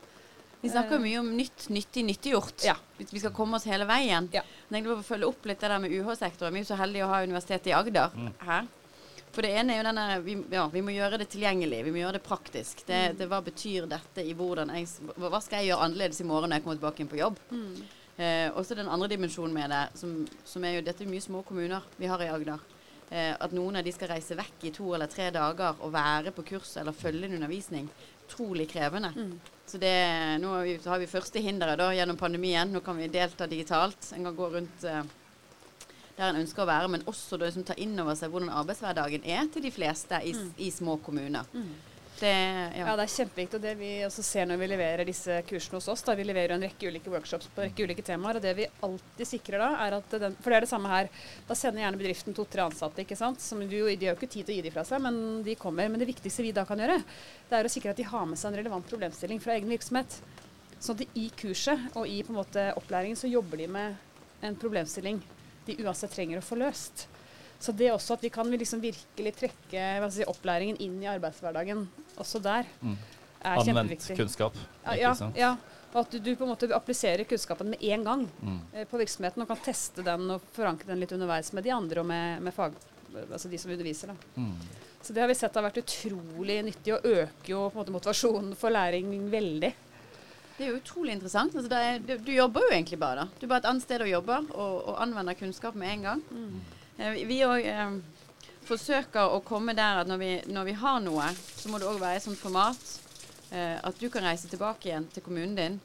Vi 0.63 0.71
snakker 0.71 0.95
jo 0.95 1.03
mye 1.03 1.19
om 1.21 1.31
nytt, 1.37 1.65
nyttig, 1.75 2.05
nyttiggjort. 2.07 2.63
Ja. 2.65 2.77
Vi 2.99 3.19
skal 3.19 3.33
komme 3.35 3.59
oss 3.59 3.67
hele 3.67 3.87
veien. 3.89 4.29
Ja. 4.33 4.45
Men 4.69 4.79
jeg 4.79 4.91
vil 4.93 5.03
følge 5.07 5.27
opp 5.27 5.49
litt 5.51 5.59
det 5.61 5.71
der 5.73 5.83
med 5.83 5.91
UH-sektoren. 5.91 6.55
Vi 6.55 6.61
er 6.61 6.65
jo 6.65 6.71
så 6.71 6.79
heldige 6.79 7.09
å 7.09 7.11
ha 7.11 7.23
Universitetet 7.27 7.73
i 7.73 7.75
Agder 7.75 8.15
Mm. 8.15 8.31
her. 8.47 8.69
For 9.33 9.43
det 9.43 9.51
ene 9.57 9.73
er 9.73 9.79
jo 9.81 9.87
denne 9.89 10.05
vi, 10.23 10.37
ja, 10.53 10.67
vi 10.69 10.83
må 10.85 10.93
gjøre 10.93 11.19
det 11.19 11.31
tilgjengelig, 11.33 11.85
vi 11.87 11.91
må 11.95 12.03
gjøre 12.03 12.19
det 12.19 12.23
praktisk. 12.27 12.85
Det, 12.87 13.17
det, 13.17 13.27
hva 13.31 13.41
betyr 13.43 13.89
dette 13.89 14.23
i 14.23 14.35
hvordan 14.37 14.69
jeg 14.77 14.87
Hva 15.17 15.41
skal 15.41 15.63
jeg 15.63 15.73
gjøre 15.73 15.87
annerledes 15.87 16.21
i 16.21 16.27
morgen 16.29 16.53
når 16.53 16.61
jeg 16.61 16.65
kommer 16.67 16.81
tilbake 16.81 17.03
inn 17.03 17.09
på 17.09 17.21
jobb? 17.21 17.41
Mm. 17.51 17.83
Eh, 18.19 18.49
også 18.53 18.77
den 18.77 18.91
andre 18.93 19.09
dimensjonen 19.09 19.55
med 19.57 19.73
det, 19.73 19.83
som, 19.99 20.13
som, 20.45 20.65
er 20.69 20.77
jo 20.77 20.85
Dette 20.85 21.03
er 21.03 21.09
mye 21.09 21.25
små 21.25 21.41
kommuner 21.49 21.83
vi 21.97 22.11
har 22.13 22.21
i 22.21 22.29
Agder. 22.29 22.61
Eh, 23.09 23.33
at 23.33 23.57
noen 23.57 23.81
av 23.81 23.87
de 23.87 23.93
skal 23.97 24.13
reise 24.13 24.37
vekk 24.37 24.69
i 24.69 24.75
to 24.77 24.93
eller 24.95 25.09
tre 25.11 25.31
dager 25.33 25.81
og 25.81 25.93
være 25.97 26.31
på 26.37 26.45
kurs 26.53 26.77
eller 26.77 26.93
følge 26.93 27.25
en 27.27 27.39
undervisning. 27.41 27.89
Utrolig 28.29 28.69
krevende. 28.69 29.15
Mm. 29.17 29.33
Så 29.67 29.79
det, 29.81 29.95
nå 30.43 30.51
har 30.53 30.67
vi, 30.67 30.77
har 30.85 31.01
vi 31.01 31.09
første 31.09 31.41
hinderet 31.41 31.81
da, 31.81 31.91
gjennom 31.97 32.19
pandemien. 32.21 32.73
Nå 32.73 32.83
kan 32.85 32.99
vi 32.99 33.09
delta 33.13 33.47
digitalt. 33.49 34.11
En 34.17 34.27
kan 34.29 34.37
gå 34.37 34.49
rundt 34.53 34.85
eh, 34.89 35.03
der 36.17 36.29
en 36.29 36.43
ønsker 36.43 36.65
å 36.65 36.69
være, 36.69 36.91
men 36.93 37.07
også 37.09 37.39
da 37.39 37.49
liksom 37.49 37.65
ta 37.67 37.77
inn 37.81 37.97
over 38.03 38.17
seg 38.19 38.33
hvordan 38.33 38.53
arbeidshverdagen 38.53 39.25
er 39.25 39.49
til 39.53 39.65
de 39.65 39.73
fleste 39.73 40.21
i, 40.21 40.35
mm. 40.37 40.53
i 40.67 40.69
små 40.75 40.99
kommuner. 41.05 41.49
Mm. 41.55 41.73
Det, 42.23 42.29
ja. 42.79 42.87
ja. 42.87 42.93
det 42.97 43.03
er 43.03 43.11
kjempeviktig. 43.11 43.59
Og 43.59 43.63
det 43.65 43.73
vi 43.81 43.91
også 44.07 44.23
ser 44.23 44.47
når 44.47 44.61
vi 44.61 44.69
leverer 44.71 45.09
disse 45.09 45.41
kursene 45.49 45.81
hos 45.81 45.89
oss, 45.91 46.05
da 46.07 46.15
vi 46.15 46.27
leverer 46.29 46.55
en 46.55 46.63
rekke 46.63 46.93
ulike 46.93 47.11
workshops 47.11 47.49
på 47.51 47.65
en 47.65 47.67
rekke 47.67 47.87
ulike 47.89 48.05
temaer, 48.07 48.39
og 48.39 48.45
det 48.45 48.53
vi 48.61 48.69
alltid 48.87 49.31
sikrer 49.33 49.65
da, 49.65 49.71
er 49.83 49.97
at 49.99 50.15
den, 50.23 50.37
For 50.39 50.55
det 50.55 50.61
er 50.61 50.67
det 50.67 50.71
samme 50.71 50.93
her. 50.93 51.11
Da 51.49 51.57
sender 51.59 51.83
gjerne 51.83 51.99
bedriften 51.99 52.37
to-tre 52.37 52.63
ansatte, 52.69 53.03
ikke 53.03 53.19
sant. 53.19 53.43
Som 53.43 53.65
de, 53.65 53.67
de 53.73 54.07
har 54.07 54.15
jo 54.15 54.21
ikke 54.21 54.31
tid 54.31 54.47
til 54.47 54.55
å 54.55 54.59
gi 54.61 54.67
dem 54.69 54.77
fra 54.77 54.87
seg, 54.87 55.03
men 55.03 55.19
de 55.47 55.59
kommer. 55.59 55.91
Men 55.91 56.03
det 56.03 56.11
viktigste 56.13 56.47
vi 56.47 56.55
da 56.55 56.67
kan 56.69 56.79
gjøre, 56.85 57.01
det 57.51 57.59
er 57.59 57.67
å 57.67 57.75
sikre 57.75 57.97
at 57.97 57.99
de 57.99 58.07
har 58.13 58.31
med 58.31 58.39
seg 58.39 58.53
en 58.53 58.61
relevant 58.63 58.87
problemstilling 58.93 59.43
fra 59.43 59.59
egen 59.59 59.75
virksomhet. 59.75 60.21
Sånn 60.79 60.99
at 60.99 61.03
de 61.03 61.27
i 61.27 61.29
kurset 61.43 61.99
og 61.99 62.07
i 62.07 62.21
på 62.23 62.35
en 62.35 62.39
måte 62.39 62.71
opplæringen 62.79 63.19
så 63.19 63.31
jobber 63.31 63.65
de 63.65 63.69
med 63.71 64.47
en 64.47 64.59
problemstilling 64.59 65.19
de 65.67 65.79
uansett 65.83 66.15
trenger 66.15 66.39
å 66.39 66.47
få 66.47 66.59
løst. 66.59 67.09
Så 67.63 67.75
det 67.79 67.93
også 67.95 68.17
at 68.17 68.25
vi 68.25 68.31
kan 68.35 68.49
liksom 68.51 68.81
virkelig 68.83 69.35
trekke 69.39 70.11
si, 70.11 70.25
opplæringen 70.27 70.81
inn 70.83 70.97
i 71.03 71.11
arbeidshverdagen 71.13 71.85
også 72.19 72.41
der, 72.43 72.67
mm. 72.81 72.97
er 73.39 73.53
Anvendt 73.53 73.69
kjempeviktig. 73.69 74.17
kunnskap. 74.19 74.59
Ja, 74.99 75.13
ja, 75.39 75.53
og 75.93 76.01
at 76.01 76.15
du, 76.15 76.19
du, 76.25 76.33
på 76.37 76.47
en 76.47 76.51
måte 76.55 76.71
appliserer 76.75 77.27
kunnskapen 77.29 77.71
med 77.75 77.85
en 77.85 78.07
gang 78.07 78.25
mm. 78.41 78.59
eh, 78.73 78.89
på 78.89 78.99
virksomheten 78.99 79.45
og 79.45 79.51
kan 79.53 79.61
teste 79.63 80.05
den 80.07 80.25
og 80.35 80.43
forankre 80.57 80.91
den 80.91 81.03
litt 81.05 81.13
underveis 81.15 81.53
med 81.55 81.67
de 81.67 81.75
andre 81.75 82.03
og 82.03 82.09
med, 82.09 82.43
med 82.43 82.57
fag, 82.57 82.75
altså 83.29 83.51
de 83.53 83.61
som 83.61 83.75
underviser. 83.75 84.11
Da. 84.11 84.43
Mm. 84.43 84.57
Så 85.03 85.13
det 85.15 85.23
har 85.23 85.31
vi 85.31 85.39
sett 85.39 85.55
har 85.59 85.67
vært 85.67 85.83
utrolig 85.83 86.59
nyttig 86.65 86.97
og 86.97 87.07
øker 87.07 87.55
jo 87.55 87.65
på 87.69 87.77
en 87.77 87.83
måte 87.83 87.95
motivasjonen 87.95 88.53
for 88.59 88.73
læring 88.75 89.11
veldig. 89.31 89.73
Det 90.57 90.65
er 90.67 90.71
jo 90.71 90.79
utrolig 90.79 91.17
interessant. 91.17 91.55
Altså, 91.59 91.79
er, 91.79 91.99
du, 91.99 92.15
du, 92.19 92.33
jobber 92.37 92.67
jo 92.67 92.75
egentlig 92.75 92.99
bare. 93.01 93.25
da. 93.25 93.41
Du 93.41 93.47
er 93.47 93.51
bare 93.51 93.65
et 93.65 93.71
annet 93.71 93.85
sted 93.85 94.05
å 94.05 94.09
jobbe 94.09 94.39
og, 94.53 94.77
og 94.93 95.03
anvender 95.03 95.37
kunnskap 95.37 95.77
med 95.79 95.97
en 95.97 96.09
gang. 96.09 96.25
Mm. 96.31 96.82
Eh, 96.99 97.23
vi 97.29 97.39
òg 97.47 97.69
eh, 97.69 97.95
forsøker 98.69 99.37
å 99.37 99.41
komme 99.47 99.75
der 99.77 100.03
at 100.03 100.11
når 100.11 100.21
vi, 100.21 100.33
når 100.53 100.69
vi 100.69 100.77
har 100.83 101.01
noe, 101.05 101.31
så 101.37 101.71
må 101.73 101.81
det 101.81 101.89
òg 101.89 102.01
være 102.03 102.21
et 102.21 102.27
sånt 102.27 102.41
format 102.41 102.83
eh, 103.51 103.79
at 103.79 103.99
du 104.01 104.09
kan 104.13 104.27
reise 104.27 104.51
tilbake 104.51 104.91
igjen 104.91 105.09
til 105.13 105.25
kommunen 105.25 105.57
din 105.59 105.81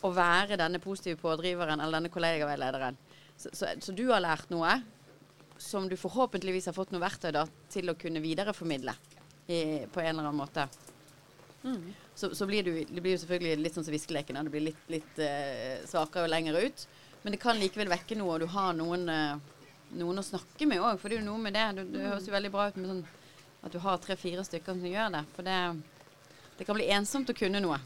og 0.00 0.14
være 0.16 0.58
denne 0.60 0.80
positive 0.80 1.20
pådriveren 1.20 1.80
eller 1.80 2.00
denne 2.00 2.12
kollegaveilederen. 2.12 2.96
Så, 3.36 3.52
så, 3.52 3.72
så, 3.80 3.92
du 3.96 4.06
har 4.10 4.22
lært 4.24 4.52
noe 4.52 4.78
som 5.60 5.88
du 5.88 5.96
forhåpentligvis 6.00 6.70
har 6.70 6.76
fått 6.76 6.92
noe 6.94 7.02
verktøy 7.02 7.32
da, 7.36 7.44
til 7.72 7.92
å 7.92 7.96
kunne 8.00 8.22
videreformidle 8.24 8.94
i, 9.48 9.60
på 9.92 10.00
en 10.00 10.14
eller 10.14 10.30
annen 10.30 10.40
måte. 10.40 10.64
Mm. 11.62 11.92
Så, 12.14 12.34
så, 12.34 12.46
blir 12.46 12.64
du, 12.64 12.72
det 12.88 13.00
blir 13.00 13.12
jo 13.12 13.20
selvfølgelig 13.22 13.64
litt 13.64 13.76
sånn 13.76 13.84
som 13.84 13.94
viskeleken. 13.94 14.40
Det 14.46 14.52
blir 14.54 14.66
litt, 14.70 14.82
litt 14.92 15.20
uh, 15.20 15.80
svakere 15.88 16.28
og 16.28 16.32
lenger 16.32 16.56
ut. 16.60 16.86
Men 17.22 17.36
det 17.36 17.40
kan 17.42 17.60
likevel 17.60 17.92
vekke 17.92 18.16
noe, 18.16 18.36
og 18.36 18.44
du 18.44 18.48
har 18.54 18.72
noen, 18.76 19.04
uh, 19.08 19.59
noen 19.98 20.22
å 20.22 20.26
snakke 20.26 20.68
med 20.68 20.82
òg. 20.82 20.98
For 21.00 21.10
det 21.10 21.18
er 21.18 21.24
jo 21.24 21.30
noe 21.30 21.42
med 21.42 21.56
det. 21.56 21.66
Det, 21.78 21.86
det 21.94 22.04
høres 22.08 22.28
jo 22.28 22.34
veldig 22.34 22.52
bra 22.54 22.68
ut 22.70 22.78
med 22.80 22.92
sånn 22.92 23.06
at 23.60 23.72
du 23.74 23.80
har 23.82 24.00
tre-fire 24.00 24.44
stykker 24.46 24.76
som 24.76 24.86
gjør 24.88 25.16
det. 25.16 25.24
For 25.36 25.46
det, 25.46 25.56
det 26.58 26.68
kan 26.68 26.78
bli 26.78 26.90
ensomt 26.94 27.32
å 27.32 27.36
kunne 27.36 27.62
noe. 27.64 27.80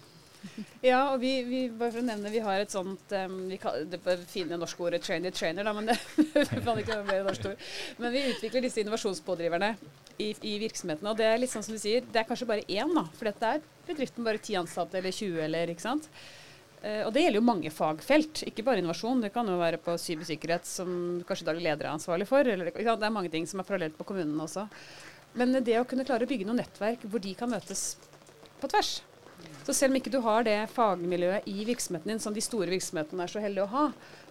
Ja, 0.85 1.15
og 1.15 1.23
vi, 1.23 1.39
vi, 1.49 1.61
bare 1.73 1.95
for 1.95 2.03
å 2.03 2.05
nevne, 2.05 2.29
vi 2.29 2.43
har 2.45 2.61
et 2.61 2.73
sånt 2.75 3.13
um, 3.17 3.37
vi 3.49 3.57
kaller 3.57 3.87
Det 3.89 4.17
fine 4.29 4.59
norske 4.61 4.83
ordet 4.85 5.01
'trainer 5.01 5.33
trainer', 5.33 5.65
da, 5.65 5.73
men 5.73 5.89
det 5.89 5.97
kan 6.67 6.81
ikke 6.81 6.99
være 7.09 7.25
norsk 7.25 7.49
ord. 7.49 7.65
Men 7.97 8.13
vi 8.13 8.27
utvikler 8.29 8.67
disse 8.67 8.83
innovasjonspådriverne 8.83 9.75
i, 10.19 10.35
i 10.45 10.59
virksomhetene. 10.61 11.11
Og 11.11 11.17
det 11.19 11.31
er 11.31 11.41
litt 11.41 11.53
sånn 11.55 11.65
som 11.65 11.77
du 11.77 11.81
sier, 11.81 12.05
det 12.05 12.21
er 12.23 12.29
kanskje 12.29 12.51
bare 12.51 12.67
én, 12.69 12.93
da. 12.93 13.07
For 13.17 13.31
dette 13.31 13.55
er 13.57 13.65
bedriften 13.89 14.27
bare 14.27 14.43
ti 14.45 14.57
ansatte 14.61 15.01
eller 15.01 15.15
20 15.17 15.47
eller 15.49 15.73
ikke 15.73 15.87
sant. 15.87 16.11
Uh, 16.85 17.07
og 17.07 17.15
det 17.17 17.25
gjelder 17.25 17.41
jo 17.41 17.47
mange 17.49 17.73
fagfelt, 17.73 18.45
ikke 18.51 18.67
bare 18.67 18.83
innovasjon. 18.83 19.25
Det 19.25 19.33
kan 19.33 19.49
jo 19.49 19.57
være 19.61 19.81
på 19.81 19.97
cybersikkerhet, 20.01 20.69
som 20.69 21.23
kanskje 21.25 21.49
daglig 21.49 21.65
leder 21.65 21.89
er 21.89 21.95
ansvarlig 21.95 22.29
for. 22.29 22.45
Eller, 22.45 22.69
det 22.71 22.95
er 22.95 23.17
mange 23.17 23.33
ting 23.33 23.49
som 23.49 23.63
er 23.63 23.69
parallelt 23.69 23.97
på 23.97 24.07
kommunene 24.11 24.45
også. 24.45 24.69
Men 25.41 25.57
det 25.65 25.81
å 25.81 25.87
kunne 25.89 26.07
klare 26.07 26.29
å 26.29 26.31
bygge 26.31 26.47
noen 26.47 26.61
nettverk 26.63 27.09
hvor 27.09 27.23
de 27.23 27.33
kan 27.39 27.51
møtes 27.51 27.95
på 28.61 28.71
tvers, 28.71 28.99
så 29.65 29.73
selv 29.73 29.95
om 29.95 29.97
ikke 29.97 30.13
du 30.13 30.19
har 30.25 30.45
det 30.45 30.59
fagmiljøet 30.75 31.47
i 31.49 31.65
virksomheten 31.65 32.13
din 32.13 32.21
som 32.21 32.35
de 32.37 32.43
store 32.45 32.69
virksomhetene 32.69 33.25
er 33.25 33.33
så 33.33 33.41
heldige 33.41 33.65
å 33.65 33.73
ha, 33.73 33.85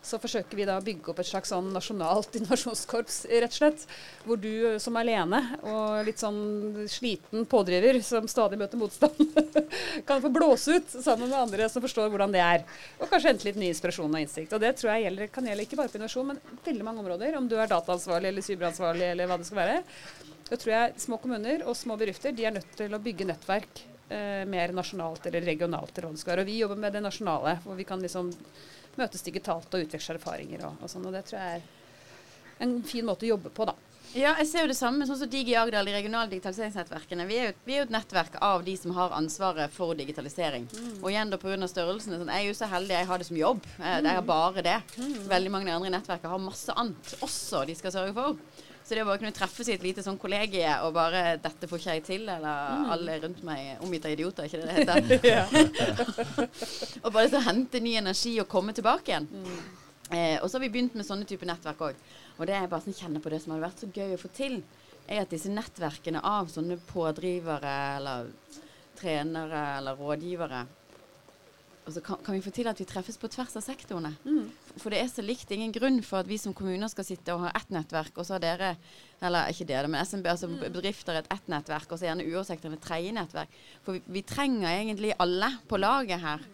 så 0.03 0.19
forsøker 0.21 0.59
vi 0.59 0.65
da 0.67 0.75
å 0.77 0.83
bygge 0.83 1.09
opp 1.09 1.21
et 1.23 1.29
slags 1.29 1.49
sånn 1.53 1.71
nasjonalt 1.73 2.35
innovasjonskorps, 2.37 3.23
rett 3.31 3.55
og 3.55 3.57
slett. 3.57 3.85
Hvor 4.27 4.37
du 4.41 4.75
som 4.83 4.97
alene 4.99 5.39
og 5.61 6.03
litt 6.05 6.21
sånn 6.21 6.83
sliten 6.91 7.47
pådriver 7.49 7.97
som 8.05 8.27
stadig 8.29 8.59
møter 8.61 8.77
motstand, 8.81 9.23
kan 10.07 10.21
få 10.21 10.31
blåse 10.33 10.77
ut 10.77 10.93
sammen 10.97 11.31
med 11.31 11.39
andre 11.39 11.69
som 11.71 11.83
forstår 11.83 12.11
hvordan 12.13 12.35
det 12.35 12.43
er. 12.43 12.67
Og 12.99 13.07
kanskje 13.07 13.31
hente 13.31 13.47
litt 13.47 13.57
ny 13.61 13.71
inspirasjon 13.71 14.11
og 14.11 14.21
innsikt. 14.21 14.53
Og 14.53 14.61
det 14.61 14.75
tror 14.77 14.93
jeg 14.93 15.07
gjelder, 15.07 15.31
kan 15.33 15.47
gjelde 15.49 15.65
ikke 15.65 15.79
bare 15.79 15.93
på 15.93 16.01
innovasjon, 16.01 16.29
men 16.33 16.59
veldig 16.67 16.87
mange 16.89 17.05
områder. 17.05 17.39
Om 17.39 17.47
du 17.49 17.57
er 17.57 17.71
dataansvarlig 17.71 18.29
eller 18.33 18.45
cyberansvarlig 18.45 19.09
eller 19.15 19.31
hva 19.31 19.39
det 19.39 19.49
skal 19.49 19.63
være. 19.63 19.81
Da 20.51 20.59
tror 20.59 20.75
jeg 20.75 21.01
små 21.07 21.17
kommuner 21.23 21.63
og 21.65 21.79
små 21.79 21.97
bedrifter 21.97 22.35
de 22.35 22.45
er 22.45 22.53
nødt 22.59 22.77
til 22.77 22.93
å 22.93 23.01
bygge 23.01 23.25
nettverk 23.31 23.85
eh, 24.13 24.43
mer 24.49 24.73
nasjonalt 24.77 25.25
eller 25.29 25.45
regionalt. 25.49 25.97
eller 25.97 26.09
hva 26.09 26.17
det 26.17 26.23
skal 26.23 26.35
være. 26.35 26.45
Og 26.45 26.51
vi 26.51 26.59
jobber 26.61 26.83
med 26.85 26.93
det 26.95 27.03
nasjonale, 27.03 27.57
hvor 27.65 27.79
vi 27.79 27.87
kan 27.87 28.03
liksom 28.03 28.31
møtes 28.99 29.25
digitalt 29.25 29.73
og 29.73 29.87
utveksle 29.87 30.19
erfaringer 30.19 30.67
og, 30.67 30.83
og 30.83 30.91
sånn. 30.91 31.07
Og 31.09 31.15
det 31.15 31.25
tror 31.29 31.41
jeg 31.41 31.63
er 31.63 32.63
en 32.63 32.77
fin 32.87 33.05
måte 33.05 33.25
å 33.27 33.33
jobbe 33.33 33.51
på, 33.53 33.65
da. 33.67 33.75
Ja, 34.13 34.35
jeg 34.37 34.45
ser 34.45 34.65
jo 34.67 34.69
det 34.69 34.77
samme 34.77 35.07
sånn 35.09 35.17
som 35.17 35.29
Digi 35.29 35.55
Agder, 35.57 35.81
de 35.87 35.93
regionale 35.95 36.29
digitaliseringsnettverkene. 36.29 37.25
Vi 37.25 37.37
er, 37.39 37.47
jo, 37.47 37.53
vi 37.65 37.73
er, 37.73 37.79
jo, 37.81 37.85
et 37.87 37.93
nettverk 37.95 38.35
av 38.45 38.61
de 38.65 38.75
som 38.77 38.93
har 38.93 39.15
ansvaret 39.17 39.73
for 39.73 39.97
digitalisering. 39.97 40.67
Mm. 40.69 40.99
Og 40.99 41.07
igjen 41.09 41.33
da 41.33 41.39
pga. 41.41 41.57
størrelsen. 41.71 42.19
Sånn, 42.19 42.29
jeg 42.29 42.45
er 42.45 42.51
jo 42.51 42.59
så 42.59 42.69
heldig 42.69 42.93
jeg 42.93 43.09
har 43.09 43.23
det 43.23 43.27
som 43.31 43.39
jobb. 43.39 43.65
Jeg, 43.79 44.03
jeg 44.05 44.19
har 44.19 44.27
bare 44.27 44.65
det. 44.67 44.77
Mm. 44.99 45.15
Veldig 45.31 45.55
mange 45.55 45.73
andre 45.73 45.95
nettverk 45.95 46.29
har 46.29 46.45
masse 46.45 46.77
annet 46.77 47.15
også 47.25 47.63
de 47.65 47.77
skal 47.79 47.95
sørge 47.95 48.13
for. 48.19 48.37
Så 48.93 48.99
det 48.99 49.07
å 49.07 49.09
bare 49.09 49.21
kunne 49.23 49.33
treffes 49.33 49.69
i 49.71 49.73
et 49.73 49.81
lite 49.81 50.03
sånn 50.05 50.19
kollegie 50.21 50.69
og 50.85 50.91
bare 50.93 51.39
'Dette 51.41 51.65
får 51.65 51.79
ikke 51.79 51.93
jeg 51.95 52.01
til', 52.05 52.27
eller 52.29 52.75
mm. 52.77 52.83
'Alle 52.93 53.15
rundt 53.23 53.39
meg 53.47 53.79
omgitt 53.81 54.03
av 54.05 54.11
idioter', 54.13 54.45
ikke 54.45 54.59
det 54.61 54.67
det 54.69 55.07
heter? 55.09 55.71
og 57.03 57.09
bare 57.15 57.31
så 57.31 57.41
hente 57.41 57.81
ny 57.81 57.95
energi 57.97 58.35
og 58.43 58.45
komme 58.51 58.69
tilbake 58.77 59.09
igjen. 59.09 59.25
Mm. 59.33 59.63
Eh, 60.13 60.37
og 60.37 60.45
så 60.45 60.59
har 60.59 60.65
vi 60.67 60.69
begynt 60.75 60.93
med 60.93 61.07
sånne 61.07 61.25
type 61.25 61.49
nettverk 61.49 61.81
òg. 61.87 62.05
Og 62.37 62.45
det 62.45 62.53
er 62.53 62.69
bare 62.69 62.85
sånn 62.85 62.99
kjenner 62.99 63.23
på 63.23 63.33
det 63.33 63.41
som 63.41 63.55
hadde 63.55 63.65
vært 63.65 63.81
så 63.81 63.89
gøy 63.89 64.13
å 64.13 64.21
få 64.21 64.29
til, 64.37 64.61
er 65.09 65.23
at 65.25 65.33
disse 65.33 65.49
nettverkene 65.49 66.21
av 66.21 66.53
sånne 66.53 66.77
pådrivere 66.93 67.75
eller 67.97 68.29
trenere 69.01 69.65
eller 69.79 69.97
rådgivere 69.97 70.67
altså 71.85 72.01
kan, 72.01 72.19
kan, 72.23 72.35
vi 72.35 72.41
få 72.41 72.51
til 72.53 72.67
at 72.69 72.79
vi 72.79 72.85
treffes 72.87 73.17
på 73.19 73.29
tvers 73.31 73.55
av 73.59 73.65
sektorene? 73.65 74.13
Mm. 74.23 74.45
For 74.81 74.89
det 74.89 75.03
er 75.03 75.09
så 75.11 75.21
likt. 75.21 75.51
Ingen 75.53 75.73
grunn 75.75 75.99
for 76.05 76.23
at 76.23 76.29
vi 76.29 76.39
som 76.41 76.55
kommuner 76.57 76.89
skal 76.89 77.05
sitte 77.05 77.35
og 77.35 77.43
ha 77.45 77.51
ett 77.57 77.69
nettverk, 77.73 78.15
og 78.17 78.25
så 78.25 78.37
har 78.37 78.43
dere, 78.43 78.71
eller 79.21 79.51
ikke 79.53 79.67
dere, 79.69 79.89
men 79.91 80.01
SMB, 80.01 80.29
altså 80.31 80.49
mm. 80.49 80.57
bedrifter 80.73 81.19
et 81.19 81.29
ett 81.33 81.51
nettverk, 81.51 81.91
og 81.91 81.99
så 81.99 82.07
gjerne 82.07 82.25
UH-sektoren 82.25 82.77
et 82.77 82.83
tredje 82.83 83.13
nettverk. 83.13 83.59
For 83.85 83.97
vi, 83.97 84.03
vi, 84.17 84.25
trenger 84.25 84.71
egentlig 84.71 85.13
alle 85.21 85.51
på 85.69 85.77
laget 85.81 86.23
her. 86.23 86.47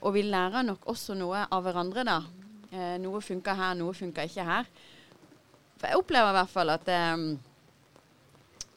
Og 0.00 0.14
vi 0.14 0.24
lærer 0.24 0.64
nok 0.64 0.88
også 0.88 1.16
noe 1.18 1.44
av 1.44 1.66
hverandre, 1.66 2.06
da. 2.08 2.18
Eh, 2.70 2.96
noe 3.02 3.20
funker 3.24 3.58
her, 3.58 3.76
noe 3.76 3.96
funker 3.96 4.30
ikke 4.30 4.48
her. 4.48 4.72
For 5.78 5.90
jeg 5.90 6.00
opplever 6.00 6.32
i 6.32 6.38
hvert 6.38 6.54
fall 6.54 6.72
at 6.72 6.88
eh, 6.92 7.28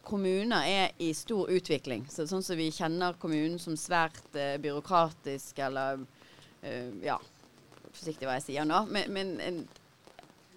kommuner 0.03 0.67
er 0.67 0.95
i 0.99 1.13
stor 1.15 1.51
utvikling. 1.53 2.07
Så, 2.11 2.27
sånn 2.27 2.43
som 2.43 2.59
vi 2.59 2.71
kjenner 2.75 3.15
kommunen 3.21 3.59
som 3.61 3.77
svært 3.79 4.35
eh, 4.35 4.57
byråkratisk 4.61 5.61
eller 5.63 6.01
uh, 6.01 6.89
Ja, 7.05 7.17
forsiktig 7.95 8.27
hva 8.27 8.39
jeg 8.39 8.47
sier 8.49 8.67
nå. 8.67 8.83
Men, 8.91 9.13
men 9.37 9.63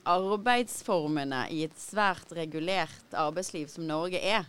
arbeidsformene 0.04 1.46
i 1.54 1.64
et 1.66 1.76
svært 1.80 2.32
regulert 2.36 3.16
arbeidsliv 3.16 3.70
som 3.72 3.86
Norge 3.88 4.20
er, 4.20 4.46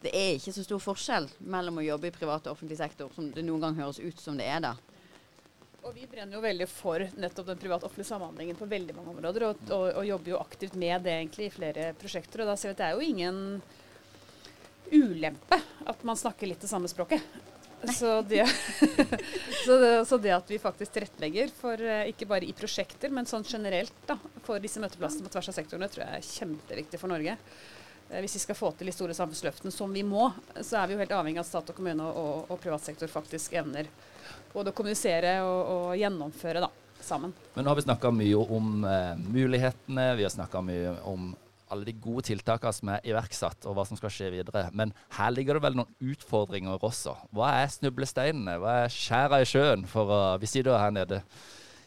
det 0.00 0.12
er 0.16 0.36
ikke 0.36 0.54
så 0.56 0.64
stor 0.64 0.80
forskjell 0.80 1.28
mellom 1.52 1.80
å 1.80 1.84
jobbe 1.84 2.08
i 2.08 2.14
privat 2.14 2.46
og 2.46 2.54
offentlig 2.54 2.78
sektor 2.80 3.10
som 3.14 3.28
det 3.34 3.44
noen 3.44 3.66
gang 3.66 3.76
høres 3.82 4.00
ut 4.00 4.22
som 4.22 4.38
det 4.40 4.48
er 4.48 4.62
da. 4.64 4.74
Og 5.80 5.94
Vi 5.96 6.06
brenner 6.08 6.36
jo 6.36 6.42
veldig 6.44 6.66
for 6.68 7.04
nettopp 7.16 7.46
den 7.52 7.60
privat-offentlige 7.60 8.10
samhandlingen 8.10 8.56
på 8.56 8.68
veldig 8.68 8.96
mange 8.96 9.14
områder, 9.14 9.46
og, 9.48 9.62
og, 9.72 9.86
og, 9.94 10.02
jobber 10.04 10.34
jo 10.34 10.40
aktivt 10.40 10.74
med 10.76 11.06
det 11.06 11.14
egentlig 11.14 11.46
i 11.48 11.54
flere 11.54 11.86
prosjekter. 12.00 12.42
og 12.42 12.50
da 12.50 12.56
ser 12.56 12.72
vi 12.72 12.76
at 12.76 12.82
Det 12.82 12.88
er 12.88 12.98
jo 12.98 13.08
ingen 13.08 13.62
ulempe 14.90 15.60
at 15.88 16.04
man 16.04 16.18
snakker 16.18 16.50
litt 16.50 16.60
det 16.60 16.68
samme 16.68 16.90
språket. 16.90 17.24
Så 17.88 18.22
det, 18.28 18.44
så, 19.64 19.78
det, 19.80 20.04
så 20.06 20.18
det, 20.20 20.32
at 20.36 20.50
vi 20.50 20.58
faktisk 20.60 20.92
tilrettelegger 20.92 21.52
for, 21.56 21.80
eh, 21.80 22.10
ikke 22.12 22.28
bare 22.28 22.48
i 22.48 22.54
prosjekter, 22.56 23.12
men 23.14 23.28
sånn 23.28 23.46
generelt 23.48 23.94
da, 24.08 24.18
for 24.44 24.60
disse 24.60 24.82
møteplassene 24.82 25.24
på 25.24 25.32
tvers 25.32 25.48
av 25.52 25.56
sektorene, 25.56 25.88
tror 25.88 26.04
jeg 26.04 26.18
er 26.18 26.28
kjempeviktig 26.28 27.00
for 27.00 27.12
Norge. 27.12 27.36
Eh, 28.10 28.20
Hvis 28.20 28.36
vi 28.36 28.44
skal 28.44 28.58
få 28.58 28.72
til 28.76 28.90
de 28.90 28.96
store 28.96 29.16
samfunnsløftene, 29.16 29.72
som 29.72 29.92
vi 29.96 30.04
må, 30.04 30.28
så 30.60 30.82
er 30.82 30.90
vi 30.90 30.96
jo 30.96 31.02
helt 31.02 31.16
avhengig 31.16 31.40
av 31.40 31.46
at 31.46 31.52
stat 31.54 31.72
og 31.72 31.80
kommune 31.80 32.04
og, 32.04 32.20
og, 32.20 32.52
og 32.52 32.62
privat 32.62 32.84
sektor 32.84 33.08
faktisk 33.12 33.56
evner 33.60 33.88
både 34.52 34.72
å 34.72 34.76
kommunisere 34.76 35.38
og, 35.46 35.60
og 35.74 35.98
gjennomføre 35.98 36.62
da, 36.64 36.70
sammen. 37.00 37.32
Men 37.54 37.64
nå 37.64 37.72
har 37.72 37.78
vi 37.78 37.86
snakka 37.86 38.10
mye 38.14 38.44
om 38.58 38.84
eh, 38.84 39.14
mulighetene, 39.30 40.06
vi 40.18 40.26
har 40.26 40.34
snakka 40.34 40.62
mye 40.64 40.96
om 41.08 41.30
alle 41.70 41.86
de 41.88 41.94
gode 42.02 42.26
tiltakene 42.28 42.74
som 42.74 42.92
er 42.94 43.06
iverksatt, 43.06 43.66
og 43.68 43.76
hva 43.76 43.84
som 43.88 43.98
skal 43.98 44.12
skje 44.14 44.30
videre. 44.34 44.66
Men 44.76 44.94
her 45.16 45.32
ligger 45.34 45.56
det 45.56 45.64
vel 45.64 45.78
noen 45.78 46.12
utfordringer 46.12 46.82
også. 46.90 47.16
Hva 47.36 47.52
er 47.62 47.72
snublesteinene? 47.72 48.58
Hva 48.62 48.76
er 48.84 48.94
skjæra 48.94 49.40
i 49.42 49.48
sjøen? 49.48 49.86
For 49.90 50.10
å, 50.10 50.20
vi 50.42 50.50
sitter 50.50 50.78
her 50.80 50.94
nede 50.94 51.22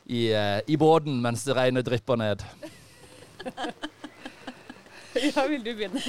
i, 0.05 0.27
uh, 0.33 0.59
i 0.67 0.79
båten 0.79 1.21
mens 1.23 1.45
det 1.47 1.57
regnet 1.57 1.87
drypper 1.87 2.19
ned. 2.19 2.45
Ja, 5.13 5.43
vil 5.45 5.61
du 5.61 5.75
begynne 5.77 6.01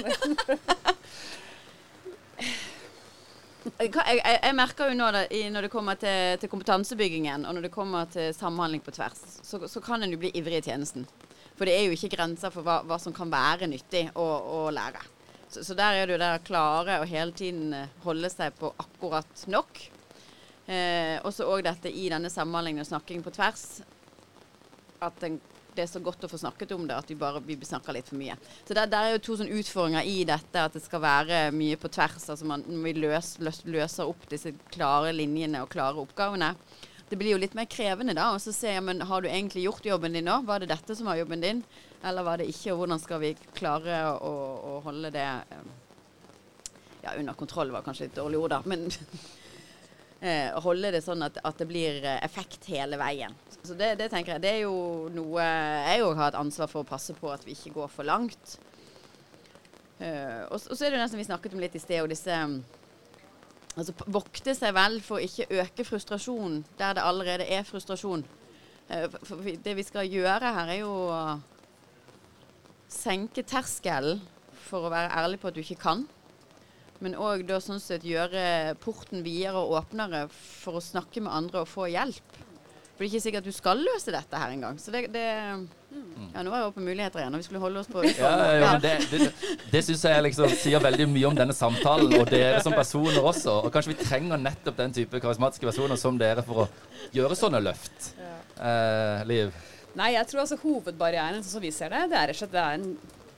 Jeg, 3.65 3.91
jeg, 3.97 4.21
jeg 4.43 4.55
merker 4.57 4.91
jo 4.91 4.97
nå 4.97 5.07
det, 5.13 5.23
i, 5.33 5.43
når 5.53 5.67
det 5.67 5.71
kommer 5.73 5.97
til, 6.01 6.37
til 6.41 6.51
kompetansebyggingen 6.53 7.47
og 7.49 7.57
når 7.57 7.67
det 7.67 7.71
kommer 7.73 8.09
til 8.13 8.35
samhandling 8.37 8.83
på 8.85 8.93
tvers, 8.93 9.23
så, 9.43 9.61
så 9.69 9.81
kan 9.85 10.05
en 10.05 10.13
jo 10.13 10.21
bli 10.21 10.31
ivrig 10.37 10.61
i 10.61 10.67
tjenesten. 10.67 11.07
For 11.55 11.69
det 11.69 11.75
er 11.77 11.87
jo 11.87 11.95
ikke 11.95 12.17
grenser 12.17 12.51
for 12.55 12.67
hva, 12.67 12.81
hva 12.87 12.99
som 13.01 13.15
kan 13.15 13.31
være 13.31 13.69
nyttig 13.71 14.09
å, 14.19 14.25
å 14.25 14.61
lære. 14.75 15.03
Så, 15.49 15.63
så 15.63 15.77
der 15.79 16.01
er 16.01 16.07
det 16.07 16.17
jo 16.17 16.23
der 16.23 16.39
å 16.39 16.45
klare 16.45 16.99
å 17.01 17.09
hele 17.09 17.35
tiden 17.37 17.75
eh, 17.77 17.99
holde 18.03 18.31
seg 18.33 18.57
på 18.59 18.73
akkurat 18.83 19.45
nok. 19.53 19.83
Eh, 20.67 21.21
også 21.23 21.47
òg 21.53 21.63
dette 21.67 21.93
i 21.93 22.09
denne 22.11 22.33
samhandlingen 22.33 22.83
og 22.83 22.89
snakking 22.89 23.23
på 23.23 23.33
tvers. 23.37 23.67
At 25.05 25.21
den, 25.23 25.37
det 25.77 25.85
er 25.85 25.91
så 25.91 26.03
godt 26.03 26.25
å 26.27 26.31
få 26.31 26.41
snakket 26.41 26.73
om 26.75 26.89
det 26.89 26.97
at 26.97 27.11
vi 27.11 27.19
bare 27.19 27.43
vi 27.45 27.59
snakker 27.61 27.95
litt 27.95 28.11
for 28.11 28.19
mye. 28.19 28.35
Så 28.65 28.75
der, 28.75 28.91
der 28.91 29.11
er 29.11 29.15
jo 29.15 29.23
to 29.27 29.37
sånne 29.39 29.61
utfordringer 29.61 30.11
i 30.11 30.25
dette, 30.27 30.65
at 30.65 30.75
det 30.75 30.83
skal 30.83 31.03
være 31.05 31.45
mye 31.55 31.79
på 31.79 31.91
tvers. 31.93 32.27
Altså 32.35 32.49
man, 32.51 32.65
vi 32.67 32.97
løs, 32.99 33.37
løs, 33.45 33.63
løser 33.69 34.11
opp 34.11 34.27
disse 34.31 34.55
klare 34.75 35.15
linjene 35.15 35.63
og 35.63 35.71
klare 35.75 36.03
oppgavene. 36.03 36.55
Det 37.15 37.19
blir 37.21 37.37
jo 37.37 37.39
litt 37.39 37.53
mer 37.55 37.69
krevende 37.71 38.11
da. 38.19 38.33
Og 38.35 38.41
så 38.43 38.51
ser 38.51 38.73
jeg, 38.75 38.83
men 38.83 39.05
har 39.07 39.23
du 39.23 39.29
egentlig 39.31 39.69
gjort 39.69 39.85
jobben 39.87 40.17
din 40.17 40.27
nå? 40.27 40.41
Var 40.49 40.65
det 40.65 40.73
dette 40.73 40.97
som 40.99 41.07
var 41.07 41.21
jobben 41.21 41.45
din? 41.45 41.61
Eller 42.03 42.27
var 42.27 42.41
det 42.41 42.49
ikke? 42.51 42.73
Og 42.73 42.81
hvordan 42.81 42.99
skal 42.99 43.21
vi 43.23 43.29
klare 43.55 44.01
å, 44.19 44.33
å 44.59 44.73
holde 44.83 45.13
det 45.15 45.23
eh, 45.23 45.69
Ja, 47.05 47.13
under 47.13 47.39
kontroll 47.39 47.71
var 47.71 47.87
kanskje 47.87 48.09
litt 48.09 48.19
dårlig 48.19 48.43
ord, 48.43 48.57
da. 48.57 48.61
Men 48.67 48.89
eh, 50.27 50.59
holde 50.67 50.91
det 50.97 51.05
sånn 51.07 51.23
at, 51.23 51.39
at 51.39 51.63
det 51.63 51.71
blir 51.71 52.03
eh, 52.03 52.19
effekt 52.27 52.67
hele 52.75 52.99
veien. 52.99 53.39
Så 53.61 53.79
det, 53.79 53.95
det 54.03 54.11
tenker 54.11 54.35
jeg, 54.35 54.43
det 54.43 54.57
er 54.57 54.63
jo 54.65 55.07
noe 55.15 55.47
jeg 55.47 56.03
òg 56.09 56.19
har 56.19 56.35
et 56.35 56.43
ansvar 56.43 56.67
for 56.73 56.83
å 56.83 56.93
passe 56.97 57.15
på 57.15 57.31
at 57.31 57.47
vi 57.47 57.55
ikke 57.55 57.77
går 57.79 57.95
for 57.95 58.11
langt. 58.11 58.59
Eh, 60.03 60.43
og, 60.51 60.59
og 60.59 60.75
så 60.75 60.81
er 60.83 60.91
det 60.91 60.99
jo 60.99 61.05
nesten 61.07 61.23
vi 61.23 61.31
snakket 61.31 61.55
om 61.55 61.63
litt 61.63 61.79
i 61.79 61.87
sted, 61.87 62.03
og 62.03 62.11
disse 62.11 62.43
Altså 63.75 63.95
vokte 64.07 64.55
seg 64.55 64.75
vel 64.77 65.01
for 65.03 65.23
ikke 65.23 65.49
øke 65.51 65.85
frustrasjon 65.87 66.61
der 66.79 66.95
det 66.95 67.03
allerede 67.03 67.47
er 67.51 67.67
frustrasjon. 67.67 68.23
Eh, 68.89 69.09
for, 69.25 69.43
det 69.43 69.77
vi 69.77 69.83
skal 69.87 70.11
gjøre 70.11 70.53
her, 70.55 70.71
er 70.71 70.81
jo 70.83 70.93
å 71.11 71.23
senke 72.93 73.43
terskelen 73.43 74.23
for 74.65 74.87
å 74.87 74.93
være 74.93 75.13
ærlig 75.19 75.41
på 75.43 75.51
at 75.51 75.57
du 75.57 75.63
ikke 75.65 75.81
kan. 75.83 76.05
Men 77.03 77.19
òg 77.19 77.51
sånn 77.61 77.83
gjøre 77.83 78.77
porten 78.81 79.25
videre 79.27 79.61
og 79.61 79.81
åpnere 79.81 80.29
for 80.31 80.79
å 80.79 80.85
snakke 80.85 81.21
med 81.25 81.35
andre 81.35 81.65
og 81.65 81.69
få 81.73 81.89
hjelp. 81.91 82.39
For 82.95 83.03
det 83.03 83.09
er 83.09 83.11
ikke 83.11 83.25
sikkert 83.25 83.43
at 83.43 83.51
du 83.51 83.57
skal 83.57 83.81
løse 83.83 84.13
dette 84.15 84.39
her 84.39 84.53
engang. 84.55 84.77
Så 84.79 84.93
det, 84.95 85.09
det 85.11 85.25
Ja, 86.35 86.43
nå 86.43 86.51
var 86.51 86.61
jeg 86.61 86.69
oppe 86.69 86.79
på 86.79 86.85
muligheter 86.87 87.23
igjen, 87.23 87.35
og 87.35 87.43
vi 87.43 87.47
skulle 87.47 87.63
holde 87.63 87.81
oss 87.83 87.91
på 87.91 88.05
Ja, 88.07 88.31
ja, 88.31 88.53
ja, 88.61 88.69
men 88.73 88.83
det 88.83 88.93
det, 89.11 89.29
det 89.73 89.83
syns 89.87 90.05
jeg 90.07 90.23
liksom 90.29 90.55
sier 90.63 90.83
veldig 90.83 91.09
mye 91.11 91.27
om 91.27 91.39
denne 91.39 91.55
samtalen 91.55 92.15
og 92.21 92.31
dere 92.31 92.61
som 92.63 92.75
personer 92.75 93.19
også. 93.19 93.57
Og 93.67 93.75
kanskje 93.75 93.95
vi 93.97 93.99
trenger 94.05 94.39
nettopp 94.39 94.79
den 94.79 94.95
type 94.95 95.23
karismatiske 95.23 95.67
personer 95.67 95.99
som 95.99 96.19
dere 96.19 96.47
for 96.47 96.65
å 96.65 96.69
gjøre 97.15 97.39
sånne 97.39 97.63
løft. 97.67 98.13
Eh, 98.63 99.27
Liv? 99.27 99.51
Nei, 99.99 100.13
jeg 100.15 100.31
tror 100.31 100.45
altså 100.45 100.59
hovedbarrieren, 100.63 101.43
sånn 101.43 101.57
som 101.59 101.63
vi 101.67 101.75
ser 101.75 101.91
det, 101.95 102.07
det 102.11 102.19
er 102.19 102.31
rett 102.31 102.39
og 102.39 102.43
slett 102.45 102.55
det 102.55 102.63
er 102.63 102.79
en 102.79 102.89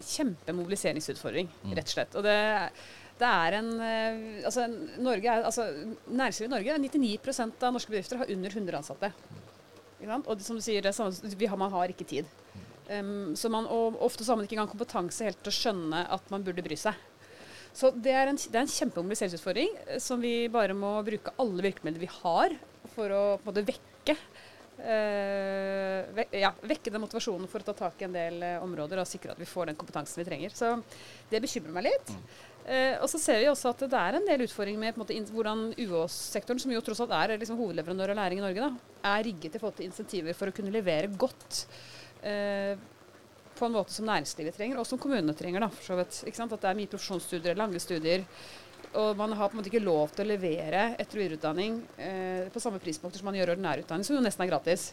kjempemobiliseringsutfordring, 0.06 1.48
rett 1.72 1.88
og 1.88 1.94
slett. 1.96 2.16
Og 2.16 2.24
det, 2.24 2.36
det 3.20 3.32
er 3.32 3.56
en 3.58 3.72
eh, 3.80 4.22
Altså, 4.46 4.66
Norge 5.02 5.32
er, 5.32 5.44
altså 5.48 5.66
næringslivet 6.06 6.48
i 6.48 6.54
Norge, 6.54 6.78
99% 6.86 7.66
av 7.66 7.76
norske 7.76 7.92
bedrifter 7.92 8.20
har 8.20 8.32
under 8.36 8.56
100 8.60 8.80
ansatte. 8.80 9.12
Og 10.04 10.42
som 10.44 10.58
du 10.58 10.64
sier, 10.64 10.84
det 10.84 11.36
vi 11.38 11.48
har, 11.48 11.58
man 11.60 11.72
har 11.72 11.92
ikke 11.92 12.08
tid. 12.08 12.28
Um, 12.86 13.34
man, 13.50 13.66
og 13.66 13.98
ofte 14.04 14.22
så 14.22 14.32
har 14.32 14.38
man 14.38 14.46
ikke 14.46 14.54
engang 14.58 14.70
kompetanse 14.70 15.26
helt 15.26 15.40
til 15.42 15.50
å 15.50 15.56
skjønne 15.56 16.04
at 16.14 16.28
man 16.30 16.44
burde 16.46 16.62
bry 16.62 16.76
seg. 16.78 16.94
Så 17.76 17.90
det 17.92 18.12
er 18.14 18.30
en, 18.30 18.38
det 18.38 18.56
er 18.56 18.62
en 18.62 18.72
kjempemobiliseringsutfordring 18.72 19.72
eh, 19.84 19.98
som 20.00 20.22
vi 20.22 20.46
bare 20.52 20.76
må 20.76 20.94
bruke 21.04 21.34
alle 21.42 21.64
virkemidler 21.66 22.00
vi 22.00 22.12
har 22.22 22.54
for 22.94 23.12
å 23.12 23.22
på 23.40 23.44
en 23.44 23.50
måte 23.50 23.66
vekke 23.72 24.16
Uh, 24.76 26.04
ve 26.12 26.26
ja, 26.36 26.50
vekke 26.68 26.90
den 26.92 27.00
motivasjonen 27.00 27.48
for 27.48 27.64
å 27.64 27.66
ta 27.70 27.72
tak 27.78 28.02
i 28.02 28.04
en 28.04 28.12
del 28.12 28.42
uh, 28.44 28.58
områder 28.60 29.00
og 29.00 29.08
sikre 29.08 29.32
at 29.32 29.40
vi 29.40 29.48
får 29.48 29.70
den 29.70 29.78
kompetansen 29.80 30.20
vi 30.20 30.26
trenger. 30.28 30.52
Så 30.52 30.74
det 31.30 31.40
bekymrer 31.40 31.72
meg 31.72 31.86
litt. 31.86 32.12
Eh, 32.66 32.96
og 32.98 33.06
så 33.06 33.20
ser 33.22 33.38
vi 33.38 33.46
også 33.46 33.70
at 33.70 33.84
det 33.86 33.98
er 34.00 34.16
en 34.18 34.26
del 34.26 34.42
utfordringer 34.42 34.80
med 34.82 34.98
måte, 34.98 35.14
hvordan 35.30 35.68
UH-sektoren, 35.78 36.58
som 36.58 36.72
jo 36.74 36.82
tross 36.82 37.04
alt 37.04 37.14
er 37.14 37.36
liksom, 37.38 37.60
hovedleverandør 37.60 38.10
av 38.10 38.18
læring 38.18 38.40
i 38.42 38.46
Norge, 38.46 38.66
da, 38.66 38.98
er 39.12 39.24
rigget 39.28 39.54
i 39.54 39.60
forhold 39.62 39.78
til 39.78 39.86
insentiver 39.86 40.34
for 40.34 40.50
å 40.50 40.56
kunne 40.56 40.74
levere 40.74 41.12
godt. 41.14 41.66
eh, 42.26 42.74
på 43.56 43.64
en 43.64 43.72
måte 43.72 43.94
som 43.94 44.04
næringslivet 44.04 44.52
trenger, 44.52 44.76
og 44.76 44.84
som 44.84 44.98
kommunene 45.00 45.32
trenger. 45.32 45.60
da, 45.64 45.68
for 45.72 45.82
så 45.82 45.96
vidt. 45.96 46.18
At 46.28 46.60
det 46.60 46.68
er 46.68 46.76
mye 46.76 46.90
profesjonsstudier, 46.92 47.56
lange 47.56 47.80
studier. 47.80 48.26
Og 48.92 49.16
man 49.16 49.32
har 49.32 49.48
på 49.48 49.56
en 49.56 49.62
måte 49.62 49.70
ikke 49.72 49.84
lov 49.84 50.12
til 50.12 50.26
å 50.26 50.28
levere 50.28 50.82
etter- 50.98 51.16
og 51.16 51.22
videreutdanning 51.24 51.78
eh, 51.98 52.48
på 52.52 52.60
samme 52.60 52.80
prispunkter 52.80 53.18
som 53.20 53.30
man 53.30 53.34
gjør 53.38 53.54
ordinær 53.54 53.80
utdanning, 53.80 54.04
som 54.04 54.16
jo 54.16 54.22
nesten 54.24 54.44
er 54.44 54.50
gratis. 54.52 54.92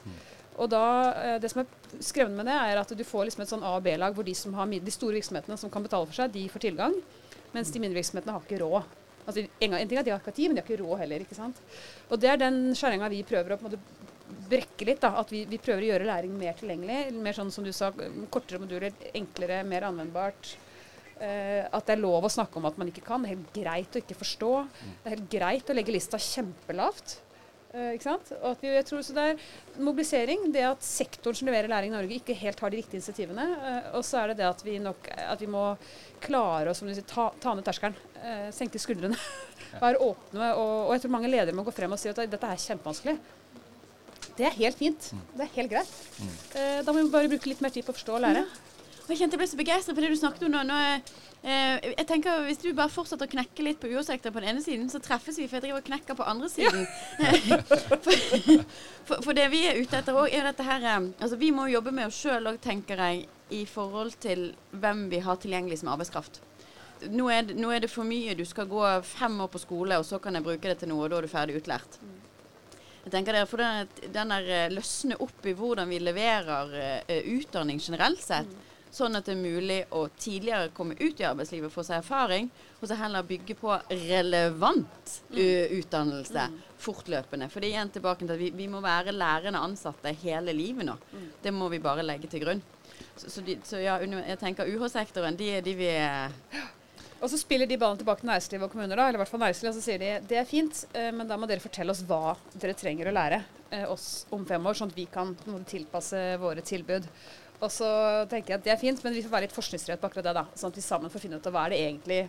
Og 0.58 0.70
da, 0.70 1.12
eh, 1.12 1.40
Det 1.40 1.52
som 1.52 1.62
er 1.62 1.68
skremmende 2.00 2.44
med 2.44 2.46
det, 2.46 2.56
er 2.56 2.78
at 2.80 2.96
du 2.96 3.04
får 3.04 3.26
liksom 3.28 3.42
et 3.42 3.50
sånn 3.50 3.64
A- 3.64 3.76
og 3.76 3.84
B-lag 3.84 4.14
hvor 4.16 4.24
de, 4.24 4.34
som 4.34 4.54
har, 4.54 4.66
de 4.68 4.92
store 4.92 5.20
virksomhetene 5.20 5.58
som 5.60 5.70
kan 5.70 5.84
betale 5.84 6.06
for 6.08 6.14
seg, 6.14 6.32
de 6.32 6.48
får 6.48 6.60
tilgang. 6.70 6.96
Mens 7.54 7.72
de 7.74 7.82
mindre 7.82 8.00
virksomhetene 8.00 8.36
har 8.36 8.46
ikke 8.46 8.62
råd. 8.64 9.00
Altså, 9.24 9.44
en, 9.46 9.76
ting 9.88 9.98
er 9.98 10.02
at 10.02 10.08
De 10.08 10.12
har 10.12 10.20
ikke 10.22 10.36
tid, 10.36 10.50
men 10.50 10.58
de 10.58 10.64
har 10.64 10.68
ikke 10.68 10.82
råd 10.84 11.04
heller. 11.04 11.24
ikke 11.24 11.38
sant? 11.38 11.62
Og 12.10 12.20
Det 12.20 12.32
er 12.32 12.42
den 12.42 12.74
skjæringa 12.76 13.12
vi 13.14 13.24
prøver 13.28 13.56
å 13.56 13.60
på 13.60 13.68
en 13.68 13.72
måte 13.72 14.10
brekke 14.50 14.88
litt. 14.90 15.02
da, 15.04 15.14
At 15.22 15.32
vi, 15.32 15.46
vi 15.50 15.62
prøver 15.62 15.86
å 15.86 15.90
gjøre 15.94 16.10
læring 16.10 16.36
mer 16.38 16.58
tilgjengelig. 16.60 17.14
Mer 17.24 17.38
sånn 17.38 17.52
som 17.54 17.66
du 17.66 17.72
sa, 17.76 17.92
kortere 18.34 18.62
moduler, 18.64 18.96
enklere, 19.16 19.64
mer 19.68 19.88
anvendbart. 19.90 20.56
Eh, 21.24 21.64
at 21.64 21.86
det 21.88 21.96
er 21.96 22.02
lov 22.04 22.26
å 22.26 22.32
snakke 22.32 22.60
om 22.60 22.68
at 22.68 22.80
man 22.80 22.90
ikke 22.92 23.06
kan. 23.06 23.24
Det 23.24 23.32
er 23.32 23.38
helt 23.38 23.54
greit 23.56 23.96
å 23.96 24.02
ikke 24.02 24.20
forstå. 24.20 24.54
Det 24.82 25.06
er 25.08 25.16
helt 25.16 25.30
greit 25.32 25.70
å 25.70 25.78
legge 25.78 25.96
lista 25.96 26.20
kjempelavt. 26.20 27.20
Eh, 27.74 27.96
ikke 27.96 28.06
sant? 28.06 28.28
Og 28.38 28.52
at 28.52 28.62
vi, 28.62 28.70
jeg 28.70 28.86
tror 28.86 29.02
så 29.02 29.16
det 29.18 29.24
er 29.32 29.44
mobilisering, 29.82 30.44
det 30.54 30.62
at 30.68 30.84
sektoren 30.86 31.38
som 31.40 31.48
leverer 31.50 31.72
læring 31.72 31.90
i 31.90 31.96
Norge, 31.96 32.20
ikke 32.20 32.36
helt 32.38 32.60
har 32.62 32.70
de 32.74 32.78
riktige 32.78 33.00
initiativene. 33.00 33.46
eh, 33.66 33.88
og 33.98 34.04
så 34.06 34.20
er 34.22 34.28
det 34.32 34.38
det 34.44 34.50
at 34.50 34.62
vi 34.66 34.78
nok 34.80 35.10
at 35.18 35.42
vi 35.42 35.50
må 35.50 35.64
klare 36.22 36.70
å 36.70 36.76
som 36.78 36.88
du 36.88 36.94
sier, 36.94 37.08
ta, 37.10 37.32
ta 37.42 37.54
ned 37.58 37.66
terskelen. 37.66 37.96
eh, 38.22 38.52
senke 38.54 38.78
skuldrene. 38.80 39.18
Være 39.82 39.98
åpne. 40.06 40.52
Og, 40.54 40.74
og 40.88 40.92
jeg 40.94 41.02
tror 41.02 41.16
mange 41.16 41.32
ledere 41.34 41.56
må 41.58 41.66
gå 41.66 41.74
frem 41.74 41.92
og 41.96 42.00
si 42.00 42.12
at 42.12 42.22
dette 42.30 42.46
er 42.54 42.62
kjempevanskelig. 42.62 43.18
Det 44.38 44.46
er 44.50 44.56
helt 44.58 44.78
fint. 44.78 45.10
Det 45.34 45.44
er 45.46 45.52
helt 45.58 45.72
greit. 45.74 45.90
Eh, 46.58 46.80
da 46.86 46.94
må 46.94 47.02
vi 47.04 47.10
bare 47.14 47.30
bruke 47.30 47.50
litt 47.50 47.62
mer 47.62 47.74
tid 47.74 47.86
på 47.86 47.94
å 47.94 47.98
forstå 47.98 48.16
og 48.20 48.22
lære. 48.28 48.46
Jeg 49.04 49.20
kjente 49.20 49.36
jeg 49.36 49.42
ble 49.42 49.48
så 49.52 49.60
begeistret 49.60 49.98
for 49.98 50.06
det 50.06 50.14
du 50.14 50.20
snakket 50.20 50.46
om 50.48 50.54
nå. 50.54 50.62
nå 50.64 50.78
eh, 51.44 51.88
jeg 51.92 52.06
tenker 52.08 52.46
Hvis 52.48 52.62
du 52.62 52.70
bare 52.76 52.92
fortsetter 52.92 53.28
å 53.28 53.34
knekke 53.34 53.66
litt 53.66 53.82
på 53.82 53.90
UH-sektoren 53.92 54.36
på 54.36 54.44
den 54.44 54.54
ene 54.54 54.64
siden, 54.64 54.88
så 54.92 55.02
treffes 55.04 55.40
vi, 55.42 55.48
for 55.50 55.60
jeg 55.60 55.66
driver 55.66 55.82
og 55.82 55.90
knekker 55.90 56.18
på 56.20 56.28
andre 56.32 56.50
siden. 56.52 56.88
for, 58.06 58.64
for, 59.10 59.28
for 59.28 59.36
det 59.36 59.50
vi 59.52 59.66
er 59.68 59.82
ute 59.82 60.00
etter 60.00 60.16
òg, 60.16 60.30
er 60.30 60.40
jo 60.40 60.48
dette 60.48 60.70
her 60.70 60.88
eh, 60.88 61.12
Altså 61.20 61.40
vi 61.42 61.52
må 61.56 61.68
jobbe 61.72 61.92
med 61.96 62.08
oss 62.08 62.24
sjøl 62.24 62.48
òg, 62.54 62.62
tenker 62.64 63.04
jeg, 63.10 63.28
i 63.54 63.66
forhold 63.70 64.16
til 64.24 64.54
hvem 64.72 65.08
vi 65.12 65.20
har 65.26 65.40
tilgjengelig 65.42 65.84
som 65.84 65.92
arbeidskraft. 65.94 66.40
Nå 67.12 67.28
er, 67.28 67.44
det, 67.50 67.60
nå 67.60 67.74
er 67.76 67.84
det 67.84 67.92
for 67.92 68.08
mye. 68.08 68.38
Du 68.40 68.46
skal 68.48 68.70
gå 68.72 68.82
fem 69.04 69.36
år 69.44 69.52
på 69.52 69.60
skole, 69.62 70.00
og 70.00 70.08
så 70.08 70.22
kan 70.24 70.40
jeg 70.40 70.46
bruke 70.48 70.70
det 70.72 70.80
til 70.80 70.94
noe, 70.94 71.04
og 71.04 71.12
da 71.12 71.20
er 71.20 71.28
du 71.28 71.34
ferdig 71.34 71.60
utlært. 71.60 72.00
Jeg 73.04 73.12
tenker 73.12 73.36
dere, 73.36 73.48
for 73.52 73.60
den, 73.60 73.90
den 74.16 74.32
der 74.32 74.46
eh, 74.48 74.70
løsne 74.72 75.20
opp 75.22 75.44
i 75.44 75.56
hvordan 75.60 75.90
vi 75.92 76.00
leverer 76.00 76.72
uh, 77.04 77.18
utdanning 77.36 77.82
generelt 77.84 78.24
sett, 78.24 78.48
sånn 78.94 79.18
at 79.18 79.26
det 79.26 79.34
er 79.34 79.42
mulig 79.42 79.80
å 79.96 80.04
tidligere 80.22 80.72
komme 80.76 80.96
ut 81.00 81.22
i 81.22 81.26
arbeidslivet 81.26 81.70
og 81.70 81.74
få 81.74 81.86
seg 81.88 82.02
erfaring, 82.02 82.50
og 82.80 82.86
så 82.90 82.98
heller 83.00 83.26
bygge 83.26 83.56
på 83.58 83.74
relevant 83.90 85.16
eh, 85.34 85.74
utdannelse 85.80 86.46
fortløpende. 86.84 87.50
For 87.50 87.64
det 87.64 87.72
er 87.72 87.78
igjen 87.78 87.94
tilbake 87.96 88.26
til 88.26 88.36
at 88.36 88.42
vi, 88.42 88.52
vi 88.54 88.70
må 88.70 88.84
være 88.84 89.16
lærende 89.16 89.64
ansatte 89.64 90.14
hele 90.22 90.54
livet 90.56 90.86
nå. 90.88 90.98
Det 91.42 91.54
må 91.56 91.72
vi 91.74 91.82
bare 91.84 92.06
legge 92.06 92.30
til 92.30 92.44
grunn. 92.44 92.62
Så, 93.16 93.30
så, 93.30 93.42
de, 93.46 93.58
så 93.66 93.82
ja, 93.82 93.98
jeg 94.04 94.40
tenker 94.42 94.70
UH-sektoren, 94.70 95.38
de, 95.40 95.50
er 95.58 95.66
de 95.66 95.74
vi 95.78 95.90
Og 97.24 97.30
så 97.32 97.38
spiller 97.40 97.70
de 97.70 97.78
ballen 97.80 97.98
tilbake 97.98 98.22
til 98.22 98.30
næringsliv 98.30 98.66
og 98.66 98.72
kommuner, 98.74 99.00
da, 99.00 99.08
eller 99.08 99.18
i 99.18 99.24
hvert 99.24 99.32
fall 99.32 99.42
næringsliv, 99.46 99.72
og 99.72 99.78
så 99.78 99.84
sier 99.86 100.02
de 100.02 100.14
det 100.28 100.40
er 100.42 100.50
fint, 100.50 100.84
men 101.16 101.30
da 101.30 101.38
må 101.40 101.48
dere 101.48 101.64
fortelle 101.64 101.94
oss 101.96 102.04
hva 102.06 102.36
dere 102.54 102.76
trenger 102.76 103.10
å 103.10 103.16
lære 103.16 103.40
oss 103.90 104.26
om 104.36 104.44
fem 104.46 104.66
år, 104.68 104.76
sånn 104.78 104.92
at 104.92 104.98
vi 104.98 105.06
kan 105.10 105.32
tilpasse 105.70 106.20
våre 106.42 106.62
tilbud. 106.66 107.08
Og 107.64 107.72
så 107.72 107.88
tenker 108.32 108.54
jeg 108.54 108.60
at 108.60 108.66
det 108.66 108.74
er 108.74 108.82
fint, 108.82 109.04
men 109.06 109.16
vi 109.16 109.24
får 109.24 109.32
være 109.32 109.48
litt 109.48 109.56
forskningsrett 109.56 110.02
på 110.02 110.10
akkurat 110.10 110.28
det. 110.28 110.34
da, 110.36 110.46
Sånn 110.60 110.74
at 110.74 110.80
vi 110.80 110.84
sammen 110.84 111.12
får 111.14 111.24
finne 111.24 111.40
ut 111.40 111.48
av 111.48 111.56
hva 111.56 111.68
er 111.68 111.74
det 111.74 111.80
egentlig 111.86 112.20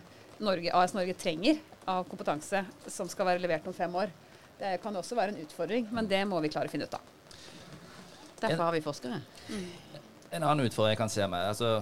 Norge, 0.45 0.71
AS 0.75 0.95
Norge 0.95 1.15
trenger 1.19 1.59
av 1.91 2.07
kompetanse 2.09 2.63
som 2.91 3.09
skal 3.11 3.29
være 3.29 3.43
levert 3.43 3.67
om 3.67 3.75
fem 3.75 3.93
år. 3.99 4.13
Det 4.59 4.77
kan 4.83 4.95
også 4.95 5.17
være 5.17 5.35
en 5.35 5.43
utfordring, 5.43 5.87
men 5.91 6.07
det 6.07 6.21
må 6.27 6.39
vi 6.43 6.51
klare 6.53 6.71
å 6.71 6.71
finne 6.71 6.87
ut 6.87 6.95
av. 6.95 7.03
Derfor 8.39 8.63
har 8.63 8.75
vi 8.75 8.83
forskere. 8.83 9.19
En 10.31 10.43
annen 10.43 10.67
utfordring 10.67 10.95
jeg 10.95 11.01
kan 11.03 11.11
se 11.11 11.27
meg, 11.27 11.51
altså 11.51 11.81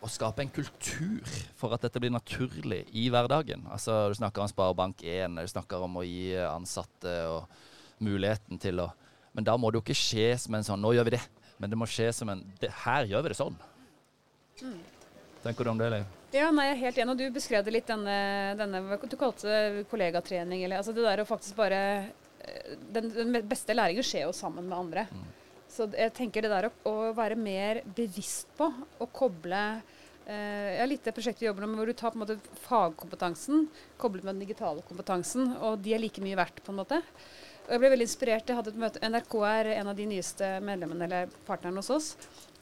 å 0.00 0.08
skape 0.08 0.40
en 0.44 0.52
kultur 0.52 1.28
for 1.60 1.74
at 1.76 1.82
dette 1.84 2.00
blir 2.00 2.12
naturlig 2.12 2.86
i 2.96 3.08
hverdagen. 3.12 3.66
Altså, 3.72 4.08
Du 4.08 4.16
snakker 4.16 4.42
om 4.42 4.48
Sparebank1, 4.48 5.36
du 5.36 5.50
snakker 5.50 5.84
om 5.84 5.98
å 6.00 6.04
gi 6.06 6.32
ansatte 6.40 7.12
og 7.28 8.00
muligheten 8.00 8.60
til 8.60 8.80
å 8.86 8.90
Men 9.32 9.44
da 9.44 9.54
må 9.56 9.70
det 9.70 9.78
jo 9.78 9.82
ikke 9.84 9.94
skje 9.94 10.38
som 10.42 10.54
en 10.54 10.64
sånn 10.66 10.80
Nå 10.82 10.90
gjør 10.90 11.04
vi 11.06 11.12
det. 11.14 11.20
Men 11.60 11.72
det 11.72 11.78
må 11.78 11.88
skje 11.90 12.08
som 12.16 12.30
en 12.32 12.40
det, 12.60 12.70
Her 12.84 13.08
gjør 13.10 13.26
vi 13.26 13.32
det 13.32 13.38
sånn. 13.38 13.58
Mm. 14.62 14.78
Tenker 15.44 15.64
du 15.66 15.72
om 15.72 15.80
det, 15.80 15.90
Leiv? 15.92 16.16
Ja, 16.32 16.48
nei, 16.54 16.68
jeg 16.68 16.76
er 16.76 16.82
helt 16.84 17.00
enig. 17.02 17.12
Og 17.14 17.20
du 17.20 17.34
beskrev 17.34 17.66
det 17.66 17.74
litt, 17.74 17.90
denne, 17.90 18.16
denne 18.58 19.00
Du 19.10 19.16
kalte 19.20 19.50
det 19.50 19.84
kollegatrening. 19.90 20.64
Eller, 20.64 20.80
altså 20.80 20.94
det 20.96 21.04
der 21.04 21.22
å 21.22 21.28
faktisk 21.28 21.58
bare 21.58 21.80
eh, 22.00 22.74
den, 22.94 23.10
den, 23.16 23.38
beste 23.50 23.76
læringen 23.76 24.06
skjer 24.06 24.28
jo 24.28 24.34
sammen 24.36 24.68
med 24.70 24.78
andre. 24.78 25.06
Mm. 25.10 25.28
Så 25.70 25.86
jeg 25.94 26.14
tenker 26.16 26.44
det 26.44 26.52
der 26.52 26.68
å, 26.70 26.74
å 26.90 26.94
være 27.16 27.38
mer 27.38 27.82
bevisst 27.96 28.50
på 28.58 28.68
å 28.70 29.08
koble 29.14 29.60
eh, 30.26 30.80
har 30.80 30.88
litt 30.90 31.04
det 31.06 31.14
prosjektet 31.14 31.44
vi 31.44 31.50
jobber 31.50 31.68
med 31.68 31.78
hvor 31.78 31.90
du 31.90 31.96
tar 31.98 32.14
på 32.14 32.18
en 32.18 32.24
måte 32.24 32.58
fagkompetansen 32.64 33.68
koblet 34.00 34.26
med 34.26 34.34
den 34.34 34.48
digitale 34.48 34.82
kompetansen, 34.86 35.54
og 35.60 35.78
de 35.84 35.94
er 35.94 36.02
like 36.02 36.22
mye 36.24 36.38
verdt, 36.38 36.62
på 36.64 36.74
en 36.74 36.80
måte. 36.82 37.00
Og 37.70 37.76
jeg 37.76 37.82
ble 37.84 37.88
veldig 37.92 38.06
inspirert. 38.08 38.48
Jeg 38.50 38.58
hadde 38.58 38.70
et 38.72 38.78
møte, 38.82 39.00
NRK 39.06 39.34
er 39.46 39.68
en 39.76 39.88
av 39.92 39.94
de 39.94 40.02
nyeste 40.10 40.46
medlemmene 40.66 41.06
eller 41.06 41.34
partnerne 41.46 41.78
hos 41.78 41.90
oss. 41.94 42.08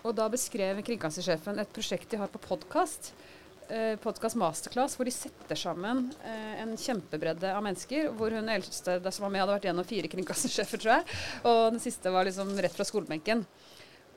Og 0.04 0.12
da 0.12 0.26
beskrev 0.28 0.82
kringkastingssjefen 0.84 1.62
et 1.62 1.70
prosjekt 1.72 2.12
de 2.12 2.18
har 2.20 2.28
på 2.28 2.40
podkast. 2.44 3.14
Eh, 3.72 3.94
podkast 4.04 4.36
masterclass, 4.36 4.98
hvor 4.98 5.09
de 5.09 5.14
setter 5.16 5.56
sammen 5.56 6.11
eh, 6.28 6.61
en 6.61 6.76
kjempebredde 6.76 7.54
av 7.56 7.64
mennesker. 7.64 8.11
Hvor 8.20 8.36
hun 8.36 8.52
eldste 8.52 8.98
som 9.09 9.24
var 9.24 9.32
med, 9.32 9.46
hadde 9.46 9.54
vært 9.54 9.70
gjennom 9.70 9.88
fire 9.88 10.11
kringkastingssjefer, 10.12 10.84
tror 10.84 10.98
jeg. 10.98 11.16
Og 11.48 11.62
den 11.78 11.82
siste 11.86 12.12
var 12.12 12.28
liksom 12.28 12.52
rett 12.61 12.76
fra 12.76 12.88
skolebenken. 12.90 13.46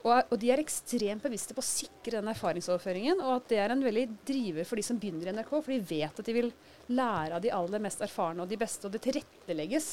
Og, 0.02 0.12
og, 0.18 0.36
de 0.42 0.52
er 0.52 0.60
ekstremt 0.60 1.24
bevisste 1.24 1.56
på 1.56 1.64
å 1.64 1.70
sikre 1.72 2.18
den 2.18 2.32
erfaringsoverføringen, 2.34 3.24
og 3.24 3.38
at 3.38 3.50
det 3.54 3.64
er 3.64 3.72
en 3.72 3.84
veldig 3.86 4.08
driver 4.28 4.68
for 4.68 4.82
de 4.82 4.86
som 4.90 5.00
begynner 5.00 5.30
i 5.30 5.36
NRK, 5.38 5.52
for 5.54 5.72
de 5.72 5.82
vet 5.88 6.20
at 6.20 6.28
de 6.28 6.36
vil 6.36 6.52
lære 6.92 7.38
av 7.38 7.44
de 7.44 7.52
aller 7.54 7.84
mest 7.84 8.02
erfarne 8.04 8.42
og 8.44 8.50
de 8.50 8.60
beste, 8.60 8.90
og 8.90 8.96
det 8.96 9.04
tilrettelegges 9.06 9.92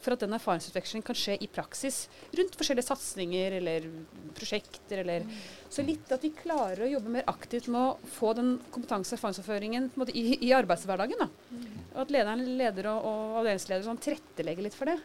for 0.00 0.14
at 0.14 0.22
den 0.24 0.34
erfaringsutvekslingen 0.36 1.04
kan 1.06 1.18
skje 1.18 1.36
i 1.44 1.48
praksis 1.50 2.02
rundt 2.36 2.56
forskjellige 2.58 2.88
satsinger 2.88 3.56
eller 3.58 3.86
prosjekter. 4.36 5.02
Eller. 5.02 5.26
Så 5.68 5.84
litt 5.86 6.10
at 6.12 6.24
vi 6.24 6.32
klarer 6.36 6.86
å 6.86 6.90
jobbe 6.94 7.14
mer 7.18 7.28
aktivt 7.30 7.68
med 7.72 7.80
å 7.80 8.12
få 8.16 8.32
den 8.38 8.56
kompetanse- 8.72 9.14
og 9.14 9.18
erfaringsoverføringen 9.18 9.90
i, 10.14 10.24
i, 10.40 10.52
arbeidshverdagen. 10.56 11.20
Da. 11.20 11.28
Og 11.92 12.02
at 12.06 12.14
lederen, 12.16 12.44
leder 12.60 12.90
og, 12.94 13.08
og 13.10 13.40
avdelingsleder 13.42 13.86
sånn, 13.86 14.02
tilrettelegger 14.02 14.68
litt 14.68 14.78
for 14.78 14.92
det. 14.92 14.98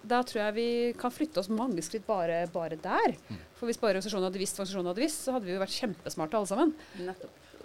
Da 0.00 0.22
tror 0.24 0.46
jeg 0.46 0.56
vi 0.56 0.68
kan 0.96 1.12
flytte 1.12 1.42
oss 1.42 1.52
mange 1.52 1.84
skritt 1.84 2.06
bare, 2.08 2.46
bare 2.52 2.80
der. 2.80 3.18
For 3.58 3.68
hvis 3.68 3.80
bare 3.80 3.98
organisasjonen 3.98 4.30
hadde 4.30 4.40
visst 4.40 4.56
hva 4.56 4.64
organisasjonen 4.64 4.94
hadde 4.94 5.04
visst, 5.04 5.24
så 5.26 5.36
hadde 5.36 5.50
vi 5.50 5.56
jo 5.56 5.60
vært 5.60 5.76
kjempesmarte 5.76 6.40
alle 6.40 6.48
sammen. 6.48 6.76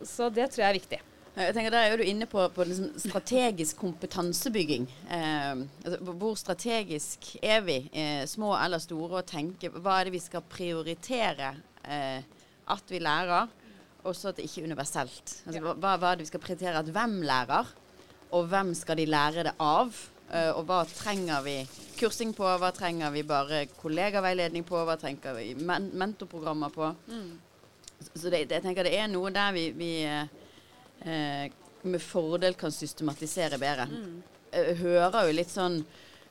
Så 0.04 0.28
det 0.34 0.50
tror 0.52 0.66
jeg 0.66 0.74
er 0.74 0.82
viktig. 0.82 1.06
Jeg 1.36 1.52
tenker 1.52 1.74
Der 1.74 1.92
er 1.92 1.98
du 2.00 2.06
inne 2.08 2.26
på, 2.32 2.40
på 2.56 2.64
liksom 2.64 2.94
strategisk 2.96 3.82
kompetansebygging. 3.82 4.86
Eh, 5.12 5.66
altså, 5.84 5.98
hvor 6.16 6.38
strategisk 6.40 7.36
er 7.44 7.60
vi, 7.66 7.90
eh, 7.92 8.24
små 8.26 8.54
eller 8.56 8.80
store, 8.80 9.20
og 9.20 9.28
tenke 9.28 9.68
hva 9.74 10.00
er 10.00 10.08
det 10.08 10.16
vi 10.16 10.24
skal 10.24 10.46
prioritere 10.48 11.52
eh, 11.84 12.24
at 12.72 12.92
vi 12.94 13.02
lærer, 13.04 13.52
og 14.06 14.16
så 14.16 14.32
at 14.32 14.40
det 14.40 14.46
ikke 14.48 14.64
er 14.64 14.70
universelt. 14.70 15.34
Altså, 15.46 15.60
hva, 15.60 15.98
hva, 15.98 16.14
er 16.14 16.16
det 16.16 16.24
vi 16.24 16.32
skal 16.32 16.44
prioritere 16.46 16.80
at 16.80 16.94
hvem 16.96 17.18
lærer, 17.28 17.74
og 18.32 18.48
hvem 18.52 18.72
skal 18.74 19.02
de 19.02 19.10
lære 19.10 19.46
det 19.50 19.56
av? 19.60 19.92
Eh, 20.32 20.54
og 20.56 20.64
hva 20.70 20.80
trenger 20.88 21.44
vi 21.44 21.58
kursing 22.00 22.32
på, 22.38 22.48
hva 22.48 22.72
trenger 22.76 23.12
vi 23.12 23.26
bare 23.28 23.66
kollegaveiledning 23.76 24.64
på, 24.64 24.80
hva 24.88 24.96
trenger 25.04 25.36
vi 25.36 25.52
men 25.60 25.92
mentorprogrammer 26.00 26.72
på? 26.72 26.94
Mm. 27.12 27.36
Så 28.08 28.32
det, 28.32 28.46
jeg 28.48 28.64
tenker 28.64 28.88
det 28.88 28.96
er 28.96 29.12
noe 29.12 29.36
der 29.36 29.52
vi, 29.56 29.68
vi 29.76 29.92
eh, 31.06 31.46
eh, 31.46 31.52
med 31.86 32.02
fordel 32.02 32.58
kan 32.58 32.74
systematisere 32.74 33.60
bedre. 33.62 33.86
Mm. 33.86 34.20
Jeg 34.56 34.78
hører 34.82 35.28
jo 35.28 35.36
litt 35.36 35.52
sånn 35.52 35.80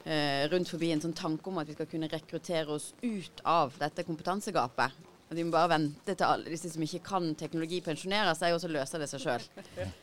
eh, 0.05 0.45
rundt 0.51 0.71
forbi 0.73 0.91
en 0.95 1.03
sånn 1.05 1.17
tanke 1.17 1.51
om 1.51 1.61
at 1.63 1.69
vi 1.69 1.77
skal 1.77 1.91
kunne 1.91 2.11
rekruttere 2.11 2.75
oss 2.75 2.93
ut 3.03 3.45
av 3.47 3.77
dette 3.79 4.07
kompetansegapet. 4.07 5.03
At 5.25 5.39
vi 5.39 5.45
må 5.47 5.55
bare 5.55 5.71
vente 5.73 6.13
til 6.13 6.27
alle 6.27 6.51
disse 6.53 6.69
som 6.69 6.83
ikke 6.85 7.01
kan 7.07 7.31
teknologi, 7.39 7.79
pensjonerer 7.85 8.37
seg, 8.37 8.53
og 8.53 8.61
så 8.61 8.69
løser 8.69 9.01
det 9.01 9.09
seg 9.09 9.23
sjøl. 9.23 9.47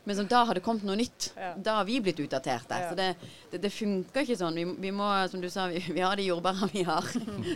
Men 0.07 0.17
sånn, 0.17 0.29
da 0.31 0.41
har 0.49 0.57
det 0.57 0.63
kommet 0.65 0.83
noe 0.87 0.97
nytt. 0.97 1.29
Da 1.61 1.77
har 1.77 1.85
vi 1.85 1.99
blitt 2.01 2.19
utdaterte. 2.23 2.79
Så 2.89 2.97
det, 2.97 3.09
det, 3.51 3.61
det 3.61 3.71
funker 3.71 4.25
ikke 4.25 4.39
sånn. 4.39 4.57
Vi, 4.57 4.65
vi, 4.87 4.93
må, 4.97 5.11
som 5.29 5.43
du 5.43 5.47
sa, 5.53 5.67
vi, 5.69 5.83
vi 5.93 6.01
har 6.01 6.17
de 6.17 6.25
jordbæra 6.25 6.71
vi 6.73 6.83
har. 6.89 7.05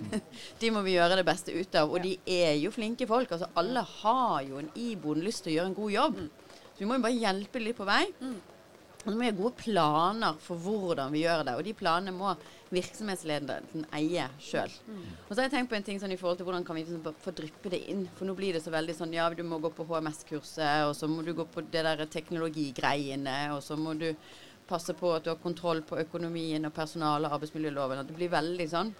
de 0.61 0.71
må 0.75 0.85
vi 0.85 0.93
gjøre 0.93 1.17
det 1.17 1.25
beste 1.27 1.57
ut 1.57 1.79
av. 1.81 1.89
Og 1.89 2.05
de 2.05 2.13
er 2.37 2.53
jo 2.61 2.73
flinke 2.75 3.09
folk. 3.09 3.33
Altså 3.33 3.49
alle 3.57 3.81
har 3.97 4.39
jo 4.45 4.61
en 4.61 4.69
iboende 4.77 5.25
lyst 5.25 5.47
til 5.47 5.55
å 5.55 5.57
gjøre 5.57 5.73
en 5.73 5.79
god 5.81 5.95
jobb. 5.97 6.25
Så 6.75 6.83
vi 6.83 6.89
må 6.89 6.99
jo 6.99 7.05
bare 7.07 7.15
hjelpe 7.15 7.61
litt 7.63 7.77
på 7.77 7.87
vei. 7.87 8.03
Mm. 8.19 8.35
Og 9.05 9.11
så 9.11 9.13
må 9.13 9.21
vi 9.21 9.29
ha 9.29 9.37
gode 9.37 9.55
planer 9.59 10.37
for 10.41 10.59
hvordan 10.59 11.13
vi 11.13 11.21
gjør 11.21 11.43
det. 11.45 11.53
Og 11.55 11.67
de 11.67 11.73
planene 11.77 12.13
må 12.15 12.31
virksomhetslederen 12.73 13.85
eie 13.95 14.25
sjøl. 14.41 14.73
Mm. 14.89 15.03
Og 15.27 15.29
så 15.29 15.37
har 15.37 15.45
jeg 15.45 15.53
tenkt 15.53 15.71
på 15.71 15.77
en 15.77 15.85
ting 15.85 16.01
sånn 16.01 16.15
i 16.15 16.17
forhold 16.19 16.41
til 16.41 16.49
hvordan 16.49 16.65
kan 16.65 16.75
vi 16.75 16.83
liksom 16.83 17.21
få 17.21 17.35
dryppe 17.37 17.71
det 17.71 17.83
inn. 17.93 18.07
For 18.17 18.27
nå 18.27 18.33
blir 18.35 18.57
det 18.57 18.63
så 18.65 18.73
veldig 18.73 18.97
sånn 18.97 19.13
ja, 19.13 19.29
du 19.29 19.45
må 19.45 19.61
gå 19.61 19.71
på 19.77 19.85
HMS-kurset, 19.87 20.89
og 20.89 20.95
så 20.97 21.07
må 21.11 21.21
du 21.23 21.35
gå 21.37 21.45
på 21.53 21.63
det 21.69 21.85
der 21.85 22.03
teknologigreiene, 22.09 23.37
og 23.53 23.61
så 23.63 23.77
må 23.77 23.93
du 23.99 24.09
passe 24.65 24.97
på 24.97 25.13
at 25.13 25.23
du 25.23 25.29
har 25.29 25.39
kontroll 25.39 25.83
på 25.85 26.01
økonomien 26.01 26.65
og 26.65 26.73
personal- 26.73 27.29
og 27.29 27.37
arbeidsmiljøloven. 27.37 28.01
At 28.01 28.09
det 28.09 28.17
blir 28.17 28.33
veldig 28.33 28.69
sånn. 28.73 28.93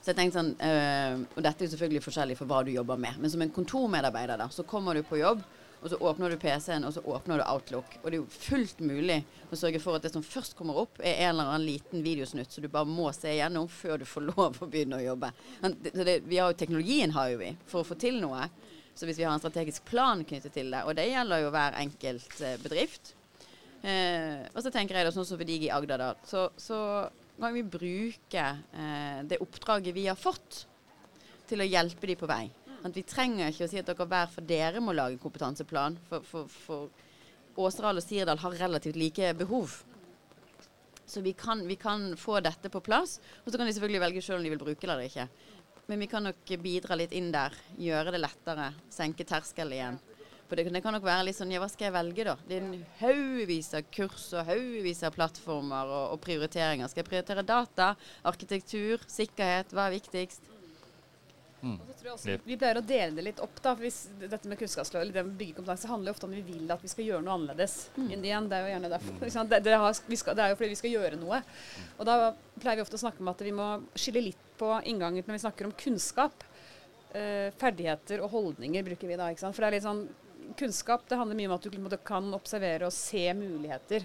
Så 0.00 0.14
jeg 0.14 0.16
tenkte 0.16 0.40
sånn, 0.40 0.54
øh, 0.56 1.24
Og 1.36 1.42
dette 1.44 1.60
er 1.60 1.68
jo 1.68 1.76
selvfølgelig 1.76 2.06
forskjellig 2.06 2.36
for 2.38 2.48
hva 2.48 2.64
du 2.64 2.70
jobber 2.72 2.96
med. 2.96 3.18
Men 3.20 3.30
som 3.30 3.42
en 3.42 3.52
kontormedarbeider 3.52 4.38
da, 4.40 4.48
så 4.48 4.64
kommer 4.64 4.94
du 4.96 5.02
på 5.02 5.20
jobb 5.20 5.42
og 5.80 5.90
så 5.90 5.96
åpner 5.96 6.30
du 6.30 6.36
PC-en, 6.36 6.84
og 6.84 6.92
så 6.92 7.00
åpner 7.00 7.40
du 7.40 7.44
Outlook. 7.46 7.94
Og 8.02 8.10
det 8.10 8.18
er 8.18 8.20
jo 8.20 8.32
fullt 8.34 8.82
mulig 8.84 9.22
å 9.48 9.56
sørge 9.56 9.80
for 9.80 9.96
at 9.96 10.04
det 10.04 10.12
som 10.12 10.24
først 10.24 10.56
kommer 10.58 10.76
opp, 10.82 11.00
er 11.00 11.22
en 11.24 11.32
eller 11.32 11.48
annen 11.54 11.64
liten 11.64 12.04
videosnutt 12.04 12.52
så 12.52 12.60
du 12.60 12.68
bare 12.68 12.88
må 12.88 13.08
se 13.16 13.32
igjennom 13.32 13.68
før 13.72 14.02
du 14.02 14.08
får 14.08 14.26
lov 14.32 14.60
å 14.60 14.68
begynne 14.68 15.00
å 15.00 15.06
jobbe. 15.06 15.32
Det, 15.62 15.94
det, 15.94 16.36
har 16.36 16.52
jo, 16.52 16.58
teknologien 16.60 17.16
har 17.16 17.32
jo 17.32 17.40
vi 17.40 17.54
for 17.70 17.80
å 17.80 17.88
få 17.88 17.96
til 18.00 18.20
noe. 18.20 18.50
Så 18.94 19.08
hvis 19.08 19.20
vi 19.20 19.24
har 19.24 19.32
en 19.32 19.40
strategisk 19.40 19.86
plan 19.88 20.20
knyttet 20.26 20.52
til 20.52 20.68
det, 20.74 20.84
og 20.84 20.98
det 20.98 21.08
gjelder 21.08 21.46
jo 21.46 21.54
hver 21.54 21.78
enkelt 21.80 22.40
eh, 22.44 22.56
bedrift 22.60 23.14
eh, 23.86 24.42
Og 24.50 24.58
så 24.60 24.72
tenker 24.74 24.98
jeg 24.98 25.06
da 25.06 25.12
sånn 25.14 25.24
som 25.24 25.38
for 25.40 25.48
Dig 25.48 25.62
i 25.64 25.70
Agder, 25.72 26.02
da, 26.02 26.10
så, 26.28 26.48
så 26.60 26.80
kan 27.40 27.54
vi 27.56 27.64
bruke 27.64 28.42
eh, 28.76 29.22
det 29.30 29.40
oppdraget 29.40 29.96
vi 29.96 30.04
har 30.10 30.18
fått, 30.20 30.66
til 31.48 31.64
å 31.64 31.66
hjelpe 31.66 32.06
de 32.10 32.18
på 32.18 32.28
vei. 32.28 32.44
At 32.80 32.96
vi 32.96 33.04
trenger 33.04 33.50
ikke 33.50 33.66
å 33.66 33.70
si 33.70 33.80
at 33.80 33.88
dere 33.90 34.08
hver 34.08 34.30
for 34.32 34.46
dere 34.46 34.80
må 34.80 34.94
lage 34.96 35.20
kompetanseplan. 35.20 35.98
For, 36.08 36.24
for, 36.24 36.48
for 36.64 37.60
Åseral 37.60 38.00
og 38.00 38.04
Sirdal 38.04 38.40
har 38.40 38.58
relativt 38.62 38.96
like 38.96 39.32
behov. 39.36 39.82
Så 41.10 41.20
vi 41.20 41.32
kan, 41.32 41.66
vi 41.66 41.76
kan, 41.76 42.14
få 42.16 42.38
dette 42.40 42.70
på 42.70 42.80
plass. 42.80 43.18
Og 43.44 43.50
så 43.50 43.58
kan 43.58 43.66
de 43.66 43.74
selvfølgelig 43.74 44.04
velge 44.04 44.22
sjøl 44.24 44.38
om 44.38 44.46
de 44.46 44.52
vil 44.54 44.62
bruke 44.62 44.86
det 44.86 44.94
eller 44.94 45.08
ikke. 45.10 45.26
Men 45.90 46.04
vi 46.04 46.06
kan 46.06 46.22
nok 46.22 46.52
bidra 46.62 46.96
litt 46.96 47.12
inn 47.18 47.32
der. 47.34 47.56
Gjøre 47.82 48.14
det 48.14 48.22
lettere. 48.22 48.70
Senke 48.94 49.26
terskelen 49.26 49.74
igjen. 49.74 49.98
For 50.46 50.58
det, 50.58 50.64
det, 50.74 50.82
kan 50.82 50.94
nok 50.96 51.04
være 51.06 51.28
litt 51.28 51.38
sånn 51.38 51.50
Ja, 51.54 51.60
hva 51.62 51.68
skal 51.70 51.88
jeg 51.88 51.94
velge, 51.94 52.24
da? 52.26 52.36
Det 52.46 52.56
er 52.56 52.64
en 52.64 52.86
haugevis 53.02 53.68
av 53.78 53.90
kurs 53.94 54.24
og 54.34 54.48
haugevis 54.48 55.04
av 55.06 55.14
plattformer 55.14 55.90
og, 55.90 56.14
og 56.14 56.22
prioriteringer. 56.24 56.90
Skal 56.90 57.04
jeg 57.04 57.10
prioritere 57.10 57.46
data, 57.46 57.92
arkitektur, 58.26 59.04
sikkerhet? 59.10 59.74
Hva 59.74 59.86
er 59.86 59.98
viktigst? 59.98 60.49
Mm. 61.60 61.76
Også, 61.84 62.36
vi 62.46 62.56
pleier 62.56 62.78
å 62.80 62.84
dele 62.84 63.12
det 63.18 63.24
litt 63.26 63.40
opp. 63.44 63.58
da, 63.60 63.74
for 63.74 63.84
hvis 63.84 63.98
Dette 64.22 64.48
med 64.48 64.58
kunnskapsløp 64.60 65.02
eller 65.02 65.16
det 65.16 65.24
med 65.26 65.36
byggekompetanse 65.40 65.90
handler 65.90 66.10
jo 66.10 66.16
ofte 66.16 66.28
om 66.28 66.36
vi 66.36 66.44
vil 66.46 66.70
at 66.72 66.84
vi 66.84 66.92
skal 66.92 67.08
gjøre 67.08 67.24
noe 67.26 67.36
annerledes. 67.36 67.74
Mm. 67.96 68.08
Det 68.22 68.32
er 68.32 68.64
jo 68.64 68.72
gjerne 68.72 68.92
derfor. 68.94 69.18
Mm. 69.18 69.50
Det, 69.50 69.60
det, 69.66 69.74
har, 69.84 69.98
skal, 69.98 70.38
det, 70.38 70.44
er 70.44 70.54
jo 70.54 70.60
fordi 70.60 70.72
vi 70.72 70.80
skal 70.80 70.94
gjøre 70.94 71.20
noe. 71.20 71.42
Og 71.98 72.08
Da 72.08 72.16
pleier 72.60 72.80
vi 72.80 72.86
ofte 72.86 72.96
å 72.96 73.04
snakke 73.04 73.24
om 73.24 73.32
at 73.32 73.44
vi 73.44 73.52
må 73.56 73.68
skille 73.94 74.24
litt 74.30 74.46
på 74.60 74.72
inngangen 74.88 75.24
når 75.26 75.36
vi 75.36 75.44
snakker 75.44 75.68
om 75.68 75.76
kunnskap. 75.84 76.46
Eh, 77.10 77.50
ferdigheter 77.58 78.22
og 78.24 78.32
holdninger 78.36 78.84
bruker 78.86 79.10
vi 79.10 79.18
da. 79.18 79.30
ikke 79.32 79.44
sant? 79.44 79.56
For 79.56 79.66
det 79.66 79.70
er 79.70 79.78
litt 79.80 79.88
sånn, 79.88 80.08
Kunnskap 80.58 81.04
det 81.06 81.14
handler 81.14 81.36
mye 81.38 81.46
om 81.46 81.52
at 81.54 81.66
du 81.92 81.96
kan 82.02 82.26
observere 82.34 82.88
og 82.88 82.94
se 82.94 83.22
muligheter. 83.38 84.02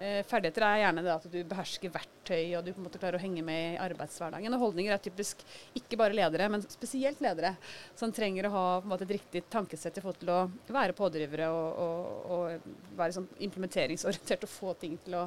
Eh, 0.00 0.22
ferdigheter 0.26 0.64
er 0.66 0.80
gjerne 0.80 1.02
det 1.04 1.10
at 1.12 1.26
du 1.30 1.36
behersker 1.46 1.92
verktøy 1.94 2.56
og 2.56 2.64
du 2.64 2.72
på 2.72 2.80
en 2.80 2.86
måte 2.88 2.98
klarer 2.98 3.18
å 3.18 3.22
henge 3.22 3.42
med 3.46 3.74
i 3.74 3.80
arbeidshverdagen. 3.84 4.54
Og 4.56 4.64
holdninger 4.64 4.94
er 4.94 5.02
typisk 5.02 5.44
ikke 5.78 5.98
bare 6.00 6.16
ledere, 6.16 6.48
men 6.50 6.64
spesielt 6.64 7.20
ledere, 7.22 7.52
som 7.98 8.14
trenger 8.14 8.48
å 8.48 8.52
ha 8.54 8.64
måte, 8.88 9.06
et 9.06 9.14
riktig 9.18 9.44
tankesett 9.52 10.00
i 10.00 10.02
forhold 10.02 10.18
til 10.22 10.32
å 10.32 10.40
være 10.74 10.96
pådrivere 10.98 11.50
og, 11.54 11.78
og, 11.84 12.34
og 12.34 12.98
være 12.98 13.18
sånn 13.18 13.30
implementeringsorientert 13.46 14.48
og 14.48 14.54
få 14.54 14.74
ting 14.80 14.98
til 15.04 15.20
å, 15.20 15.24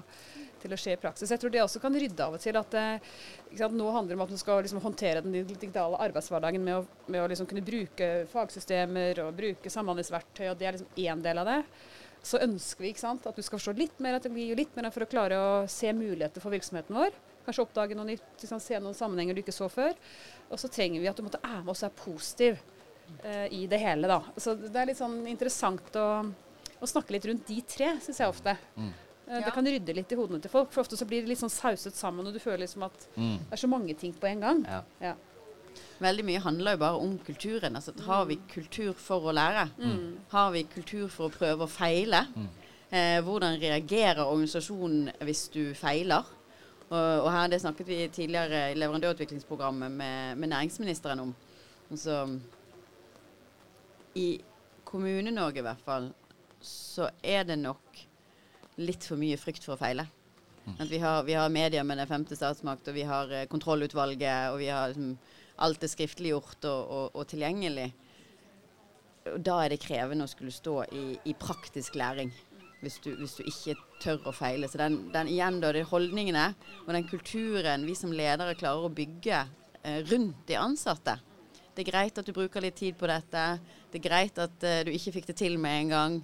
til 0.64 0.76
å, 0.76 0.82
skje 0.82 0.98
i 0.98 1.02
praksis. 1.06 1.32
Jeg 1.32 1.44
tror 1.44 1.56
det 1.56 1.64
også 1.64 1.84
kan 1.84 1.96
rydde 1.96 2.28
av 2.28 2.36
og 2.36 2.44
til 2.44 2.60
at 2.60 2.80
eh, 2.82 3.12
sant, 3.56 3.78
nå 3.80 3.92
handler 3.96 4.16
det 4.16 4.20
om 4.20 4.28
at 4.28 4.34
du 4.34 4.42
skal 4.42 4.64
liksom, 4.66 4.84
håndtere 4.84 5.24
den 5.24 5.46
digitale 5.56 6.02
arbeidshverdagen 6.10 6.66
med 6.66 6.82
å, 6.82 6.88
med 7.08 7.24
å 7.24 7.30
liksom, 7.32 7.48
kunne 7.48 7.64
bruke 7.64 8.16
fagsystemer 8.34 9.24
og 9.24 9.38
bruke 9.40 9.72
samhandlingsverktøy, 9.72 10.50
og 10.50 10.58
det 10.60 10.68
er 10.68 10.80
liksom 10.80 11.06
én 11.06 11.24
del 11.24 11.46
av 11.46 11.54
det 11.54 11.62
så 12.26 12.42
ønsker 12.42 12.88
vi 12.88 12.94
sant, 12.98 13.26
at 13.30 13.38
du 13.38 13.44
skal 13.46 13.60
forstå 13.60 13.76
litt 13.78 14.00
mer 14.04 14.18
at 14.18 14.26
teknologi 14.26 14.54
og 14.56 14.60
litt 14.60 14.78
mer 14.78 14.90
for 14.94 15.06
å 15.06 15.10
klare 15.10 15.38
å 15.38 15.50
se 15.70 15.92
muligheter 15.94 16.42
for 16.44 16.56
virksomheten 16.56 16.98
vår. 16.98 17.14
Kanskje 17.46 17.66
oppdage 17.68 17.98
noe 17.98 18.10
nytt, 18.10 18.26
liksom, 18.42 18.62
se 18.64 18.80
noen 18.82 18.98
sammenhenger 18.98 19.38
du 19.38 19.44
ikke 19.44 19.54
så 19.54 19.70
før. 19.70 19.94
Og 20.50 20.62
så 20.62 20.70
trenger 20.74 21.04
vi 21.04 21.10
at 21.12 21.18
du 21.18 21.26
måtte 21.26 21.42
er 21.46 21.60
med 21.62 21.74
oss 21.76 21.84
og 21.86 21.92
er 21.92 22.00
positiv 22.00 22.58
eh, 23.22 23.46
i 23.54 23.66
det 23.70 23.80
hele. 23.84 24.10
da. 24.10 24.20
Så 24.42 24.56
det 24.58 24.74
er 24.74 24.90
litt 24.90 25.02
sånn 25.02 25.20
interessant 25.30 26.00
å, 26.02 26.08
å 26.82 26.90
snakke 26.90 27.14
litt 27.14 27.30
rundt 27.30 27.46
de 27.50 27.60
tre, 27.76 27.94
syns 28.02 28.24
jeg 28.24 28.34
ofte. 28.34 28.58
Mm. 28.76 28.94
Ja. 29.26 29.40
det 29.42 29.54
kan 29.56 29.66
rydde 29.66 29.94
litt 29.98 30.12
i 30.14 30.18
hodene 30.18 30.42
til 30.42 30.52
folk. 30.54 30.74
For 30.74 30.84
ofte 30.84 30.98
så 30.98 31.06
blir 31.10 31.24
det 31.24 31.32
litt 31.32 31.42
sånn 31.42 31.54
sauset 31.54 31.98
sammen, 31.98 32.26
og 32.26 32.34
du 32.34 32.42
føler 32.42 32.66
liksom 32.66 32.86
at 32.86 33.08
mm. 33.16 33.38
det 33.38 33.58
er 33.58 33.62
så 33.62 33.70
mange 33.70 33.96
ting 33.98 34.14
på 34.18 34.30
en 34.30 34.44
gang. 34.46 34.66
Ja. 34.70 34.82
ja. 35.02 35.16
Veldig 36.04 36.26
mye 36.28 36.44
handler 36.44 36.76
jo 36.76 36.82
bare 36.84 37.02
om 37.02 37.18
kulturen. 37.26 37.76
Altså, 37.76 37.94
har 38.06 38.26
vi 38.30 38.40
kultur 38.52 38.94
for 39.00 39.30
å 39.30 39.36
lære? 39.36 39.68
Mm. 39.80 40.08
Har 40.32 40.52
vi 40.56 40.66
kultur 40.72 41.08
for 41.12 41.28
å 41.28 41.36
prøve 41.36 41.68
å 41.68 41.72
feile? 41.72 42.26
Mm. 42.36 42.50
Eh, 42.90 43.20
hvordan 43.26 43.60
reagerer 43.62 44.24
organisasjonen 44.26 45.12
hvis 45.26 45.48
du 45.54 45.64
feiler? 45.78 46.28
Og, 46.90 47.26
og 47.26 47.32
her 47.34 47.48
det 47.50 47.62
snakket 47.64 47.88
vi 47.88 48.02
tidligere 48.14 48.70
i 48.72 48.78
leverandørutviklingsprogrammet 48.78 49.92
med, 49.92 50.38
med 50.38 50.52
næringsministeren 50.54 51.24
om. 51.24 51.32
Altså, 51.92 52.20
I 54.16 54.28
Kommune-Norge 54.86 55.64
i 55.64 55.66
hvert 55.66 55.86
fall 55.86 56.12
så 56.66 57.10
er 57.24 57.44
det 57.46 57.58
nok 57.62 58.06
litt 58.82 59.06
for 59.08 59.20
mye 59.20 59.38
frykt 59.40 59.66
for 59.66 59.76
å 59.76 59.82
feile. 59.82 60.06
Mm. 60.66 60.88
vi, 60.90 60.98
har, 60.98 61.24
vi 61.24 61.34
har 61.38 61.50
media 61.50 61.84
med 61.84 61.98
Den 61.98 62.10
femte 62.10 62.36
statsmakt, 62.36 62.88
og 62.88 62.96
vi 62.98 63.04
har 63.06 63.32
eh, 63.32 63.48
kontrollutvalget, 63.50 64.52
og 64.52 64.60
vi 64.60 64.70
har 64.74 64.90
liksom, 64.90 65.12
alt 65.64 65.84
er 65.84 65.92
skriftliggjort 65.92 66.68
og, 66.70 66.92
og, 66.98 67.06
og, 67.14 67.28
tilgjengelig. 67.32 67.88
Og 69.32 69.40
da 69.46 69.62
er 69.64 69.74
det 69.74 69.82
krevende 69.84 70.28
å 70.28 70.32
skulle 70.32 70.54
stå 70.54 70.82
i, 70.92 71.06
i 71.26 71.36
praktisk 71.40 71.98
læring. 72.00 72.34
Hvis 72.82 73.00
du, 73.02 73.14
hvis 73.18 73.38
du, 73.40 73.46
ikke 73.50 73.78
tør 74.04 74.28
å 74.30 74.34
feile. 74.36 74.68
Så 74.70 74.78
den, 74.78 75.00
den 75.14 75.32
igjen 75.32 75.62
da, 75.64 75.72
er 75.72 75.88
holdningene 75.90 76.50
og 76.84 76.92
den 76.94 77.08
kulturen 77.10 77.88
vi 77.88 77.96
som 77.98 78.14
ledere 78.14 78.58
klarer 78.60 78.86
å 78.86 78.94
bygge 78.94 79.40
eh, 79.82 80.04
rundt 80.12 80.44
de 80.50 80.60
ansatte. 80.60 81.16
Det 81.76 81.84
er 81.84 81.90
greit 81.90 82.20
at 82.20 82.28
du 82.28 82.36
bruker 82.36 82.64
litt 82.64 82.78
tid 82.80 82.96
på 83.00 83.10
dette. 83.10 83.48
Det 83.92 84.00
er 84.00 84.06
greit 84.06 84.40
at 84.40 84.64
eh, 84.68 84.84
du 84.86 84.94
ikke 84.94 85.16
fikk 85.18 85.32
det 85.32 85.40
til 85.40 85.58
med 85.60 85.86
en 85.86 85.94
gang. 85.96 86.18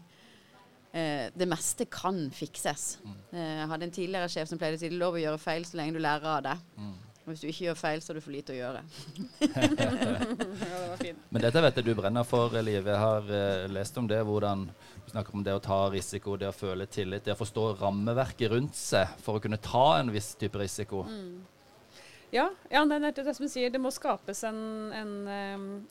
Eh, 0.91 1.31
det 1.33 1.47
meste 1.47 1.87
kan 1.91 2.25
fikses. 2.35 2.97
Mm. 3.03 3.15
Eh, 3.31 3.53
jeg 3.61 3.67
hadde 3.71 3.87
en 3.87 3.93
tidligere 3.95 4.31
sjef 4.31 4.49
som 4.49 4.59
pleide 4.59 4.75
å 4.75 4.81
si 4.81 4.89
det 4.89 4.97
er 4.97 5.01
lov 5.01 5.15
å 5.15 5.23
gjøre 5.23 5.39
feil 5.39 5.65
så 5.67 5.79
lenge 5.79 5.95
du 5.95 6.03
lærer 6.03 6.27
av 6.27 6.41
det. 6.49 6.55
Mm. 6.75 6.97
Og 7.21 7.29
hvis 7.29 7.43
du 7.43 7.49
ikke 7.51 7.65
gjør 7.67 7.77
feil, 7.77 7.99
så 8.01 8.09
har 8.09 8.17
du 8.17 8.23
for 8.25 8.33
lite 8.33 8.53
å 8.55 8.57
gjøre. 8.57 8.79
Men 11.29 11.43
dette 11.43 11.61
vet 11.61 11.75
jeg 11.77 11.85
du 11.85 11.91
brenner 11.97 12.25
for, 12.25 12.55
Liv. 12.65 12.81
Jeg 12.81 12.97
har 12.97 13.27
uh, 13.29 13.67
lest 13.69 13.99
om 14.01 14.07
det, 14.09 14.17
hvordan 14.25 14.63
du 14.65 15.11
snakker 15.11 15.37
om 15.37 15.43
det 15.45 15.53
å 15.53 15.61
ta 15.61 15.77
risiko, 15.93 16.33
det 16.41 16.49
å 16.49 16.55
føle 16.55 16.87
tillit, 16.89 17.27
det 17.27 17.35
å 17.35 17.37
forstå 17.37 17.65
rammeverket 17.83 18.49
rundt 18.55 18.77
seg 18.77 19.13
for 19.21 19.37
å 19.37 19.43
kunne 19.43 19.61
ta 19.61 19.99
en 19.99 20.09
viss 20.13 20.33
type 20.41 20.57
risiko. 20.57 21.03
Mm. 21.05 21.43
Ja, 22.33 22.47
ja 22.71 22.81
det, 22.89 22.97
er 22.97 23.13
det 23.19 23.35
som 23.37 23.45
du 23.45 23.51
sier. 23.53 23.69
Det 23.69 23.81
må 23.83 23.91
skapes 23.93 24.41
en, 24.49 24.63
en, 24.95 25.13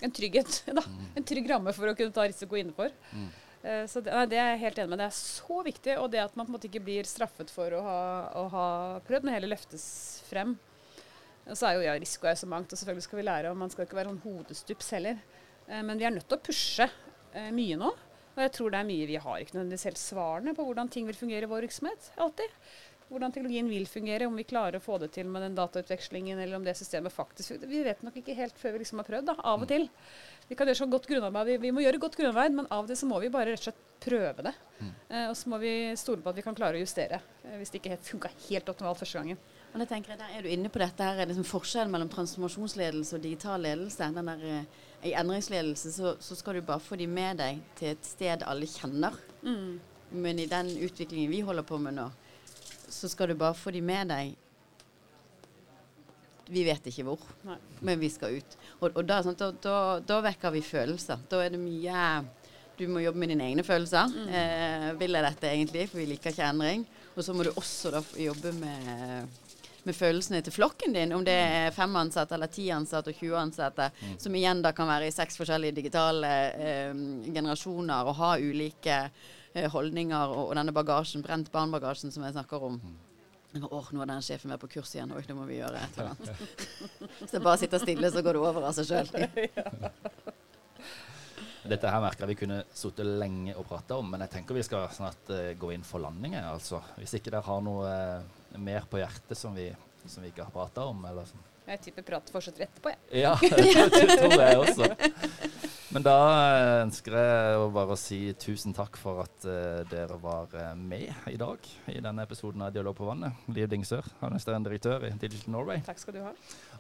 en 0.02 0.16
trygghet. 0.16 0.64
Da. 0.80 0.82
Mm. 0.82 1.04
En 1.20 1.28
trygg 1.30 1.46
ramme 1.52 1.74
for 1.76 1.92
å 1.92 1.94
kunne 1.94 2.16
ta 2.16 2.24
risiko 2.26 2.58
innenfor. 2.58 2.90
Mm. 3.14 3.28
Uh, 3.60 3.84
så 3.86 4.02
det, 4.02 4.16
det, 4.32 4.40
er 4.40 4.56
jeg 4.56 4.64
helt 4.64 4.82
enig 4.82 4.92
med. 4.96 5.04
Det 5.04 5.06
er 5.12 5.20
så 5.20 5.62
viktig. 5.68 5.94
Og 6.02 6.10
det 6.10 6.24
at 6.24 6.34
man 6.34 6.48
på 6.48 6.50
en 6.50 6.58
måte 6.58 6.66
ikke 6.72 6.82
blir 6.90 7.06
straffet 7.06 7.54
for 7.54 7.78
å 7.78 7.84
ha, 7.86 8.00
å 8.40 8.44
ha 8.56 8.66
prøvd, 9.06 9.28
men 9.28 9.38
heller 9.38 9.54
løftes 9.54 9.86
frem. 10.26 10.58
Og 11.50 11.58
så 11.58 11.68
er 11.68 11.78
jo 11.78 11.86
ja, 11.88 11.96
risiko 11.98 12.28
er 12.30 12.38
så 12.38 12.48
mangt, 12.50 12.72
og 12.72 12.78
selvfølgelig 12.78 13.06
skal 13.08 13.20
vi 13.20 13.26
lære, 13.26 13.50
og 13.50 13.58
man 13.58 13.72
skal 13.72 13.86
ikke 13.86 13.98
være 13.98 14.12
sånn 14.12 14.22
hodestups 14.24 14.92
heller. 14.96 15.18
Eh, 15.66 15.82
men 15.86 15.98
vi 15.98 16.06
er 16.06 16.14
nødt 16.14 16.28
til 16.30 16.38
å 16.38 16.44
pushe 16.46 16.86
eh, 16.86 17.50
mye 17.54 17.78
nå. 17.80 17.90
Og 18.36 18.44
jeg 18.44 18.52
tror 18.54 18.70
det 18.72 18.78
er 18.78 18.86
mye 18.88 19.08
vi 19.10 19.18
har 19.20 19.42
ikke 19.42 19.56
nødvendigvis 19.56 19.88
helt 19.88 20.00
svarene 20.00 20.54
på 20.56 20.64
hvordan 20.64 20.90
ting 20.92 21.08
vil 21.08 21.18
fungere 21.18 21.48
i 21.48 21.50
vår 21.50 21.66
virksomhet. 21.66 22.12
alltid. 22.16 22.54
Hvordan 23.10 23.32
teknologien 23.34 23.66
vil 23.66 23.88
fungere, 23.90 24.28
om 24.30 24.36
vi 24.38 24.46
klarer 24.46 24.78
å 24.78 24.82
få 24.84 24.96
det 25.02 25.08
til 25.16 25.26
med 25.26 25.42
den 25.42 25.56
datautvekslingen, 25.56 26.38
eller 26.38 26.60
om 26.60 26.66
det 26.66 26.76
systemet 26.78 27.10
faktisk 27.10 27.64
Vi 27.66 27.82
vet 27.82 28.04
nok 28.06 28.20
ikke 28.20 28.36
helt 28.38 28.58
før 28.58 28.76
vi 28.76 28.84
liksom 28.84 29.02
har 29.02 29.08
prøvd, 29.08 29.32
da, 29.32 29.34
av 29.50 29.64
og 29.64 29.68
til. 29.68 29.88
Vi 30.46 30.54
kan 30.54 30.70
gjøre 30.70 30.78
så 30.78 30.86
godt 30.86 31.08
grunnarbeid, 31.10 31.50
vi, 31.50 31.56
vi 31.66 31.72
må 31.74 31.82
gjøre 31.82 31.98
godt 32.04 32.18
grunnarbeid, 32.20 32.54
men 32.54 32.70
av 32.70 32.84
og 32.84 32.92
til 32.92 33.00
så 33.00 33.08
må 33.10 33.18
vi 33.18 33.32
bare 33.34 33.50
rett 33.50 33.64
og 33.64 33.66
slett 33.66 33.82
prøve 34.00 34.46
det. 34.46 34.54
Mm. 34.78 34.92
Eh, 35.08 35.26
og 35.26 35.34
så 35.36 35.50
må 35.50 35.58
vi 35.58 35.72
stole 35.98 36.22
på 36.22 36.30
at 36.30 36.38
vi 36.38 36.46
kan 36.46 36.56
klare 36.56 36.78
å 36.78 36.84
justere, 36.84 37.18
hvis 37.58 37.74
det 37.74 37.82
ikke 37.82 37.98
funka 38.12 38.30
helt 38.46 38.70
optimalt 38.70 39.02
første 39.02 39.18
gangen. 39.18 39.42
Og 39.70 39.78
da 39.78 39.86
tenker 39.86 40.12
jeg, 40.12 40.18
Der 40.18 40.32
er 40.34 40.42
du 40.42 40.48
inne 40.50 40.70
på 40.72 40.80
dette 40.82 41.06
her, 41.06 41.26
liksom 41.30 41.46
forskjellen 41.46 41.92
mellom 41.92 42.10
transformasjonsledelse 42.10 43.16
og 43.16 43.22
digital 43.22 43.60
ledelse. 43.62 44.10
den 44.14 44.26
der, 44.26 44.42
eh, 44.44 44.64
I 45.08 45.14
endringsledelse 45.14 45.92
så, 45.92 46.16
så, 46.20 46.34
skal 46.34 46.54
du 46.54 46.62
bare 46.62 46.80
få 46.80 46.96
de 46.96 47.06
med 47.06 47.38
deg 47.38 47.60
til 47.76 47.88
et 47.88 48.04
sted 48.04 48.42
alle 48.42 48.66
kjenner. 48.66 49.14
Mm. 49.42 49.80
Men 50.10 50.38
i 50.38 50.46
den 50.46 50.66
utviklingen 50.66 51.30
vi 51.30 51.40
holder 51.40 51.62
på 51.62 51.78
med 51.78 51.94
nå, 51.94 52.10
så 52.88 53.08
skal 53.08 53.28
du 53.28 53.34
bare 53.34 53.54
få 53.54 53.70
de 53.70 53.80
med 53.80 54.08
deg 54.08 54.36
Vi 56.50 56.64
vet 56.64 56.82
ikke 56.90 57.04
hvor, 57.06 57.20
Nei. 57.44 57.56
men 57.80 58.00
vi 58.00 58.08
skal 58.10 58.34
ut. 58.34 58.56
Og, 58.80 58.90
og 58.96 59.04
da, 59.06 59.22
sånn, 59.22 59.36
da, 59.38 59.52
da, 59.52 60.00
da, 60.00 60.20
vekker 60.20 60.50
vi 60.50 60.60
følelser. 60.60 61.20
Da 61.30 61.44
er 61.44 61.50
det 61.50 61.60
mye 61.62 62.24
Du 62.76 62.88
må 62.88 62.98
jobbe 62.98 63.18
med 63.18 63.28
dine 63.28 63.44
egne 63.44 63.62
følelser. 63.62 64.08
Mm. 64.10 64.28
Eh, 64.34 64.88
vil 64.98 65.14
jeg 65.14 65.22
dette 65.22 65.46
egentlig? 65.46 65.88
For 65.88 66.00
vi 66.00 66.06
liker 66.10 66.32
ikke 66.32 66.48
endring. 66.48 66.86
Og 67.14 67.22
så 67.22 67.32
må 67.32 67.44
du 67.44 67.52
også 67.52 67.92
da 67.94 68.02
jobbe 68.18 68.50
med 68.56 69.28
med 69.88 69.96
følelsene 69.96 70.40
til 70.44 70.54
flokken 70.54 70.94
din, 70.96 71.14
om 71.16 71.24
det 71.26 71.34
er 71.34 71.74
fem 71.74 71.94
ansatte 72.00 72.36
eller 72.36 72.50
ti 72.52 72.66
ansatte 72.74 73.12
og 73.12 73.20
20 73.20 73.36
ansatte, 73.40 73.90
mm. 74.00 74.16
som 74.22 74.38
igjen 74.38 74.64
da 74.64 74.70
kan 74.76 74.90
være 74.90 75.08
i 75.08 75.14
seks 75.14 75.38
forskjellige 75.40 75.78
digitale 75.80 76.32
eh, 76.54 76.96
generasjoner 77.30 78.10
og 78.10 78.18
ha 78.20 78.32
ulike 78.40 78.98
eh, 79.04 79.70
holdninger 79.70 80.34
og, 80.34 80.42
og, 80.48 80.56
denne 80.58 80.76
bagasjen, 80.76 81.24
brent 81.26 81.52
barnbagasjen 81.52 82.14
som 82.14 82.26
jeg 82.26 82.36
snakker 82.36 82.58
om. 82.70 82.80
Mm. 82.80 82.98
Åh, 83.66 83.86
nå 83.90 83.98
er 84.04 84.10
den 84.12 84.22
sjefen 84.22 84.50
med 84.52 84.60
på 84.62 84.70
kurs 84.76 84.92
igjen. 84.94 85.12
Oi, 85.16 85.24
nå 85.26 85.34
må 85.34 85.44
vi 85.48 85.58
gjøre 85.58 85.80
et 85.80 85.96
eller 85.98 86.12
annet. 86.12 86.30
så 87.26 87.32
jeg 87.34 87.42
bare 87.42 87.58
sitter 87.58 87.82
stille, 87.82 88.08
så 88.14 88.22
går 88.22 88.32
det 88.36 88.42
over 88.46 88.62
av 88.68 88.74
seg 88.76 88.86
sjøl. 88.92 89.08
Dette 91.70 91.90
her 91.92 92.00
merker 92.00 92.24
jeg 92.24 92.32
vi 92.32 92.40
kunne 92.40 92.62
sittet 92.72 93.06
lenge 93.20 93.52
og 93.58 93.66
prata 93.68 93.98
om, 94.00 94.06
men 94.12 94.20
jeg 94.24 94.32
tenker 94.36 94.56
vi 94.56 94.62
skal 94.64 94.88
snart 94.94 95.24
uh, 95.34 95.52
gå 95.60 95.68
inn 95.74 95.84
for 95.84 95.98
landing. 96.02 96.32
Altså. 96.40 96.78
Hvis 96.96 97.14
ikke 97.18 97.32
dere 97.34 97.46
har 97.46 97.60
noe 97.66 97.90
uh, 97.90 98.20
mer 98.58 98.88
på 98.90 99.00
hjertet 99.02 99.38
som 99.38 99.54
vi, 99.54 99.68
som 100.06 100.24
vi 100.24 100.32
ikke 100.32 100.46
har 100.46 100.54
prata 100.54 100.88
om? 100.90 101.04
Eller 101.06 101.28
sånn. 101.28 101.46
Jeg 101.70 101.84
tipper 101.84 102.02
praten 102.02 102.34
fortsetter 102.34 102.66
etterpå, 102.66 102.90
jeg. 102.90 103.22
Ja, 103.22 103.36
det 103.40 104.16
tror 104.18 104.40
jeg 104.40 104.58
også. 104.58 104.88
Men 105.90 106.04
da 106.06 106.16
ønsker 106.84 107.14
jeg 107.18 107.62
bare 107.74 107.94
å 107.94 107.98
si 107.98 108.18
tusen 108.38 108.74
takk 108.74 108.98
for 108.98 109.24
at 109.24 109.46
uh, 109.46 109.82
dere 109.90 110.18
var 110.22 110.52
eh, 110.54 110.74
med 110.78 111.30
i 111.30 111.38
dag 111.38 111.66
i 111.90 111.98
denne 111.98 112.26
episoden 112.26 112.62
av 112.62 112.70
Dialog 112.74 112.94
på 112.98 113.08
vannet. 113.08 113.38
Liv 113.50 113.66
Dingsør, 113.70 114.06
administrerende 114.20 114.70
direktør 114.70 115.08
i 115.08 115.12
Digital 115.18 115.56
Norway. 115.56 115.82
Takk 115.86 115.98
skal 116.02 116.14
du 116.14 116.22
ha. 116.22 116.30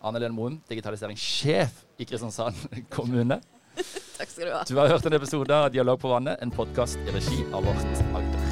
Anne 0.06 0.22
Lene 0.22 0.34
Moen, 0.36 0.60
digitaliseringssjef 0.70 1.82
i 1.98 2.06
Kristiansand 2.06 2.62
kommune. 2.96 3.40
takk 3.74 4.30
skal 4.30 4.46
du 4.46 4.54
ha. 4.54 4.62
Du 4.70 4.78
har 4.78 4.94
hørt 4.94 5.10
en 5.10 5.18
episode 5.18 5.58
av 5.58 5.70
Dialog 5.74 5.98
på 6.02 6.14
vannet, 6.14 6.38
en 6.42 6.54
podkast 6.54 7.02
i 7.02 7.18
regi 7.18 7.42
av 7.50 7.66
Vårt 7.66 8.02
Agder. 8.14 8.49